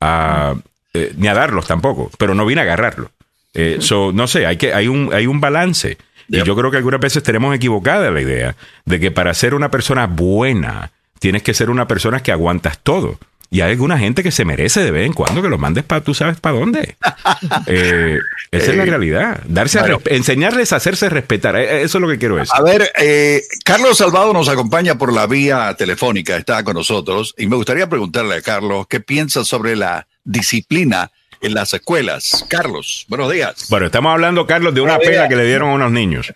[0.00, 0.54] A,
[0.94, 3.10] eh, ni a darlos tampoco, pero no vine a agarrarlo.
[3.54, 5.98] Eh, so, no sé, hay, que, hay, un, hay un balance.
[6.28, 8.54] Y yo creo que algunas veces tenemos equivocada la idea
[8.84, 13.18] de que para ser una persona buena tienes que ser una persona que aguantas todo.
[13.52, 16.02] Y hay alguna gente que se merece de vez en cuando que los mandes para
[16.02, 16.96] tú sabes para dónde.
[17.66, 18.18] Eh,
[18.50, 19.40] esa es la Eh, realidad.
[19.46, 20.00] Darse bueno.
[20.06, 21.56] enseñarles a hacerse respetar.
[21.56, 22.52] Eh, Eso es lo que quiero decir.
[22.54, 27.46] A ver, eh, Carlos Salvado nos acompaña por la vía telefónica, está con nosotros, y
[27.46, 31.10] me gustaría preguntarle a Carlos qué piensa sobre la disciplina
[31.40, 32.44] en las escuelas.
[32.48, 33.66] Carlos, buenos días.
[33.68, 36.32] Bueno, estamos hablando, Carlos, de una pela que le dieron a unos niños.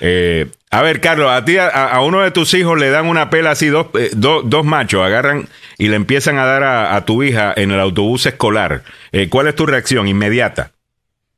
[0.00, 3.30] Eh, a ver, Carlos, a ti, a, a uno de tus hijos le dan una
[3.30, 5.48] pela así, dos, eh, do- dos machos agarran
[5.78, 8.82] y le empiezan a dar a, a tu hija en el autobús escolar.
[9.12, 10.72] Eh, ¿Cuál es tu reacción inmediata?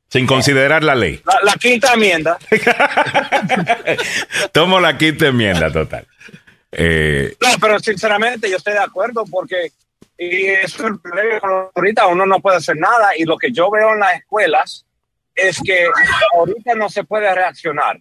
[0.09, 1.21] Sin considerar la ley.
[1.25, 2.37] La, la quinta enmienda.
[4.51, 6.05] Tomo la quinta enmienda total.
[6.71, 9.71] Eh, No, pero sinceramente yo estoy de acuerdo porque
[10.17, 11.39] y eso es el problema.
[11.75, 14.85] Ahorita uno no puede hacer nada y lo que yo veo en las escuelas
[15.33, 15.87] es que
[16.35, 17.99] ahorita no se puede reaccionar.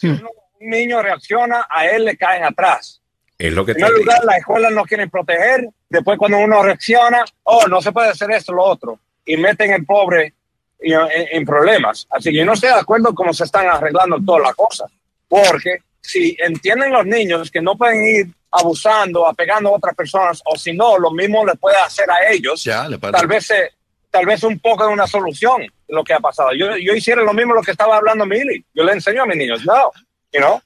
[0.00, 3.00] Si uno- un niño reacciona, a él le caen atrás.
[3.38, 4.04] es lo que En te primer digo.
[4.12, 5.66] lugar, las escuelas no quieren proteger.
[5.88, 8.98] Después, cuando uno reacciona, oh, no se puede hacer esto, lo otro.
[9.24, 10.34] Y meten el pobre
[10.80, 12.06] know, en, en problemas.
[12.10, 14.90] Así que yo no estoy de acuerdo cómo se están arreglando todas las cosas.
[15.26, 20.56] Porque si entienden los niños que no pueden ir abusando, apegando a otras personas, o
[20.58, 23.70] si no, lo mismo le puede hacer a ellos, Ya, le tal vez eh,
[24.10, 26.50] tal vez un poco de una solución lo que ha pasado.
[26.52, 28.64] Yo, yo hiciera lo mismo lo que estaba hablando Milly.
[28.74, 29.90] Yo le enseño a mis niños, no,
[30.32, 30.60] you know,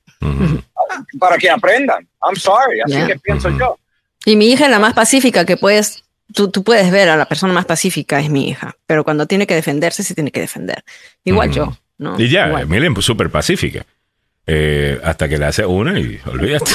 [1.18, 2.06] para que aprendan.
[2.22, 3.06] I'm sorry, así Yeah.
[3.06, 3.78] que pienso yo.
[4.24, 7.26] Y mi hija es la más pacífica que puedes, tú, tú puedes ver a la
[7.26, 10.82] persona más pacífica es mi hija, pero cuando tiene que defenderse, se tiene que defender.
[11.24, 11.56] Igual Ujú.
[11.56, 12.18] yo, ¿no?
[12.18, 12.48] Y ya.
[12.60, 13.84] Emilia es súper pacífica.
[14.46, 16.70] Eh, hasta que le hace una y olvídate.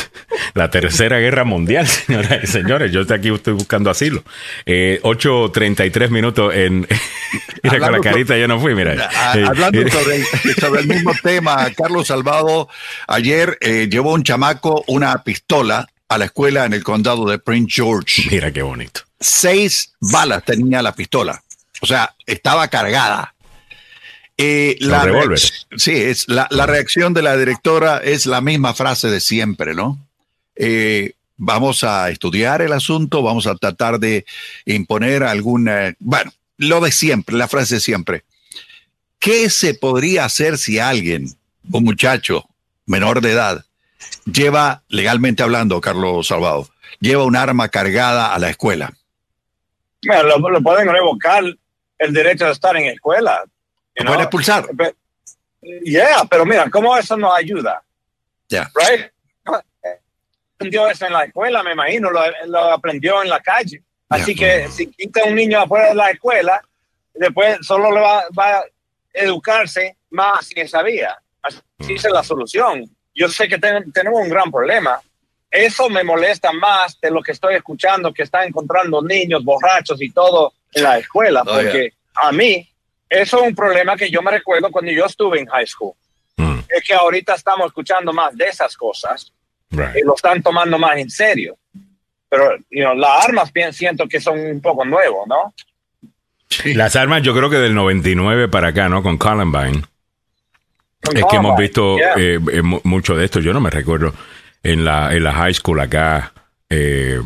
[0.54, 2.92] La tercera guerra mundial, señoras y señores.
[2.92, 4.24] Yo estoy aquí estoy buscando asilo.
[4.66, 6.88] Eh, 8.33 minutos en...
[7.64, 9.10] mira, con la carita yo no fui, mira.
[9.14, 10.26] Ah, Eh, Hablando eh, sobre el,
[10.60, 12.70] sobre el mismo tema, Carlos Salvado
[13.08, 17.72] ayer eh, llevó un chamaco una pistola a la escuela en el condado de Prince
[17.76, 18.24] George.
[18.32, 19.02] Mira qué bonito.
[19.20, 21.44] Seis balas tenía la pistola.
[21.82, 23.36] O sea, estaba cargada.
[24.38, 25.06] Eh, la
[25.76, 30.00] sí, es la, la reacción de la directora es la misma frase de siempre, ¿no?
[30.62, 34.26] Eh, vamos a estudiar el asunto, vamos a tratar de
[34.66, 38.26] imponer alguna, bueno, lo de siempre, la frase de siempre.
[39.20, 41.28] ¿Qué se podría hacer si alguien,
[41.72, 42.46] un muchacho
[42.86, 43.66] menor de edad,
[44.26, 46.70] lleva, legalmente hablando, Carlos Salvado,
[47.00, 48.94] lleva un arma cargada a la escuela?
[50.04, 51.44] Mira, lo, lo pueden revocar
[51.98, 53.44] el derecho de estar en escuela.
[53.96, 54.68] ¿Lo pueden expulsar?
[54.78, 54.96] Pe-
[55.84, 57.84] Yeah, pero mira, ¿cómo eso nos ayuda?
[58.48, 58.72] Ya.
[58.76, 59.12] Right?
[60.60, 63.82] Aprendió eso en la escuela, me imagino, lo, lo aprendió en la calle.
[64.10, 66.62] Así que si quita un niño afuera de la escuela,
[67.14, 68.64] después solo le va, va a
[69.14, 71.18] educarse más en esa vía.
[71.42, 72.84] Así es la solución.
[73.16, 75.00] Yo sé que ten- tenemos un gran problema.
[75.50, 80.12] Eso me molesta más de lo que estoy escuchando, que están encontrando niños borrachos y
[80.12, 82.68] todo en la escuela, Oh, porque a mí
[83.08, 85.94] eso es un problema que yo me recuerdo cuando yo estuve en high school.
[86.36, 89.32] Mm, Es que ahorita estamos escuchando más de esas cosas
[89.72, 89.96] right.
[89.96, 91.58] y lo están tomando más en serio.
[92.30, 95.54] Pero you know, las armas bien siento que son un poco nuevos, ¿no?
[96.66, 99.04] Las armas, yo creo que del 99 para acá, ¿no?
[99.04, 99.84] Con Columbine.
[101.14, 103.40] es que hemos visto eh, eh, mucho de esto.
[103.40, 104.14] Yo no me recuerdo
[104.64, 106.34] en la, en la high school acá
[106.70, 107.22] eh,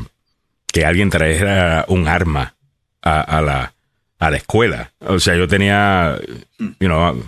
[0.68, 2.56] que alguien trajera un arma
[3.02, 3.74] a, la,
[4.20, 4.92] a la escuela.
[5.00, 6.18] O sea, yo tenía,
[6.60, 7.22] you know,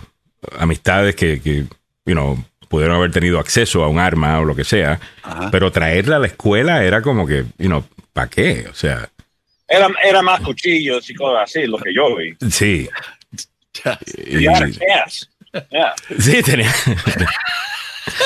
[0.58, 1.64] amistades que, que
[2.04, 2.38] you know,
[2.68, 5.00] pudieron haber tenido acceso a un arma o lo que sea,
[5.50, 8.66] pero traerla a la escuela era como que, you know, ¿para qué?
[8.70, 9.08] O sea...
[9.68, 12.36] Era, era más cuchillos y cosas así, lo que yo vi.
[12.50, 12.88] Sí.
[14.16, 14.46] Y,
[16.18, 16.72] Sí, tenía...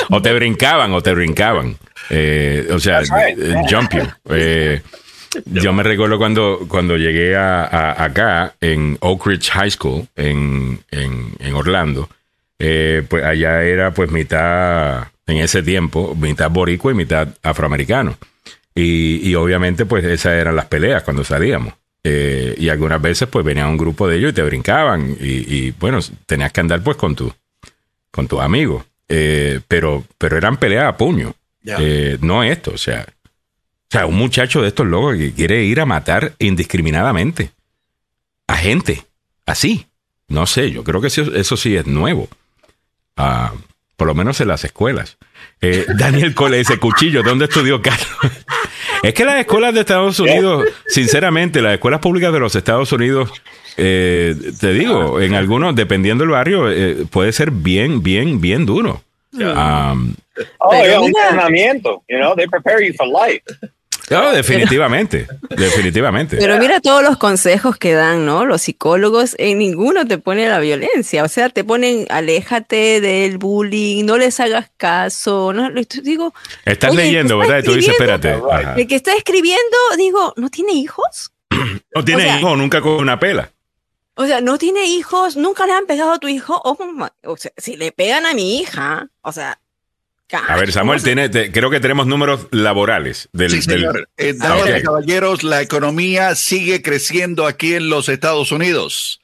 [0.09, 1.77] o te brincaban, o te brincaban.
[2.09, 4.07] Eh, o sea, eh, jump you.
[4.29, 4.81] Eh,
[5.45, 11.33] yo me recuerdo cuando, cuando llegué a, acá en Oak Ridge High School en, en,
[11.39, 12.09] en Orlando
[12.63, 18.15] eh, pues allá era pues mitad, en ese tiempo, mitad boricua y mitad afroamericano.
[18.75, 21.73] Y, obviamente pues esas eran las peleas cuando salíamos.
[22.03, 25.99] Eh, y algunas veces pues venía un grupo de ellos y te brincaban y, bueno,
[26.27, 27.33] tenías que andar pues con tu,
[28.11, 28.85] con tus amigos.
[29.09, 31.33] Eh, pero, pero eran peleas a puño.
[32.21, 35.87] no esto, o sea, o sea, un muchacho de estos locos que quiere ir a
[35.87, 37.49] matar indiscriminadamente
[38.45, 39.03] a gente,
[39.47, 39.87] así.
[40.27, 42.29] No sé, yo creo que eso sí es nuevo
[43.15, 45.17] por lo menos en las escuelas.
[45.61, 48.07] Eh, Daniel Cole dice, cuchillo, ¿dónde estudió Carlos?
[49.03, 53.31] es que las escuelas de Estados Unidos, sinceramente, las escuelas públicas de los Estados Unidos,
[53.77, 59.03] eh, te digo, en algunos, dependiendo del barrio, eh, puede ser bien, bien, bien duro.
[59.33, 60.15] Um,
[60.57, 63.43] oh, un entrenamiento, you know, they prepare you for life.
[64.07, 66.37] Claro, definitivamente, definitivamente.
[66.37, 68.45] Pero mira todos los consejos que dan, ¿no?
[68.45, 74.05] Los psicólogos, en ninguno te pone la violencia, o sea, te ponen, aléjate del bullying,
[74.05, 75.69] no les hagas caso, no,
[76.03, 76.33] digo.
[76.65, 77.59] Estás leyendo, ¿verdad?
[77.59, 78.35] Y tú dices, espérate.
[78.75, 81.31] El que está escribiendo, digo, ¿no tiene hijos?
[81.95, 83.51] No tiene hijos, nunca con una pela.
[84.15, 86.61] O sea, no tiene hijos, nunca le han pegado a tu hijo.
[86.63, 89.59] o sea, si le pegan a mi hija, o sea,
[90.31, 93.29] a ver, Samuel, tiene, creo que tenemos números laborales.
[93.33, 94.09] Del, sí, señor.
[94.17, 94.35] Eh,
[94.83, 99.21] caballeros, la economía sigue creciendo aquí en los Estados Unidos.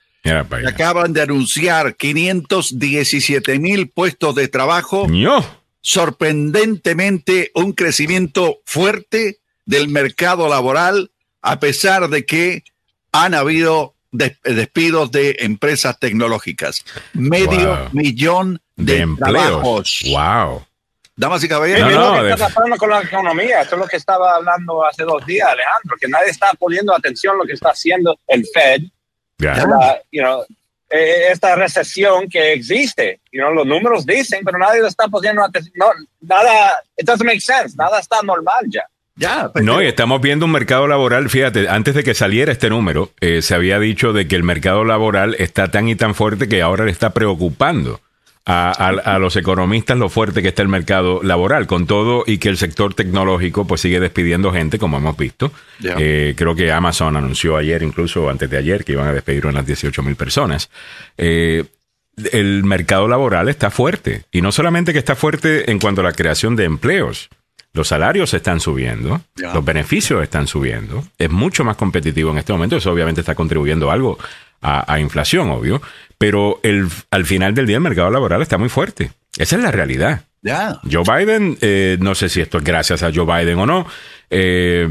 [0.68, 5.08] Acaban de anunciar 517 mil puestos de trabajo.
[5.82, 11.12] Sorprendentemente, un crecimiento fuerte del mercado laboral,
[11.42, 12.64] a pesar de que
[13.12, 16.84] han habido despidos de empresas tecnológicas.
[17.14, 20.04] Medio millón de, empleos.
[20.10, 20.67] Wow.
[21.18, 21.92] Damas y caballeros.
[21.92, 23.62] No, no, está pasando con la economía.
[23.62, 27.34] Esto es lo que estaba hablando hace dos días, Alejandro, que nadie está poniendo atención
[27.34, 28.84] a lo que está haciendo el Fed.
[30.12, 30.46] you know,
[30.90, 33.20] eh, esta recesión que existe.
[33.32, 35.74] You know, los números dicen, pero nadie lo está poniendo atención.
[35.76, 35.88] No,
[36.22, 37.76] nada, it doesn't make sense.
[37.76, 38.84] Nada está normal ya.
[39.16, 42.70] Ya, pues no, y estamos viendo un mercado laboral, fíjate, antes de que saliera este
[42.70, 46.48] número, eh, se había dicho de que el mercado laboral está tan y tan fuerte
[46.48, 48.00] que ahora le está preocupando
[48.50, 52.58] a, los economistas lo fuerte que está el mercado laboral, con todo y que el
[52.58, 55.52] sector tecnológico pues sigue despidiendo gente, como hemos visto.
[55.84, 59.66] Eh, creo que Amazon anunció ayer, incluso antes de ayer, que iban a despedir unas
[59.66, 60.70] 18 mil personas.
[61.18, 61.66] Eh,
[62.32, 66.14] el mercado laboral está fuerte, y no solamente que está fuerte en cuanto a la
[66.14, 67.30] creación de empleos,
[67.74, 72.78] los salarios están subiendo, los beneficios están subiendo, es mucho más competitivo en este momento,
[72.78, 74.18] eso obviamente está contribuyendo algo
[74.62, 75.82] a, inflación, obvio,
[76.18, 79.12] pero el, al final del día el mercado laboral está muy fuerte.
[79.38, 80.24] Esa es la realidad.
[80.90, 83.86] Joe Biden, eh, no sé si esto es gracias a Joe Biden o no,
[84.30, 84.88] eh,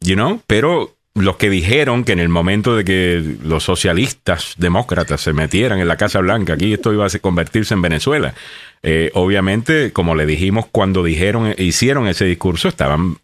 [0.00, 5.20] you know, pero los que dijeron que en el momento de que los socialistas demócratas
[5.20, 8.34] se metieran en la Casa Blanca, aquí esto iba a convertirse en Venezuela.
[8.82, 13.18] Eh, obviamente, como le dijimos cuando dijeron, hicieron ese discurso, estaban,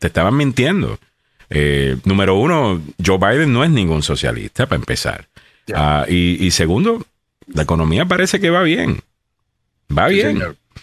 [0.00, 0.98] te estaban mintiendo.
[1.50, 5.28] Eh, número uno, Joe Biden no es ningún socialista, para empezar.
[5.74, 7.04] Ah, y, segundo,
[7.46, 9.00] la economía parece que va bien.
[9.96, 10.42] Va bien.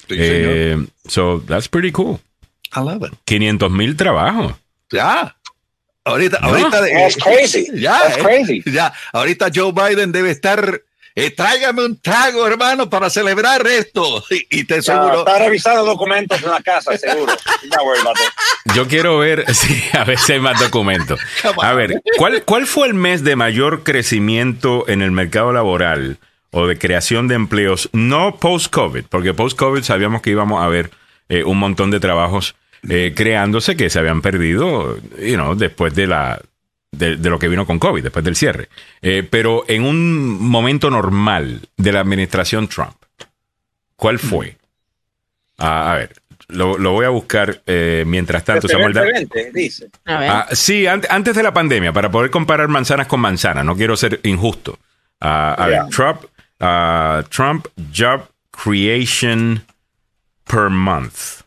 [0.10, 0.77] Eh,
[1.07, 2.19] so, that's pretty cool.
[2.76, 3.14] I love it.
[3.26, 4.53] 500 mil trabajos.
[4.91, 5.35] Ya.
[6.06, 6.81] Ahorita, ahorita.
[6.81, 7.68] That's crazy.
[7.76, 8.61] Ya, That's crazy.
[8.65, 8.94] Ya.
[9.14, 10.81] Ahorita Joe Biden debe estar
[11.15, 14.23] eh, tráigame un trago, hermano, para celebrar esto.
[14.49, 15.19] Y, te seguro.
[15.19, 17.34] está revisando documentos en la casa, seguro.
[18.76, 21.19] Yo quiero ver, sí, a si hay más documentos.
[21.61, 26.18] A ver, ¿cuál, ¿cuál fue el mes de mayor crecimiento en el mercado laboral
[26.52, 27.90] o de creación de empleos?
[27.94, 30.91] No post-COVID, porque post-COVID sabíamos que íbamos a ver
[31.30, 32.56] eh, un montón de trabajos
[32.90, 36.41] eh, creándose que se habían perdido, you know, después de la
[36.93, 38.69] de, lo que vino con COVID, después del cierre.
[39.01, 42.95] Eh, pero en un momento normal de la administración Trump,
[43.95, 44.57] ¿cuál fue?
[45.57, 46.13] a ver,
[46.49, 48.67] lo, lo voy a buscar eh, mientras tanto.
[48.67, 49.89] Pero Samuel, da- 20, dice.
[50.05, 50.29] A ver.
[50.29, 53.95] Ah, sí, ante- antes de la pandemia, para poder comparar manzanas con manzanas, no quiero
[53.95, 54.77] ser injusto.
[55.21, 56.21] Ah, a ver, Trump,
[56.59, 59.63] ah, Trump Job Creation
[60.45, 61.41] per month.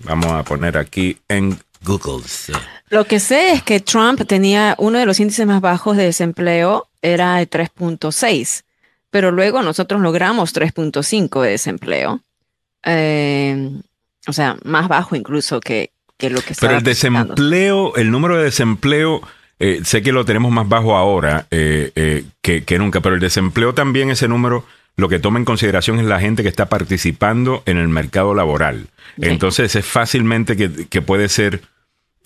[0.00, 2.24] Vamos a poner aquí en Google.
[2.88, 6.88] Lo que sé es que Trump tenía uno de los índices más bajos de desempleo,
[7.02, 8.64] era de 3.6,
[9.10, 12.20] pero luego nosotros logramos 3.5 de desempleo.
[12.84, 13.70] Eh,
[14.26, 18.44] o sea, más bajo incluso que, que lo que Pero el desempleo, el número de
[18.44, 19.22] desempleo,
[19.58, 23.20] eh, sé que lo tenemos más bajo ahora eh, eh, que, que nunca, pero el
[23.20, 24.64] desempleo también, ese número,
[24.96, 28.86] lo que toma en consideración es la gente que está participando en el mercado laboral.
[29.16, 29.28] Sí.
[29.28, 31.62] Entonces es fácilmente que, que puede ser,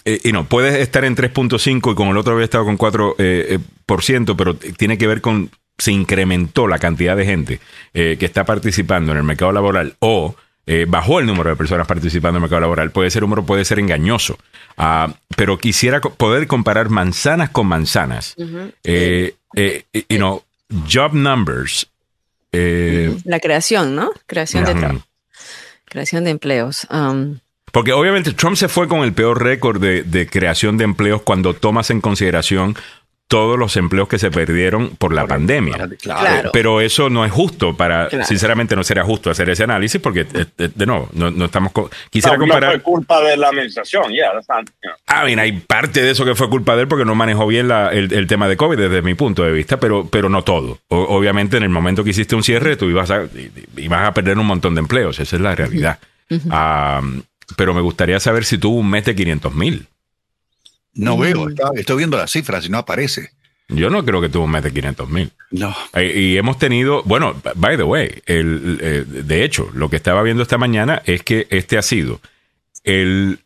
[0.09, 3.15] eh, y no, puedes estar en 3.5 y con el otro había estado con 4%,
[3.19, 7.61] eh, eh, por ciento, pero tiene que ver con, se incrementó la cantidad de gente
[7.93, 10.35] eh, que está participando en el mercado laboral o
[10.87, 12.91] bajó el número de personas participando en el mercado laboral.
[12.91, 14.39] Puede ser número, puede ser engañoso.
[14.77, 18.35] Ah, pero quisiera poder comparar manzanas con manzanas.
[18.37, 19.33] You
[20.09, 20.43] know,
[20.87, 21.89] job numbers.
[22.53, 24.11] La creación, ¿no?
[24.27, 25.07] Creación de trabajo.
[25.87, 26.87] Creación de empleos.
[26.91, 27.39] Um,
[27.73, 31.55] Porque obviamente Trump se fue con el peor récord de, de creación de empleos cuando
[31.55, 32.77] tomas en consideración
[33.31, 35.87] todos los empleos que se perdieron por la pandemia.
[36.01, 36.49] Claro.
[36.49, 38.25] Eh, Pero eso no es justo para, Claro.
[38.25, 41.73] sinceramente no sería justo hacer ese análisis porque, eh, eh, de nuevo, no, no estamos...
[41.73, 42.73] co- Quisiera no, no comparar...
[42.77, 44.33] fue culpa de la administración, ya.
[44.33, 44.95] that's not, you know.
[45.09, 47.69] Ah, bien, hay parte de eso que fue culpa de él porque no manejó bien
[47.69, 50.79] la- el, el tema de COVID desde mi punto de vista, pero, pero no todo.
[50.89, 53.25] O- obviamente, en el momento que hiciste un cierre, tú ibas a,
[53.77, 55.21] ibas a perder un montón de empleos.
[55.21, 55.99] Esa es la realidad.
[56.51, 57.03] Ah,
[57.57, 59.87] pero me gustaría saber si tuvo un mes de 500 mil.
[60.95, 61.21] No Mm.
[61.21, 63.31] veo, está- estoy viendo las cifras y no aparece.
[63.69, 65.31] Yo no creo que tuvo un mes de 500 mil.
[65.51, 65.75] No.
[65.93, 70.23] Eh, Y hemos tenido, bueno, by the way, el, eh, de hecho, lo que estaba
[70.23, 72.21] viendo esta mañana es que este ha sido
[72.85, 73.41] el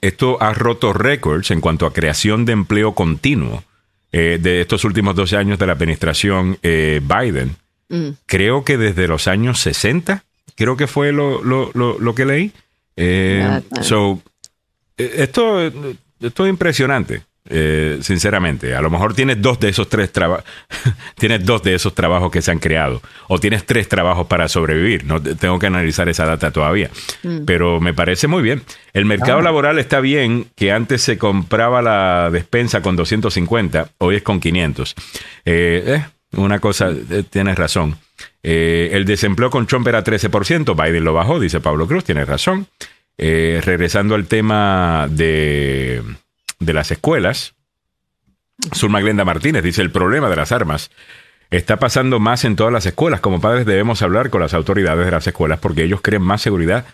[0.00, 3.62] esto ha roto récords en cuanto a creación de empleo continuo
[4.10, 7.56] eh, de estos últimos 12 años de la administración eh, Biden.
[7.90, 8.08] mm.
[8.26, 10.24] Creo que desde los años 60,
[10.56, 12.52] creo que fue lo, lo, lo, lo que leí.
[12.96, 14.20] Eh, so,
[14.96, 15.60] eh, esto,
[16.20, 18.74] esto es impresionante, eh, sinceramente.
[18.74, 20.44] A lo mejor tienes dos de esos tres trabajos,
[21.18, 25.04] tienes dos de esos trabajos que se han creado, o tienes tres trabajos para sobrevivir.
[25.04, 26.90] No te- tengo que analizar esa data todavía,
[27.22, 27.44] Mm.
[27.44, 28.62] pero me parece muy bien.
[28.92, 29.42] El mercado Ah.
[29.42, 34.94] laboral está bien, que antes se compraba la despensa con 250, hoy es con 500.
[35.44, 36.04] Eh, eh,
[36.36, 37.96] una cosa, eh, tienes razón.
[38.42, 42.66] Eh, el desempleo con Trump era 13%, Biden lo bajó, dice Pablo Cruz, tienes razón.
[43.16, 46.02] Eh, regresando al tema de,
[46.58, 47.54] de las escuelas,
[48.74, 50.90] Zulma Glenda Martínez dice, el problema de las armas
[51.50, 53.20] está pasando más en todas las escuelas.
[53.20, 56.84] Como padres debemos hablar con las autoridades de las escuelas porque ellos creen más seguridad,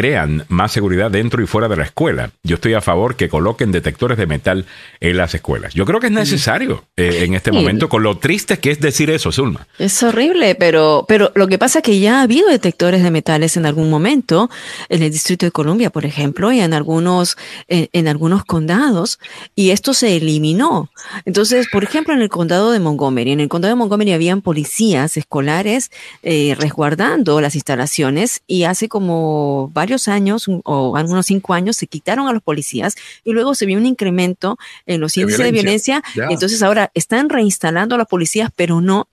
[0.00, 2.30] crean más seguridad dentro y fuera de la escuela.
[2.42, 4.64] Yo estoy a favor que coloquen detectores de metal
[4.98, 5.74] en las escuelas.
[5.74, 7.56] Yo creo que es necesario eh, en este Sí.
[7.56, 9.66] momento, con lo triste que es decir eso, Zulma.
[9.78, 13.58] Es horrible, pero, pero lo que pasa es que ya ha habido detectores de metales
[13.58, 14.48] en algún momento,
[14.88, 17.36] en el Distrito de Columbia, por ejemplo, y en algunos,
[17.68, 19.18] en, en algunos condados,
[19.54, 20.88] y esto se eliminó.
[21.26, 25.18] Entonces, por ejemplo, en el condado de Montgomery, en el condado de Montgomery habían policías
[25.18, 25.90] escolares
[26.22, 32.28] eh, resguardando las instalaciones, y hace como varios años, o algunos cinco años, se quitaron
[32.28, 36.02] a los policías, y luego se vio un incremento en los índices de violencia.
[36.32, 39.08] entonces ahora están reinstalando a los policías, pero no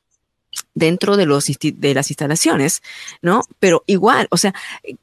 [0.73, 2.81] dentro de los de las instalaciones,
[3.21, 3.43] ¿no?
[3.59, 4.53] Pero igual, o sea,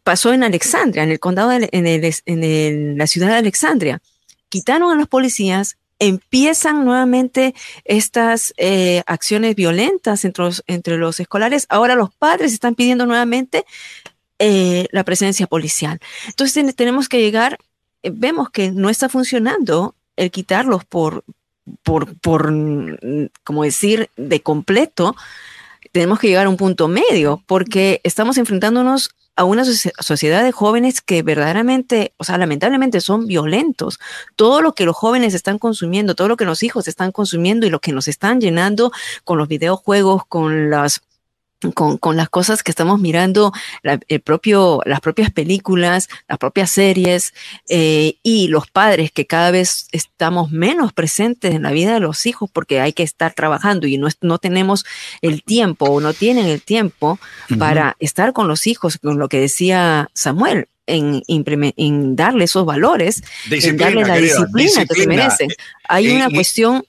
[0.03, 4.01] pasó en Alexandria, en el condado de, en, el, en el- la ciudad de Alexandria,
[4.49, 11.67] quitaron a los policías, empiezan nuevamente estas eh, acciones violentas entre los, entre los escolares.
[11.69, 13.65] Ahora los padres están pidiendo nuevamente
[14.39, 15.99] eh, la presencia policial.
[16.27, 17.59] Entonces ten- tenemos que llegar,
[18.03, 21.25] eh, vemos que no está funcionando el quitarlos por,
[21.83, 25.17] por, por, mm, como decir, de completo,
[25.93, 30.53] tenemos que llegar a un punto medio, porque estamos enfrentándonos a una socie- sociedad de
[30.53, 33.99] jóvenes que verdaderamente, o sea, lamentablemente son violentos.
[34.37, 37.71] Todo lo que los jóvenes están consumiendo, todo lo que los hijos están consumiendo y
[37.71, 38.93] lo que nos están llenando
[39.25, 41.01] con los videojuegos, con las
[41.73, 46.71] con, con las cosas que estamos mirando, la- el propio, las propias películas, las propias
[46.71, 47.35] series
[47.69, 52.27] eh, y los padres que cada vez estamos menos presentes en la vida de los
[52.27, 54.85] hijos porque hay que estar trabajando y no, no tenemos
[55.23, 57.19] el tiempo o no tienen el tiempo
[57.59, 60.69] para estar con los hijos, con lo que decía Samuel.
[60.87, 64.15] En, en darle esos valores, en Disciplina, darle la
[64.45, 65.49] disciplina, que se merecen.
[65.89, 66.85] Hay una cuestión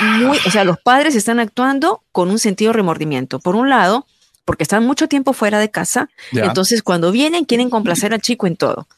[0.00, 3.38] muy, o sea, los padres están actuando con un sentido de remordimiento.
[3.38, 4.06] Por un lado,
[4.44, 6.08] porque están mucho tiempo fuera de casa.
[6.32, 8.88] Entonces, cuando vienen, quieren complacer al chico en todo.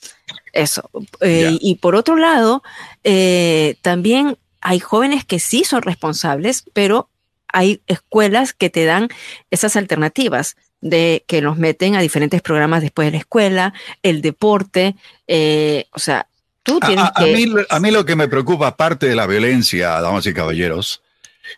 [0.53, 0.89] Eso.
[1.21, 1.59] Eh.
[1.61, 2.63] Y por otro lado,
[3.03, 7.09] eh, también hay jóvenes que sí son responsables, pero
[7.49, 9.09] hay escuelas que te dan
[9.51, 14.97] esas alternativas de que los meten a diferentes programas después de la escuela, el deporte,
[15.27, 16.29] eh, o sea,
[16.63, 17.35] tú A, tienes a- a que...
[17.35, 21.03] mí, a mí lo que me preocupa, aparte de la violencia, damas y caballeros,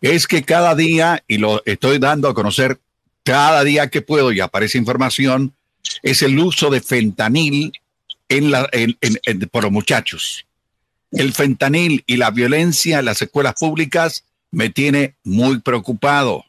[0.00, 2.80] es que cada día, y lo estoy dando a conocer
[3.24, 5.54] cada día que puedo y aparece información,
[6.02, 7.72] es el uso de fentanil
[8.28, 10.46] en la, en- en- en- por los muchachos.
[11.10, 16.44] El fentanil y la violencia en las escuelas públicas me tiene muy preocupado,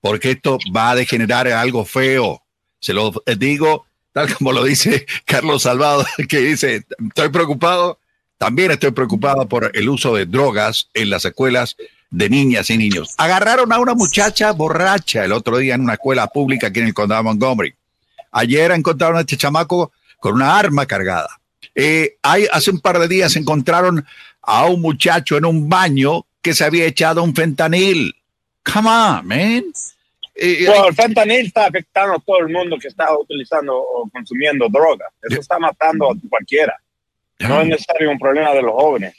[0.00, 2.42] porque esto va a degenerar en algo feo.
[2.78, 3.86] Se lo digo,
[4.16, 7.98] tal como lo dice Carlos Salvado, que dice, estoy preocupado,
[8.38, 11.76] también estoy preocupado por el uso de drogas en las escuelas
[12.08, 13.12] de niñas y niños.
[13.18, 16.94] Agarraron a una muchacha borracha el otro día en una escuela pública aquí en el
[16.94, 17.74] condado de Montgomery.
[18.32, 21.28] Ayer encontraron a este chamaco con una arma cargada.
[21.74, 24.06] Eh, hace un par de días encontraron
[24.40, 28.16] a un muchacho en un baño que se había echado un fentanil.
[28.64, 29.64] Come on, man.
[30.38, 34.68] Eh, Bueno, el fentanil está afectando a todo el mundo que está utilizando o consumiendo
[34.68, 35.06] droga.
[35.22, 36.76] Eso está matando a cualquiera.
[37.40, 39.14] No es necesario un problema de los jóvenes.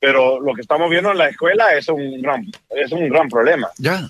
[0.00, 3.68] Pero lo que estamos viendo en la escuela es un gran, es un gran problema.
[3.78, 4.08] Ya.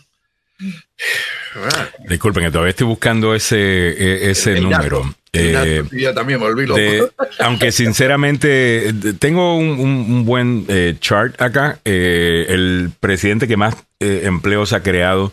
[2.08, 5.02] Disculpen, que todavía estoy buscando ese, e- ese número.
[5.32, 5.82] Eh,
[6.14, 7.10] también me de-
[7.40, 11.78] aunque sinceramente tengo un, un- un buen eh, chart acá.
[11.84, 15.32] Eh, el presidente que más eh, empleos ha creado,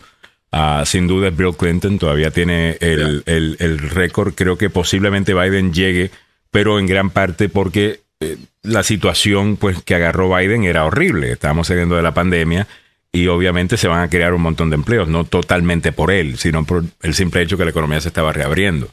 [0.51, 1.97] ah, sin duda, es Bill Clinton.
[1.99, 4.33] Todavía tiene el, el- el récord.
[4.35, 6.11] Creo que posiblemente Biden llegue,
[6.51, 11.31] pero en gran parte porque eh, la situación pues, que agarró Biden era horrible.
[11.31, 12.67] Estábamos saliendo de la pandemia.
[13.13, 16.63] Y obviamente se van a crear un montón de empleos, no totalmente por él, sino
[16.63, 18.87] por el simple hecho que la economía se estaba reabriendo.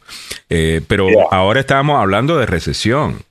[0.51, 3.23] Eh, pero ahora estábamos hablando de recesión.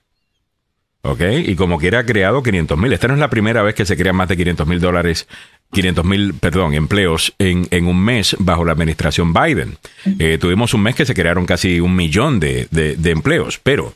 [1.01, 1.21] ¿Ok?
[1.45, 2.93] Y como quiera ha creado 500 mil.
[2.93, 5.27] Esta no es la primera vez que se crean más de 500 mil dólares,
[5.71, 9.77] 500 mil, perdón, empleos en, en un mes bajo la administración Biden.
[10.19, 13.93] Eh, tuvimos un mes que se crearon casi un millón de, de- de empleos, pero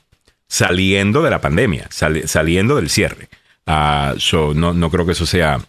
[0.47, 3.29] saliendo de la pandemia, sali- saliendo del cierre.
[3.65, 5.59] Ah, so, no, no creo que eso sea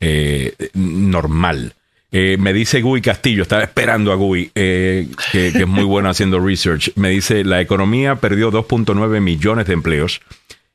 [0.00, 1.74] eh, normal.
[2.14, 6.10] Eh, me dice Gui Castillo, estaba esperando a Gui, eh, que, que es muy bueno
[6.10, 6.92] haciendo research.
[6.96, 10.20] Me dice, la economía perdió 2.9 millones de empleos.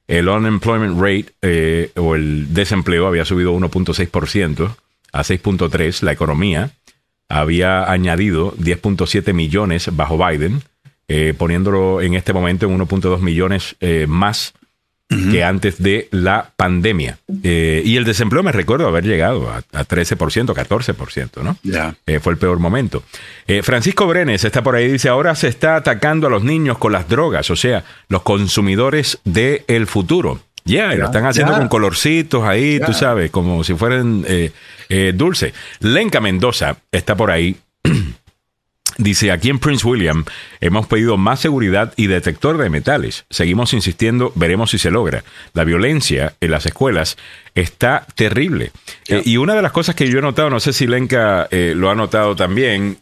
[0.07, 4.75] El unemployment rate eh, o el desempleo había subido 1.6%
[5.11, 6.01] a 6.3.
[6.01, 6.71] La economía
[7.27, 10.63] había añadido 10.7 millones bajo Biden,
[11.09, 14.53] eh, poniéndolo en este momento en 1.2 millones eh, más
[15.07, 17.17] que antes de la pandemia.
[17.43, 21.57] Eh, y el desempleo me recuerdo haber llegado a, a 13%, 14%, ¿no?
[21.63, 21.95] Ya.
[22.05, 23.03] Eh, fue el peor momento.
[23.47, 26.91] Eh, Francisco Brenes está por ahí, dice, ahora se está atacando a los niños con
[26.91, 30.41] las drogas, o sea, los consumidores del futuro.
[30.67, 34.51] Ya, y lo están haciendo con colorcitos ahí, tú sabes, como si fueran eh,
[34.89, 35.53] eh, dulce.
[35.79, 37.55] Lenca Mendoza está por ahí.
[38.97, 40.25] Dice, aquí en Prince William
[40.59, 43.25] hemos pedido más seguridad y detector de metales.
[43.29, 45.23] Seguimos insistiendo, veremos si se logra.
[45.53, 47.17] La violencia en las escuelas
[47.53, 48.71] está terrible.
[49.07, 51.73] Eh, y una de las cosas que yo he notado, no sé si Lenka eh,
[51.75, 52.97] lo ha notado también,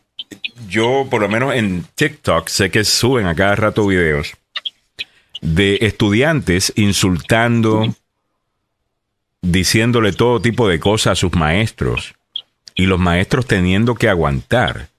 [0.68, 4.34] yo por lo menos en TikTok sé que suben a cada rato videos
[5.42, 7.96] de estudiantes insultando,
[9.42, 12.16] diciéndole todo tipo de cosas a sus maestros
[12.74, 14.90] y los maestros teniendo que aguantar.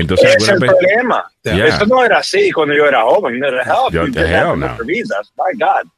[0.00, 1.24] Entonces, Ese es el veces- problema.
[1.44, 3.40] Eso no era así cuando yo era joven.
[3.92, 4.06] Yo-
[4.56, 4.76] no.
[5.36, 5.90] My God.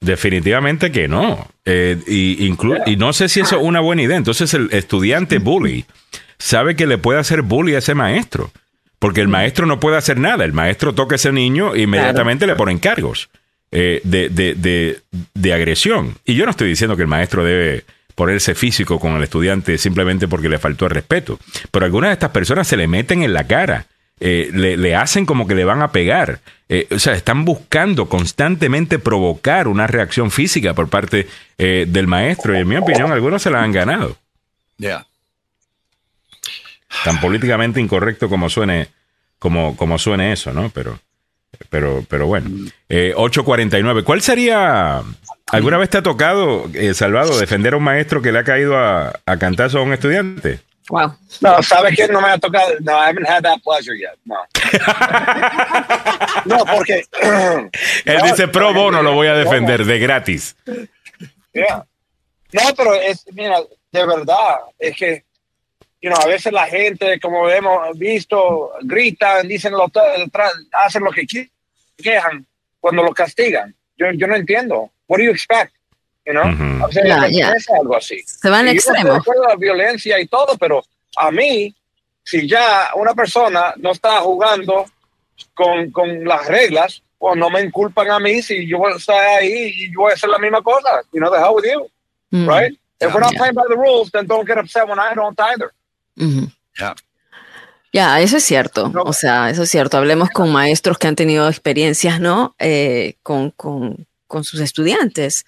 [0.00, 1.46] Definitivamente que no.
[1.64, 4.16] Eh, y, no sé si eso es una buena idea.
[4.16, 5.84] Entonces el estudiante bully
[6.38, 8.50] sabe que le puede hacer bully a ese maestro.
[8.98, 10.44] Porque el maestro no puede hacer nada.
[10.44, 13.28] El maestro toca a ese niño e inmediatamente le ponen cargos
[13.72, 15.00] eh, de, de- de-
[15.34, 16.14] de agresión.
[16.24, 17.84] Y yo no estoy diciendo que el maestro debe
[18.20, 21.38] ponerse físico con el estudiante simplemente porque le faltó el respeto.
[21.70, 23.86] Pero algunas de estas personas se le meten en la cara.
[24.20, 26.40] eh, le, le hacen como que le van a pegar.
[26.68, 31.26] Eh, o sea, están buscando constantemente provocar una reacción física por parte
[31.56, 32.54] eh, del maestro.
[32.54, 34.18] Y en mi opinión, algunos se la han ganado.
[34.76, 35.06] Ya.
[37.04, 38.88] Tan políticamente incorrecto como suene,
[39.38, 40.68] como, como suene eso, ¿no?
[40.68, 40.98] Pero,
[41.68, 42.50] pero, pero bueno.
[42.88, 44.04] Eh, 849.
[44.04, 45.02] ¿Cuál sería?
[45.48, 48.76] ¿Alguna vez te ha tocado, eh, Salvado, defender a un maestro que le ha caído
[48.78, 50.60] a, a cantazo a un estudiante?
[50.90, 51.14] Wow.
[51.40, 52.08] No, ¿sabes qué?
[52.08, 52.72] No me ha tocado.
[52.80, 54.18] No, I haven't had that pleasure yet.
[54.24, 54.36] No.
[56.46, 57.04] no, porque.
[58.04, 60.56] Él No, dice pro bono, lo voy a defender de gratis.
[61.52, 61.86] Yeah.
[62.52, 63.60] No, pero es, mira,
[63.92, 65.24] de verdad, es que
[66.02, 71.10] you know, a veces la gente, como hemos visto, gritan, dicen lo, tra- hacen lo
[71.10, 71.26] que
[71.96, 72.46] quejan
[72.80, 73.74] cuando lo castigan.
[73.96, 74.90] Yo, yo no entiendo.
[75.08, 75.72] What do you expect?
[76.24, 76.84] You know?
[76.86, 77.52] O sea, es ya.
[77.78, 78.20] algo así.
[78.24, 79.10] Se va al yo extremo.
[79.12, 80.82] de acuerdo con la violencia y todo, pero
[81.16, 81.74] a mí,
[82.22, 84.86] si ya una persona no está jugando
[85.54, 89.22] con, con las reglas, pues no me inculpan a mí si yo voy a estar
[89.38, 91.02] ahí y yo voy a hacer la misma cosa.
[91.12, 91.86] You know, the hell with you,
[92.32, 92.46] Mm.
[92.48, 92.72] right?
[93.00, 93.38] If we're not Yeah.
[93.38, 95.72] playing by the rules, then don't get upset when I don't either.
[96.20, 96.48] Ujú.
[97.92, 98.92] Ya, eso es cierto.
[99.04, 99.98] O sea, eso es cierto.
[99.98, 102.54] Hablemos con maestros que han tenido experiencias, ¿no?
[102.58, 105.44] Eh, con, con, con sus estudiantes.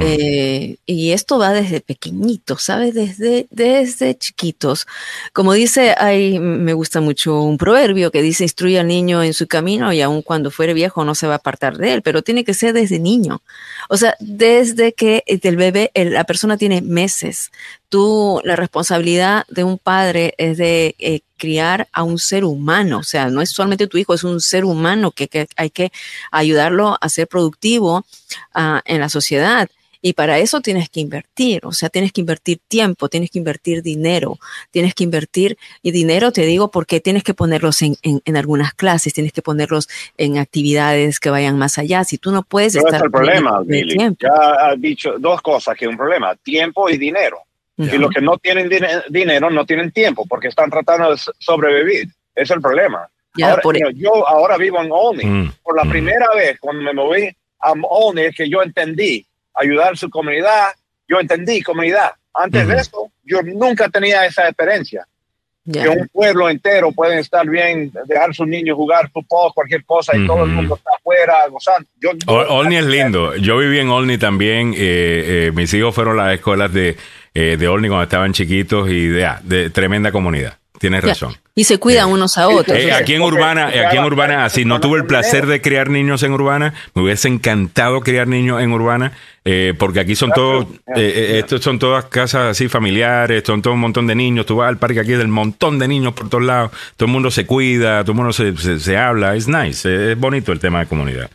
[0.00, 2.94] Eh, y esto va desde pequeñitos, ¿sabes?
[2.94, 4.86] Desde, desde chiquitos.
[5.32, 9.48] Como dice, hay, me gusta mucho un proverbio que dice, instruye al niño en su
[9.48, 12.44] camino y aun cuando fuere viejo no se va a apartar de él, pero tiene
[12.44, 13.42] que ser desde niño.
[13.88, 17.50] O sea, desde que el bebé, el- la persona tiene meses.
[17.88, 22.98] Tú, la responsabilidad de un padre es de eh, criar a un ser humano.
[22.98, 25.90] O sea, no es solamente tu hijo, es un ser humano que, que hay que
[26.30, 28.04] ayudarlo a ser productivo
[28.54, 29.68] ah, en la sociedad.
[30.02, 33.82] Y para eso tienes que invertir, o sea, tienes que invertir tiempo, tienes que invertir
[33.82, 34.38] dinero,
[34.70, 38.72] tienes que invertir, y dinero te digo porque tienes que ponerlos en, en, en algunas
[38.72, 42.04] clases, tienes que ponerlos en actividades que vayan más allá.
[42.04, 43.98] Si tú no puedes es estar el problema, Billy.
[44.18, 47.42] Ya has dicho dos cosas que es un problema, tiempo y dinero.
[47.84, 51.32] Y los que no tienen dine- dinero no tienen tiempo porque están tratando de so-
[51.38, 52.08] sobrevivir.
[52.34, 53.08] Es el problema.
[53.36, 55.26] Ya, ahora, por- you know, yo ahora vivo en Olney.
[55.26, 55.52] Mm.
[55.62, 57.28] Por la primera vez cuando me moví
[57.60, 59.24] a Olney es que yo entendí
[59.54, 60.68] ayudar a su comunidad.
[61.08, 62.12] Yo entendí comunidad.
[62.34, 65.06] Antes de eso, yo nunca tenía esa experiencia.
[65.64, 65.82] Ya.
[65.82, 70.16] Que un pueblo entero puede estar bien, dejar a sus niños jugar fútbol, cualquier cosa,
[70.16, 71.86] y todo el mundo está afuera gozando.
[72.00, 73.36] Yo, Ol- Olney es lindo.
[73.36, 74.72] Yo viví en Olney también.
[74.74, 76.96] eh, eh, mis hijos fueron a las escuelas de,
[77.34, 80.56] eh, de Olney cuando estaban chiquitos y de, ah, de tremenda comunidad.
[80.78, 81.36] Tienes razón.
[81.54, 82.74] Y se cuidan unos a otros.
[82.78, 86.22] Eh, aquí en Urbana, aquí en Urbana, así no tuve el placer de criar niños
[86.22, 89.12] en Urbana, me hubiese encantado criar niños en Urbana,
[89.44, 93.74] eh, porque aquí son todos, eh, eh, estos son todas casas así familiares, son todo
[93.74, 96.44] un montón de niños, tú vas al parque aquí del montón de niños por todos
[96.44, 99.86] lados, todo el mundo se cuida, todo el mundo se, se, se habla, es nice,
[99.86, 101.30] eh, es bonito el tema de comunidad.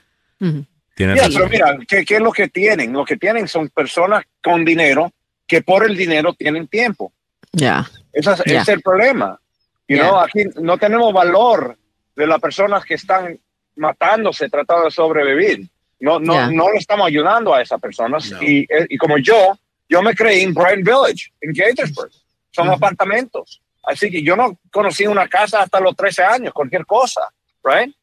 [0.95, 1.34] Tienes Ya, razón.
[1.35, 2.93] pero mira, ¿qué, ¿qué es lo que tienen?
[2.93, 5.11] Lo que tienen son personas con dinero
[5.47, 7.11] que por el dinero tienen tiempo.
[7.51, 7.89] Ya.
[8.11, 9.39] Ese es, el problema.
[9.88, 10.03] You Ya.
[10.09, 11.77] know, aquí no tenemos valor
[12.15, 13.39] de las personas que están
[13.76, 15.67] matándose tratando de sobrevivir.
[15.99, 18.31] No, no, no le estamos ayudando a esas personas.
[18.41, 19.57] Y, eh, y como yo,
[19.88, 22.11] yo me creí en Brian Village, en Gaithersburg.
[22.51, 23.61] Son apartamentos.
[23.84, 27.22] Así que yo no conocí una casa hasta los 13 años, cualquier cosa,
[27.63, 27.93] right?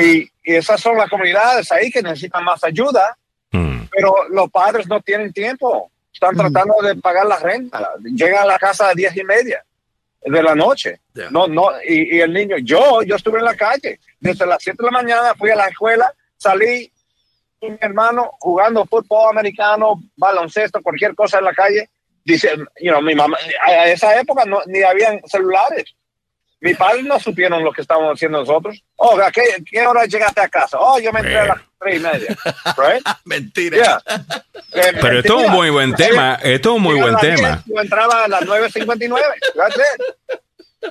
[0.00, 3.16] Y, y esas son las comunidades ahí que necesitan más ayuda,
[3.52, 3.86] Mm.
[3.90, 5.90] pero los padres no tienen tiempo.
[6.20, 7.92] Están tratando de pagar la renta.
[8.02, 9.64] Llegan a la casa a diez y media
[10.20, 11.00] de la noche.
[11.30, 13.98] No, no, y, y el niño, yo, yo estuve en la calle.
[14.20, 16.92] Desde las 7 de la mañana fui a la escuela, salí
[17.58, 21.88] con mi hermano jugando fútbol americano, baloncesto, cualquier cosa en la calle.
[22.22, 25.94] Dice, you know, mi mamá, a a esa época no, ni habían celulares.
[26.60, 28.82] Mi padre no supieron lo que estábamos haciendo nosotros.
[28.96, 30.76] Oh, ¿a qué, qué hora llegaste a casa?
[30.78, 32.36] Oh, yo me entré a las tres y media.
[32.76, 33.06] Right?
[33.24, 34.02] Mentira.
[34.72, 37.62] Eh, Pero esto es un muy buen tema, esto es un muy buen tema.
[37.64, 39.20] 10, Yo entraba a las 9.59.
[39.56, 40.40] That's it.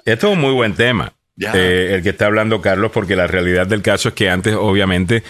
[0.05, 3.67] Esto es un muy buen tema, eh, el que está hablando Carlos, porque la realidad
[3.67, 5.23] del caso es que antes, obviamente,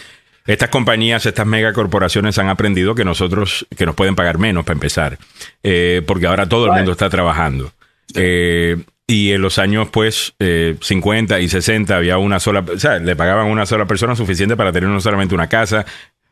[0.46, 5.18] estas compañías, estas megacorporaciones han aprendido que nosotros, que nos pueden pagar menos para empezar,
[5.64, 7.72] eh, porque ahora todo el mundo está trabajando.
[8.16, 8.78] Eh,
[9.10, 13.16] y en los años, pues, eh, 50 y 60 había una sola, o sea, le
[13.16, 15.86] pagaban una sola persona suficiente para tener no solamente una casa,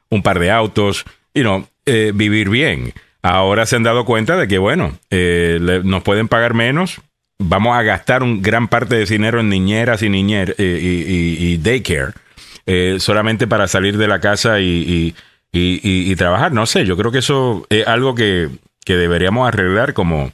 [0.10, 1.68] un par de autos, y no,
[2.14, 2.94] vivir bien.
[3.24, 7.02] Ahora se han dado cuenta de que, bueno, eh, le- nos pueden pagar menos,
[7.40, 10.88] vamos a gastar un gran parte de dinero en niñeras y niñer eh, y,
[11.48, 12.14] y- y daycare
[12.68, 15.16] eh, solamente para salir de la casa y-
[15.54, 16.52] y trabajar.
[16.52, 18.50] No sé, yo creo que eso es algo que,
[18.86, 20.32] que deberíamos arreglar como,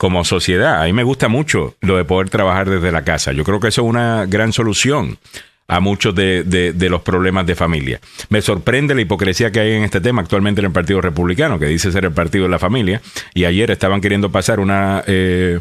[0.00, 0.80] como sociedad.
[0.80, 3.32] A mí me gusta mucho lo de poder trabajar desde la casa.
[3.32, 5.18] Yo creo que eso es una gran solución
[5.68, 8.00] a muchos de, de- de los problemas de familia.
[8.30, 11.66] Me sorprende la hipocresía que hay en este tema actualmente en el Partido Republicano, que
[11.66, 13.02] dice ser el partido de la familia,
[13.34, 15.04] y ayer estaban queriendo pasar una...
[15.06, 15.60] eh,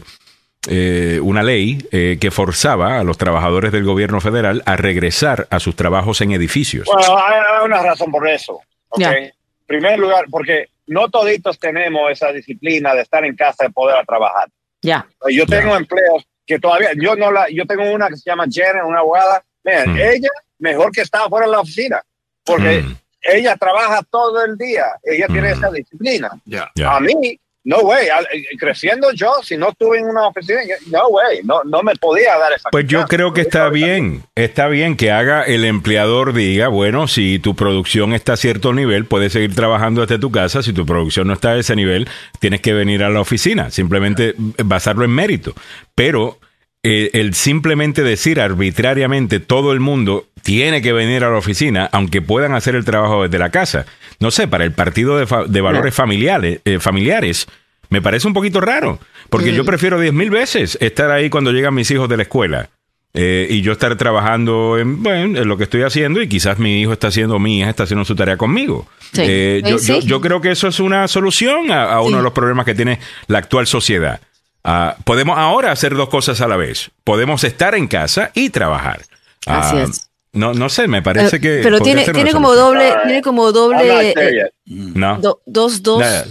[0.67, 5.59] eh, una ley eh, que forzaba a los trabajadores del gobierno federal a regresar a
[5.59, 6.85] sus trabajos en edificios.
[6.85, 8.59] Bueno, hay, hay una razón por eso.
[8.97, 9.31] En
[9.67, 14.49] primer lugar, porque no toditos tenemos esa disciplina de estar en casa y poder trabajar.
[14.81, 15.07] Ya.
[15.29, 18.83] Yo tengo empleos que todavía, yo no la, yo tengo una que se llama Janet,
[18.83, 19.43] una abogada.
[19.63, 19.97] Miren, Mm.
[19.99, 22.01] ella mejor que está fuera de la oficina,
[22.43, 22.95] porque Mm.
[23.21, 26.31] ella trabaja todo el día, ella tiene esa disciplina.
[26.45, 26.71] Ya.
[26.75, 26.95] Ya.
[26.95, 31.41] A mí, no way, eh, creciendo yo, si no estuve en una oficina, no way,
[31.43, 35.11] no, no me podía dar esa Pues yo creo que está bien, está bien que
[35.11, 40.01] haga el empleador diga, bueno, si tu producción está a cierto nivel, puedes seguir trabajando
[40.01, 42.07] desde tu casa, si tu producción no está a ese nivel,
[42.39, 45.53] tienes que venir a la oficina, simplemente basarlo en mérito.
[45.95, 46.39] Pero
[46.81, 52.21] eh, el simplemente decir arbitrariamente todo el mundo tiene que venir a la oficina, aunque
[52.21, 53.85] puedan hacer el trabajo desde la casa.
[54.19, 57.47] No sé, para el partido de, fa- de valores familiares, eh, familiares,
[57.89, 61.73] me parece un poquito raro, porque yo prefiero diez mil veces estar ahí cuando llegan
[61.73, 62.69] mis hijos de la escuela.
[63.15, 66.79] eh, y yo estar trabajando en, bueno, en lo que estoy haciendo y quizás mi
[66.81, 68.87] hijo está haciendo, mi hija está haciendo su tarea conmigo.
[69.13, 69.21] Sí.
[69.25, 69.93] Eh, yo, Sí.
[69.93, 72.75] yo- yo creo que eso es una solución a, a uno de los problemas que
[72.75, 74.21] tiene la actual sociedad.
[74.63, 76.91] Ah, podemos ahora hacer dos cosas a la vez.
[77.03, 79.01] Podemos estar en casa y trabajar.
[79.47, 80.08] Así Ah, es.
[80.33, 81.59] No, no sé, me parece Eh, que.
[81.63, 84.51] pero tiene, tiene como doble, tiene como doble, eh.
[84.65, 85.17] No.
[85.19, 86.25] do- dos, dos, Nada.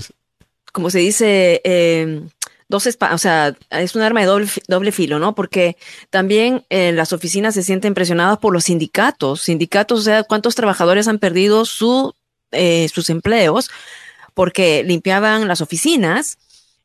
[0.73, 2.23] como se dice, eh,
[2.69, 5.35] dos espa- o sea, es un arma de doble, doble filo, ¿no?
[5.35, 5.77] Porque
[6.11, 9.43] también eh, las oficinas se sienten presionadas por los sindicatos.
[9.43, 12.15] Sindicatos, o sea, ¿cuántos trabajadores han perdido su,
[12.53, 13.69] eh, sus empleos
[14.35, 16.39] porque limpiaban las oficinas?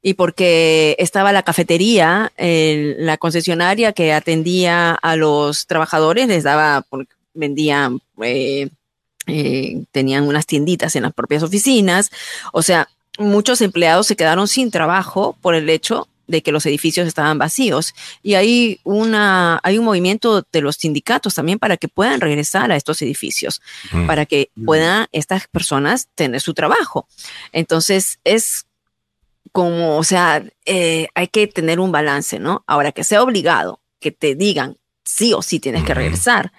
[0.03, 6.81] Y porque estaba la cafetería, el- la concesionaria que atendía a los trabajadores, les daba,
[6.81, 8.69] por- vendían, eh,
[9.27, 12.11] eh, tenían unas tienditas en las propias oficinas.
[12.51, 17.07] O sea, muchos empleados se quedaron sin trabajo por el hecho de que los edificios
[17.07, 17.93] estaban vacíos.
[18.21, 22.75] Y hay, una, hay un movimiento de los sindicatos también para que puedan regresar a
[22.75, 23.61] estos edificios,
[23.91, 24.07] Mm.
[24.07, 27.07] para que puedan estas personas tener su trabajo.
[27.51, 28.65] Entonces, es
[29.51, 32.63] como, o sea, eh, hay que tener un balance, ¿no?
[32.67, 36.51] Ahora que sea obligado, que te digan sí o sí tienes que regresar.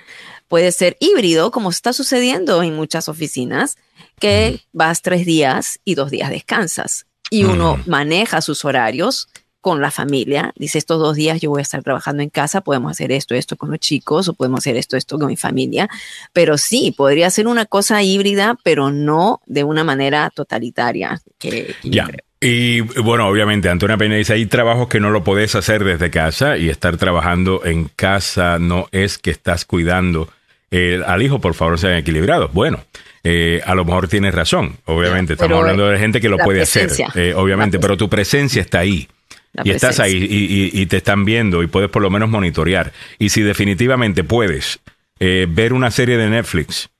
[0.49, 3.77] Puede ser híbrido, como está sucediendo en muchas oficinas,
[4.21, 7.07] que vas tres días y dos días descansas.
[7.31, 9.29] Y uno maneja sus horarios
[9.61, 10.53] con la familia.
[10.57, 13.57] Dice, estos dos días yo voy a estar trabajando en casa, podemos hacer esto, esto
[13.57, 15.89] con los chicos, o podemos hacer esto, esto con mi familia.
[16.35, 21.23] Pero sí, podría ser una cosa híbrida, pero no de una manera totalitaria.
[21.39, 22.09] Que, que yo Ya.
[22.47, 26.59] Y bueno, obviamente, Antonia Peña dice, hay trabajos que no lo podés hacer desde casa
[26.59, 30.29] y estar trabajando en casa no es que estás cuidando
[30.71, 32.53] eh, al hijo, por favor, sean equilibrados.
[32.53, 32.85] Bueno,
[33.23, 36.61] eh, a lo mejor tienes razón, obviamente, estamos Pero, hablando de gente que lo puede
[36.61, 39.09] hacer, eh, obviamente, pero tu presencia está ahí.
[39.55, 42.29] La y estás ahí y, y- y te están viendo y puedes por lo menos
[42.29, 42.93] monitorear.
[43.19, 44.81] Y si definitivamente puedes
[45.19, 46.91] eh, ver una serie de Netflix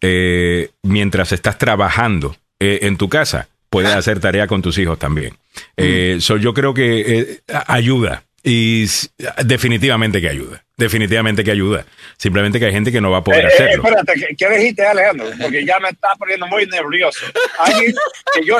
[0.00, 5.36] eh, mientras estás trabajando eh, en tu casa, puedes hacer tarea con tus hijos también.
[5.76, 8.22] Eh, so yo creo que eh, a- ayuda.
[8.46, 8.84] Y
[9.42, 10.62] definitivamente que ayuda.
[10.76, 11.86] Definitivamente que ayuda.
[12.18, 13.82] Simplemente que hay gente que no va a poder Eh, eh, hacerlo.
[13.84, 15.26] espérate, ¿qué, qué dijiste, Alejandro?
[15.40, 17.24] Porque ya me está poniendo muy nervioso.
[17.58, 17.94] Alguien
[18.34, 18.58] que yo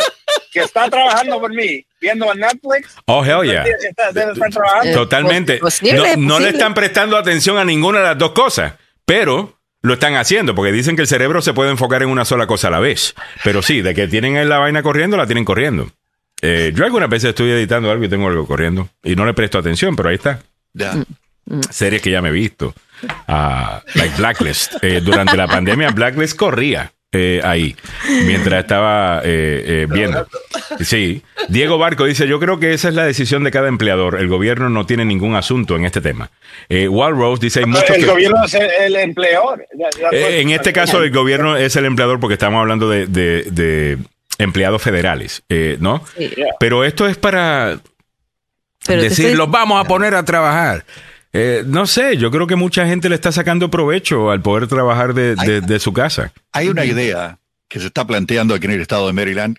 [0.53, 2.95] que está trabajando por mí, viendo Netflix.
[3.07, 3.65] Oh, hell yeah.
[3.65, 4.91] está- estar trabajando.
[4.91, 5.59] Eh, Totalmente.
[5.59, 6.49] pos- posible, no, no le posible.
[6.51, 8.73] están prestando atención a ninguna de las dos cosas,
[9.05, 12.47] pero lo están haciendo porque dicen que el cerebro se puede enfocar en una sola
[12.47, 13.15] cosa a la vez.
[13.45, 15.91] Pero sí, de que tienen la vaina corriendo, la tienen corriendo.
[16.41, 19.59] Eh, yo algunas veces estoy editando algo y tengo algo corriendo y no le presto
[19.59, 20.41] atención, pero ahí está.
[21.69, 22.73] Series que ya me he visto.
[23.29, 24.83] Ah, like Blacklist.
[24.83, 27.75] Eh, durante la pandemia, Blacklist corría eh, ahí
[28.27, 30.27] mientras estaba eh, eh, viendo.
[30.81, 31.23] Sí.
[31.49, 34.19] Diego Barco dice: Yo creo que esa es la decisión de cada empleador.
[34.21, 36.31] El gobierno no tiene ningún asunto en este tema.
[36.69, 39.65] Eh, Wal Rose dice: Hay muchos el que- gobierno es el, el empleador.
[40.13, 43.99] Eh, en este caso, el gobierno es el empleador porque estamos hablando de, de- de
[44.39, 46.05] empleados federales, eh, ¿no?
[46.19, 46.31] Sí.
[46.59, 47.79] Pero esto es para
[48.87, 50.85] Pero te decir, estoy- los vamos a poner a trabajar.
[51.37, 55.15] Eh, no sé, yo creo que mucha gente le está sacando provecho al poder trabajar
[55.15, 56.33] de, de- de su casa.
[56.53, 57.39] Hay una idea
[57.69, 59.57] que se está planteando aquí en el estado de Maryland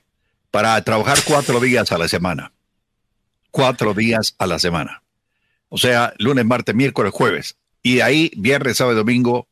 [0.52, 2.53] para trabajar cuatro días a la semana.
[3.52, 5.03] Cuatro días a la semana.
[5.68, 7.57] O sea, lunes, martes, miércoles, jueves.
[7.84, 9.47] Y de ahí, viernes, sábado y domingo,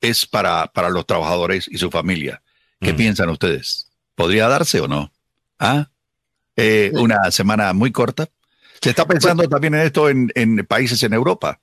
[0.00, 2.42] es para, para los trabajadores y su familia.
[2.80, 2.96] ¿Qué Mm.
[2.96, 3.88] piensan ustedes?
[4.16, 5.12] ¿Podría darse o no?
[5.60, 5.88] ¿Ah?
[6.56, 8.28] Eh, una semana muy corta.
[8.80, 11.60] Se está pensando también en esto en, en países en Europa,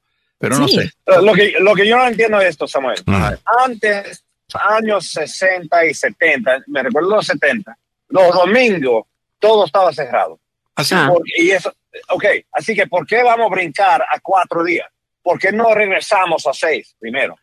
[0.48, 0.78] pero no Sí.
[0.78, 0.92] sé.
[1.22, 3.02] Lo que, lo que yo no entiendo es esto, Samuel.
[3.08, 3.40] Ajá.
[3.66, 4.24] Antes,
[4.54, 7.76] años 60 y 70, me recuerdo los 70,
[8.10, 9.06] los domingos
[9.40, 10.40] todo estaba cerrado.
[10.76, 11.08] Así, Ah.
[11.12, 11.74] Por- y eso,
[12.10, 14.88] ok, así que ¿por qué vamos a brincar a cuatro días?
[15.24, 17.36] ¿Por qué no regresamos a seis primero?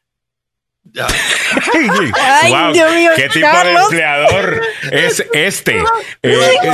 [0.94, 3.82] Ay, Wow, Dios mío, ¿Qué tipo de Carlos.
[3.84, 4.60] empleador
[4.90, 5.78] es este?
[5.78, 5.84] Eh,
[6.22, 6.70] eh,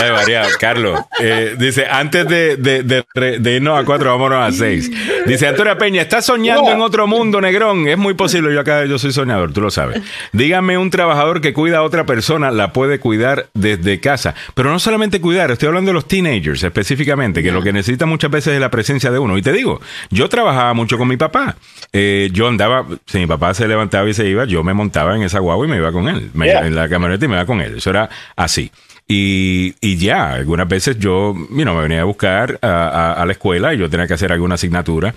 [0.00, 1.00] Ay, María, Carlos.
[1.20, 4.90] eh, dice, antes de, de, de, de irnos a cuatro, vámonos a seis.
[5.26, 7.86] Dice, Antonio Peña, ¿estás soñando en otro mundo, negrón?
[7.88, 10.00] Es muy posible, yo acá yo soy soñador, tú lo sabes.
[10.32, 14.34] Dígame un trabajador que cuida a otra persona, la puede cuidar desde casa.
[14.54, 18.30] Pero no solamente cuidar, estoy hablando de los teenagers específicamente, que lo que necesita muchas
[18.30, 19.36] veces es la presencia de uno.
[19.36, 19.80] Y te digo,
[20.10, 21.56] yo trabajaba mucho con mi papá.
[21.92, 25.22] Eh, yo andaba, si mi papá se levantaba y se iba, yo me montaba en
[25.22, 26.30] esa guagua y me iba con él.
[26.34, 26.66] Me- Yeah.
[26.66, 27.76] En la camioneta y me iba con él.
[27.78, 28.70] Eso era así.
[29.08, 33.26] Y, y ya, algunas veces yo, you know, me venía a buscar a, a- a
[33.26, 35.14] la escuela y yo tenía que hacer alguna asignatura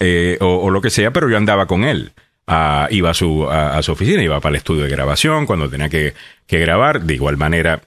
[0.00, 2.12] eh, o, o lo que sea, pero yo andaba con él.
[2.48, 5.68] Ah, iba a su, a, a su oficina, iba para el estudio de grabación cuando
[5.68, 6.14] tenía que,
[6.46, 7.02] que grabar.
[7.02, 7.80] De igual manera,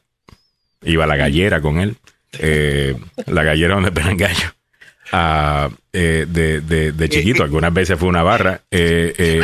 [0.84, 1.96] iba a la gallera con él,
[2.40, 2.96] eh,
[3.26, 4.50] la gallera donde pegan gallo.
[5.12, 9.42] Ah, eh, de, de, de chiquito, algunas veces fue una barra eh, eh,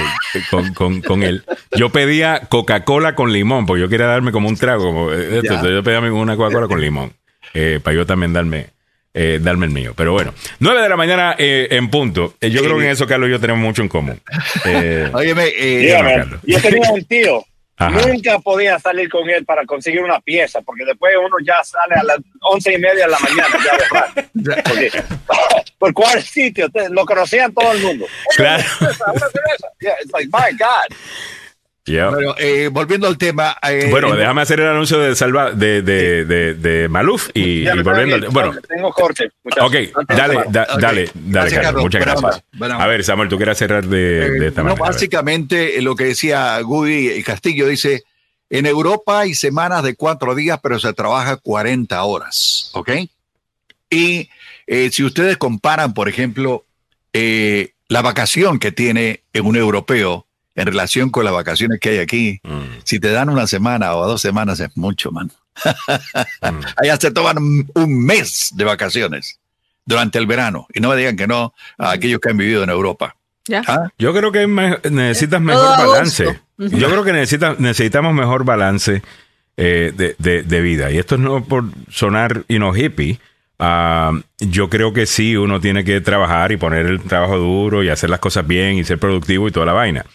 [0.51, 1.43] con, con, con él.
[1.75, 4.83] Yo pedía Coca-Cola con limón, porque yo quería darme como un trago.
[4.83, 5.53] Como, eh, esto.
[5.53, 7.13] Entonces yo pedía una Coca-Cola con limón,
[7.53, 8.67] eh, para yo también darme,
[9.13, 9.93] eh, darme el mío.
[9.95, 12.35] Pero bueno, 9 de la mañana eh, en punto.
[12.41, 14.21] Eh, yo creo que en eso, Carlos y yo tenemos mucho en común.
[14.65, 17.43] Eh, Óyeme, eh, Dígame, yo tenía un tío.
[17.77, 18.07] Ajá.
[18.07, 22.03] Nunca podía salir con él para conseguir una pieza, porque después uno ya sale a
[22.03, 24.23] las once y media de la mañana.
[24.33, 24.63] Ya.
[24.63, 24.91] Porque,
[25.77, 28.05] por cuál sitio, lo conocían todo el mundo.
[28.37, 28.63] Claro.
[28.79, 29.67] Una cerveza.
[29.81, 30.97] Yeah, it's like, my God.
[31.85, 32.09] Yeah.
[32.09, 33.57] bueno, eh, volviendo al tema.
[33.67, 37.63] eh, Bueno, en- déjame hacer el anuncio de Salva de, de, de, de Maluf y,
[37.63, 38.15] Ya y me volviendo.
[38.19, 38.31] tengo al-.
[38.49, 39.31] Bueno, tengo corte.
[39.43, 39.67] muchachos.
[39.67, 40.51] ok, Antes dale, acabar.
[40.51, 40.79] da- Ok.
[40.81, 41.63] dale, dale, Gracias, Carlos.
[41.63, 41.83] Carlos.
[41.83, 42.01] Muchas
[42.59, 42.81] gracias.
[42.81, 44.85] A ver, Samuel, tú quieres cerrar de, de esta Eh, no, manera.
[44.91, 48.03] Básicamente lo que decía Goody Castillo dice,
[48.49, 52.91] en Europa hay semanas de cuatro días, pero se trabaja 40 horas, ¿ok?
[53.89, 54.29] Y
[54.67, 56.65] eh, si ustedes comparan, por ejemplo,
[57.13, 60.25] eh, la vacación que tiene un europeo
[60.55, 64.07] en relación con las vacaciones que hay aquí, Mm, si te dan una semana o
[64.07, 65.29] dos semanas es mucho, man.
[66.41, 66.61] mm.
[66.77, 69.39] Allá se toman un- mes de vacaciones
[69.85, 70.67] durante el verano.
[70.73, 73.15] Y no me digan que no a aquellos que han vivido en Europa.
[73.47, 73.61] Ya.
[73.67, 73.89] ¿Ah?
[73.99, 76.39] Yo creo que me- necesitas mejor Todo balance.
[76.57, 79.01] Yo creo que necesita, necesitamos mejor balance
[79.57, 80.91] eh, de, de- de vida.
[80.91, 83.19] Y esto no por sonar you know, hippie.
[83.59, 87.89] ah, yo creo que sí, uno tiene que trabajar y poner el trabajo duro y
[87.89, 90.05] hacer las cosas bien y ser productivo y toda la vaina.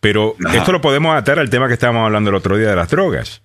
[0.00, 0.58] Pero Ajá.
[0.58, 3.40] esto lo podemos atar al tema que estábamos hablando el otro día de las drogas.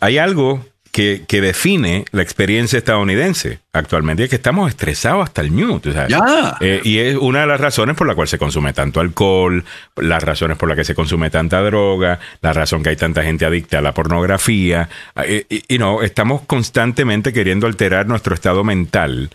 [0.00, 5.42] Hay algo que, que define la experiencia estadounidense actualmente, y es que estamos estresados hasta
[5.42, 5.50] el
[6.08, 6.56] Ya.
[6.60, 9.62] eh, y es una de las razones por la cual se consume tanto alcohol,
[9.96, 13.44] las razones por las que se consume tanta droga, la razón que hay tanta gente
[13.44, 14.88] adicta a la pornografía.
[15.22, 19.28] eh, y y no, estamos constantemente queriendo alterar nuestro estado mental.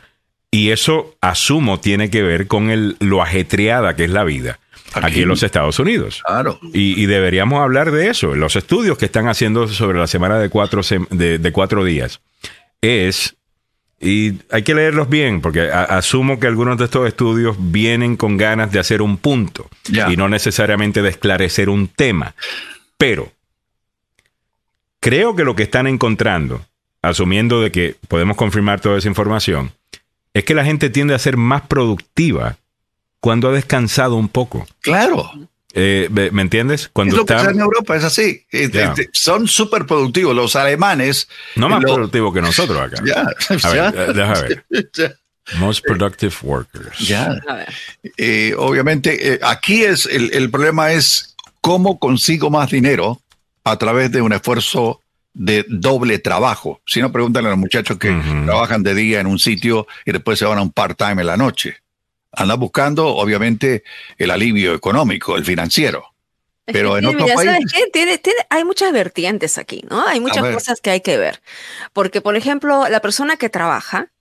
[0.49, 4.59] Y eso, asumo, tiene que ver con el, lo ajetreada que es la vida
[4.93, 5.21] aquí, Aquí.
[5.21, 6.21] en los Estados Unidos.
[6.25, 6.59] Claro.
[6.73, 8.35] Y, y deberíamos hablar de eso.
[8.35, 12.21] Los estudios que están haciendo sobre la semana de cuatro, de, de cuatro días
[12.81, 13.35] es,
[13.99, 18.37] y hay que leerlos bien, porque a- asumo que algunos de estos estudios vienen con
[18.37, 19.69] ganas de hacer un punto
[20.09, 22.33] y no necesariamente de esclarecer un tema.
[22.97, 23.31] Pero
[24.99, 26.65] creo que lo que están encontrando,
[27.01, 29.71] asumiendo de que podemos confirmar toda esa información,
[30.33, 32.57] es que la gente tiende a ser más productiva
[33.21, 34.67] cuando ha descansado un poco.
[34.81, 35.31] Claro.
[35.73, 36.89] Eh, ¿me entiendes?
[36.91, 38.45] Cuando es lo que está pasa en Europa, es así.
[38.51, 40.35] Eh, eh, Son súper productivos.
[40.35, 41.29] Los alemanes.
[41.55, 43.01] no más lo- productivo que nosotros acá.
[43.05, 43.91] Ya, A ya.
[43.91, 45.17] ver, eh, déjame ver.
[45.59, 46.97] Most productive workers.
[46.99, 47.39] Ya.
[48.17, 53.21] Eh, obviamente, eh, aquí es el, el problema es cómo consigo más dinero
[53.63, 55.01] a través de un esfuerzo
[55.33, 56.81] de doble trabajo.
[56.85, 58.09] Si no, pregúntale a los muchachos que
[58.45, 61.37] trabajan de día en un sitio y después se van a un part-time en la
[61.37, 61.77] noche.
[62.33, 63.83] Andan buscando, obviamente,
[64.17, 66.05] el alivio económico, el financiero.
[66.65, 67.89] Pero en otros mira, ¿sabes países- qué?
[67.91, 70.07] Tiene- tiene- hay muchas vertientes aquí, ¿no?
[70.07, 71.41] Hay muchas cosas que hay que ver.
[71.91, 74.11] Porque, por ejemplo, la persona que trabaja,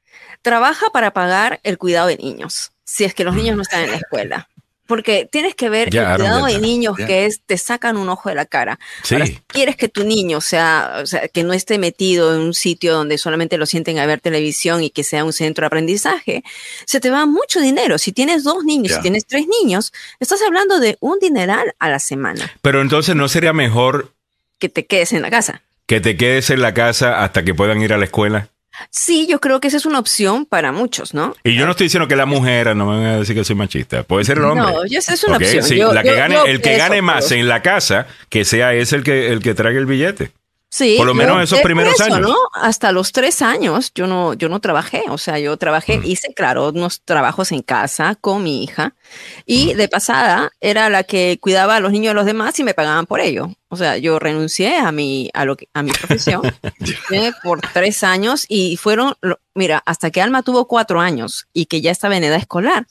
[0.42, 3.90] trabaja para pagar el cuidado de niños, si es que los niños no están en
[3.90, 4.48] la escuela.
[4.90, 8.28] Porque tienes que ver Ya, el cuidado de niños que es, te sacan un ojo
[8.28, 8.78] de la cara.
[9.04, 9.14] Sí.
[9.14, 12.52] Ahora, si quieres que tu niño sea, o sea, que no esté metido en un
[12.54, 16.42] sitio donde solamente lo sienten a ver televisión y que sea un centro de aprendizaje,
[16.84, 17.96] se te va mucho dinero.
[17.98, 18.96] Si tienes dos niños, Ya.
[18.96, 23.28] si tienes tres niños, estás hablando de un dineral a la semana Pero entonces no
[23.28, 24.12] sería mejor
[24.58, 25.62] que te quedes en la casa.
[25.86, 28.49] que te quedes en la casa hasta que puedan ir a la escuela.
[28.90, 31.34] Sí, yo creo que esa es una opción para muchos, ¿no?
[31.44, 33.56] Y yo no estoy diciendo que la mujer, no me van a decir que soy
[33.56, 34.72] machista, puede ser el hombre.
[34.72, 35.64] No, yo sé, es una opción.
[35.64, 38.44] Sí, Yo- la que yo- gane, yo el que gane más en la casa, que
[38.44, 40.32] sea ese el que, el que traiga el billete.
[40.72, 42.20] Sí, Por lo menos yo- esos primeros eso, años.
[42.20, 42.36] ¿no?
[42.54, 46.04] Hasta los tres años yo no, yo no trabajé, o sea, yo trabajé, Mm.
[46.04, 49.42] hice, claro, unos trabajos en casa con mi hija Mm.
[49.46, 52.72] y de pasada era la que cuidaba a los niños de los demás y me
[52.74, 53.48] pagaban por ello.
[53.68, 56.42] O sea, yo renuncié a mi, a lo que, a mi profesión
[57.10, 59.14] eh, por tres años y fueron,
[59.54, 62.86] mira, hasta que Alma tuvo cuatro años y que ya estaba en edad escolar.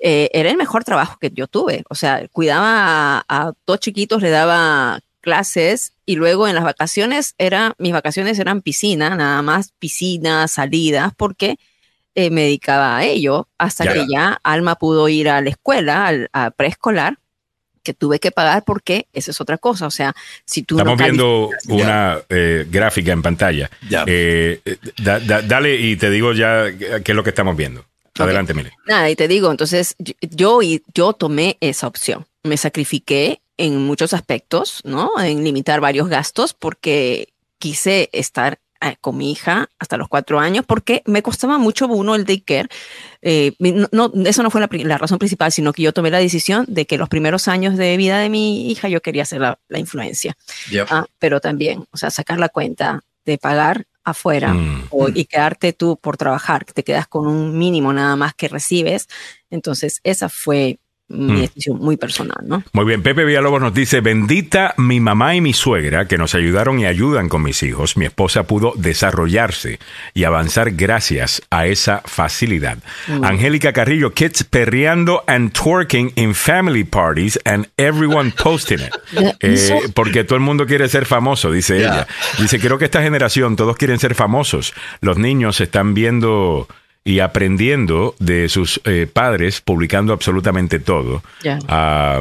[0.00, 1.82] eh, era el mejor trabajo que yo tuve.
[1.90, 7.34] O sea, cuidaba a, a dos chiquitos, le daba clases y luego en las vacaciones
[7.36, 11.56] era, mis vacaciones eran piscina, nada más piscina, salidas, porque
[12.14, 13.92] eh, me dedicaba a ello hasta Ya.
[13.92, 17.18] que ya Alma pudo ir a la escuela, al, a preescolar,
[17.82, 19.86] que tuve que pagar porque esa es otra cosa.
[19.86, 20.14] O sea,
[20.46, 23.70] si tú no Estamos viendo calificas- una eh, gráfica en pantalla.
[23.88, 24.04] Ya.
[24.06, 27.84] Eh, eh, da- da- dale y te digo ya qué es lo que estamos viendo.
[28.18, 28.70] Adelante, Mili.
[28.86, 30.60] Nada, y te digo, entonces yo,
[30.94, 32.26] yo tomé esa opción.
[32.42, 35.10] Me sacrifiqué en muchos aspectos, ¿no?
[35.20, 37.28] En limitar varios gastos porque
[37.58, 42.14] quise estar eh, con mi hija hasta los cuatro años porque me costaba mucho uno
[42.14, 42.68] el daycare.
[43.20, 46.18] Eh, no, no, eso no fue la, la razón principal, sino que yo tomé la
[46.20, 49.58] decisión de que los primeros años de vida de mi hija yo quería hacer la,
[49.68, 50.36] la influencia.
[50.88, 54.84] Ah, pero también, o sea, sacar la cuenta de pagar afuera Mm.
[54.90, 58.48] o- y quedarte tú por trabajar, que te quedas con un mínimo nada más que
[58.48, 59.08] recibes.
[59.50, 60.78] Entonces, esa fue
[61.08, 61.40] mi Mm.
[61.40, 62.62] decisión muy personal, ¿no?
[62.72, 66.78] Muy bien, Pepe Villalobos nos dice, bendita mi mamá y mi suegra que nos ayudaron
[66.78, 67.96] y ayudan con mis hijos.
[67.96, 69.78] Mi esposa pudo desarrollarse
[70.12, 72.78] y avanzar gracias a esa facilidad.
[73.06, 73.24] Mm.
[73.24, 78.94] Angélica Carrillo, kids perreando and twerking in family parties and everyone posting it.
[79.40, 82.06] Eh, porque todo el mundo quiere ser famoso, dice ella.
[82.38, 84.74] Dice, creo que esta generación todos quieren ser famosos.
[85.00, 86.68] Los niños están viendo
[87.08, 91.22] y aprendiendo de sus eh, padres, publicando absolutamente todo.
[91.66, 92.20] Ah,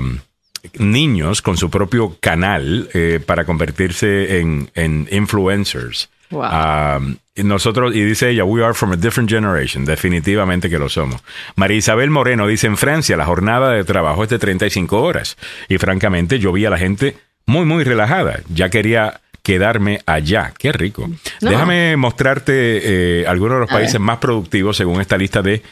[0.80, 6.09] niños con su propio canal eh, para convertirse en, en influencers.
[6.30, 6.41] Wow.
[6.45, 6.99] Ah,
[7.35, 11.22] y nosotros, y dice ella, we are from a different generation, definitivamente que lo somos.
[11.57, 15.35] María Isabel Moreno dice, en Francia la jornada de trabajo es de 35 horas.
[15.68, 18.39] Y francamente yo vi a la gente muy, muy relajada.
[18.53, 20.52] Ya quería quedarme allá.
[20.60, 21.07] Qué rico.
[21.40, 21.49] No.
[21.49, 25.64] Déjame mostrarte eh, algunos de los países más productivos según esta lista de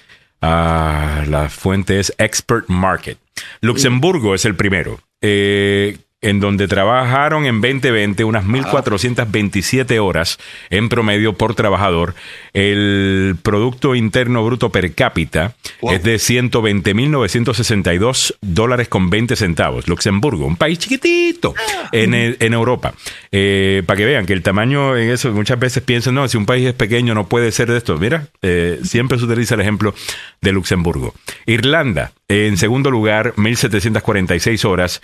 [0.41, 3.17] ah, la fuente es Expert Market.
[3.59, 5.01] Luxemburgo es el primero.
[5.21, 10.39] eh, en donde trabajaron en 2020 unas 1.427 horas
[10.69, 12.15] en promedio por trabajador.
[12.53, 15.53] El Producto Interno Bruto per cápita
[15.91, 19.87] es de 120.962 dólares con 20 centavos.
[19.87, 21.53] Luxemburgo, un país chiquitito
[21.91, 22.93] en, el- en Europa.
[23.31, 26.45] Eh, para que vean que el tamaño en eso, muchas veces piensan, no, si un
[26.45, 27.97] país es pequeño no puede ser de esto.
[27.97, 29.93] Mira, eh, siempre se utiliza el ejemplo
[30.41, 31.13] de Luxemburgo.
[31.45, 35.01] Irlanda, en segundo lugar, 1.746 horas.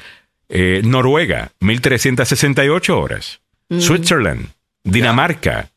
[0.53, 3.39] Eh, Noruega, 1.368 horas.
[3.69, 3.79] Mm.
[3.79, 4.47] Switzerland,
[4.83, 5.69] Dinamarca,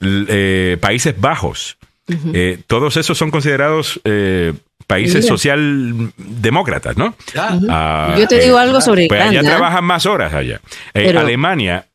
[0.00, 1.76] l- eh, Países Bajos.
[2.08, 2.32] Ujú.
[2.34, 4.54] Eh, todos esos son considerados eh,
[4.86, 5.28] países Mira.
[5.28, 7.14] socialdemócratas, ¿no?
[7.36, 9.50] Ah, Yo te digo algo sobre pues allá Irlanda.
[9.56, 10.56] trabajan más horas allá.
[10.94, 11.86] Eh, Pero- Alemania,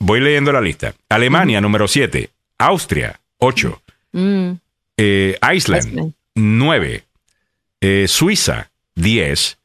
[0.00, 0.94] voy leyendo la lista.
[1.08, 2.30] Alemania, número 7.
[2.58, 3.80] Austria, 8.
[4.12, 4.52] Mm,
[4.98, 7.04] Eh, Iceland, 9.
[7.80, 9.58] Eh, Suiza, 10.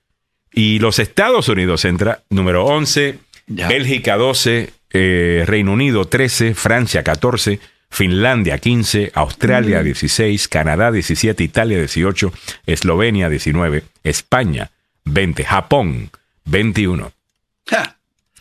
[0.57, 3.19] Y los Estados Unidos entra número 11.
[3.47, 4.71] Bélgica, 12.
[4.91, 6.55] eh, Reino Unido, 13.
[6.55, 7.59] Francia, 14.
[7.89, 9.11] Finlandia, 15.
[9.13, 9.83] Australia, Mm.
[9.83, 10.47] 16.
[10.47, 11.43] Canadá, 17.
[11.43, 12.31] Italia, 18.
[12.65, 13.83] Eslovenia, 19.
[14.03, 14.71] España,
[15.05, 15.43] 20.
[15.43, 16.09] Japón,
[16.45, 17.11] 21.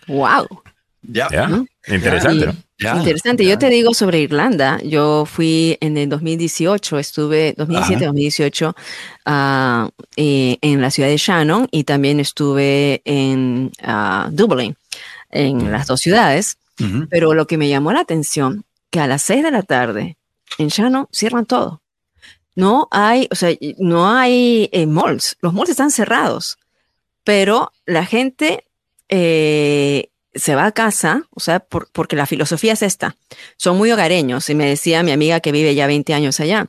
[0.07, 0.47] wow.
[1.09, 1.29] Ya.
[1.31, 1.49] ¿Ya?
[1.89, 2.55] Interesante.
[2.79, 3.45] Interesante.
[3.47, 4.79] Yo te digo sobre Irlanda.
[4.83, 8.75] Yo fui en el 2018, estuve 2017-2018
[9.25, 14.77] ah, eh, en la ciudad de Shannon y también estuve en ah, Dublin,
[15.31, 16.59] en las dos ciudades.
[17.09, 20.19] Pero lo que me llamó la atención, que a las 6 de la tarde
[20.59, 21.81] en Shannon cierran todo.
[22.55, 25.37] No hay, o sea, no hay eh, malls.
[25.41, 26.59] Los malls están cerrados,
[27.25, 28.65] pero la gente
[29.09, 33.17] eh, se va a casa, o sea, por- porque la filosofía es esta.
[33.57, 34.49] Son muy hogareños.
[34.51, 36.67] Y me decía mi amiga que vive ya 20 años allá.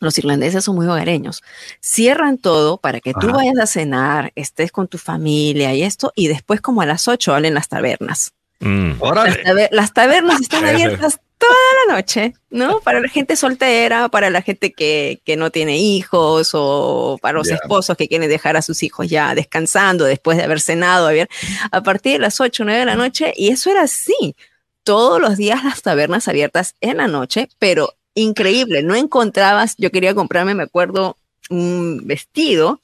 [0.00, 1.42] Los irlandeses son muy hogareños.
[1.80, 6.26] Cierran todo para que tú vayas a cenar, estés con tu familia y esto, y
[6.26, 8.32] después como a las 8 abren las tabernas.
[8.58, 8.92] Mm.
[9.26, 12.80] Las, taber- las tabernas están abiertas toda la noche, ¿no?
[12.80, 17.48] Para la gente soltera, para la gente que, que no tiene hijos o para los
[17.48, 21.28] esposos que quieren dejar a sus hijos ya descansando después de haber cenado, haber,
[21.70, 23.32] a partir de las 8 o 9 de la noche.
[23.36, 24.36] Y eso era así.
[24.84, 28.82] Todos los días las tabernas abiertas en la noche, pero increíble.
[28.82, 31.16] No encontrabas, yo quería comprarme, me acuerdo,
[31.50, 32.80] un vestido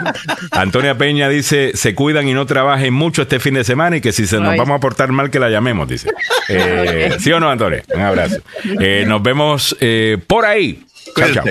[0.51, 4.11] Antonia Peña dice, se cuidan y no trabajen mucho este fin de semana y que
[4.11, 4.57] si se nos Ay.
[4.57, 6.09] vamos a portar mal que la llamemos, dice.
[6.49, 7.83] Eh, ¿Sí o no, Antonia?
[7.95, 8.35] Un abrazo.
[8.81, 10.83] Eh, nos vemos eh, por ahí.
[11.15, 11.43] Chao, chao.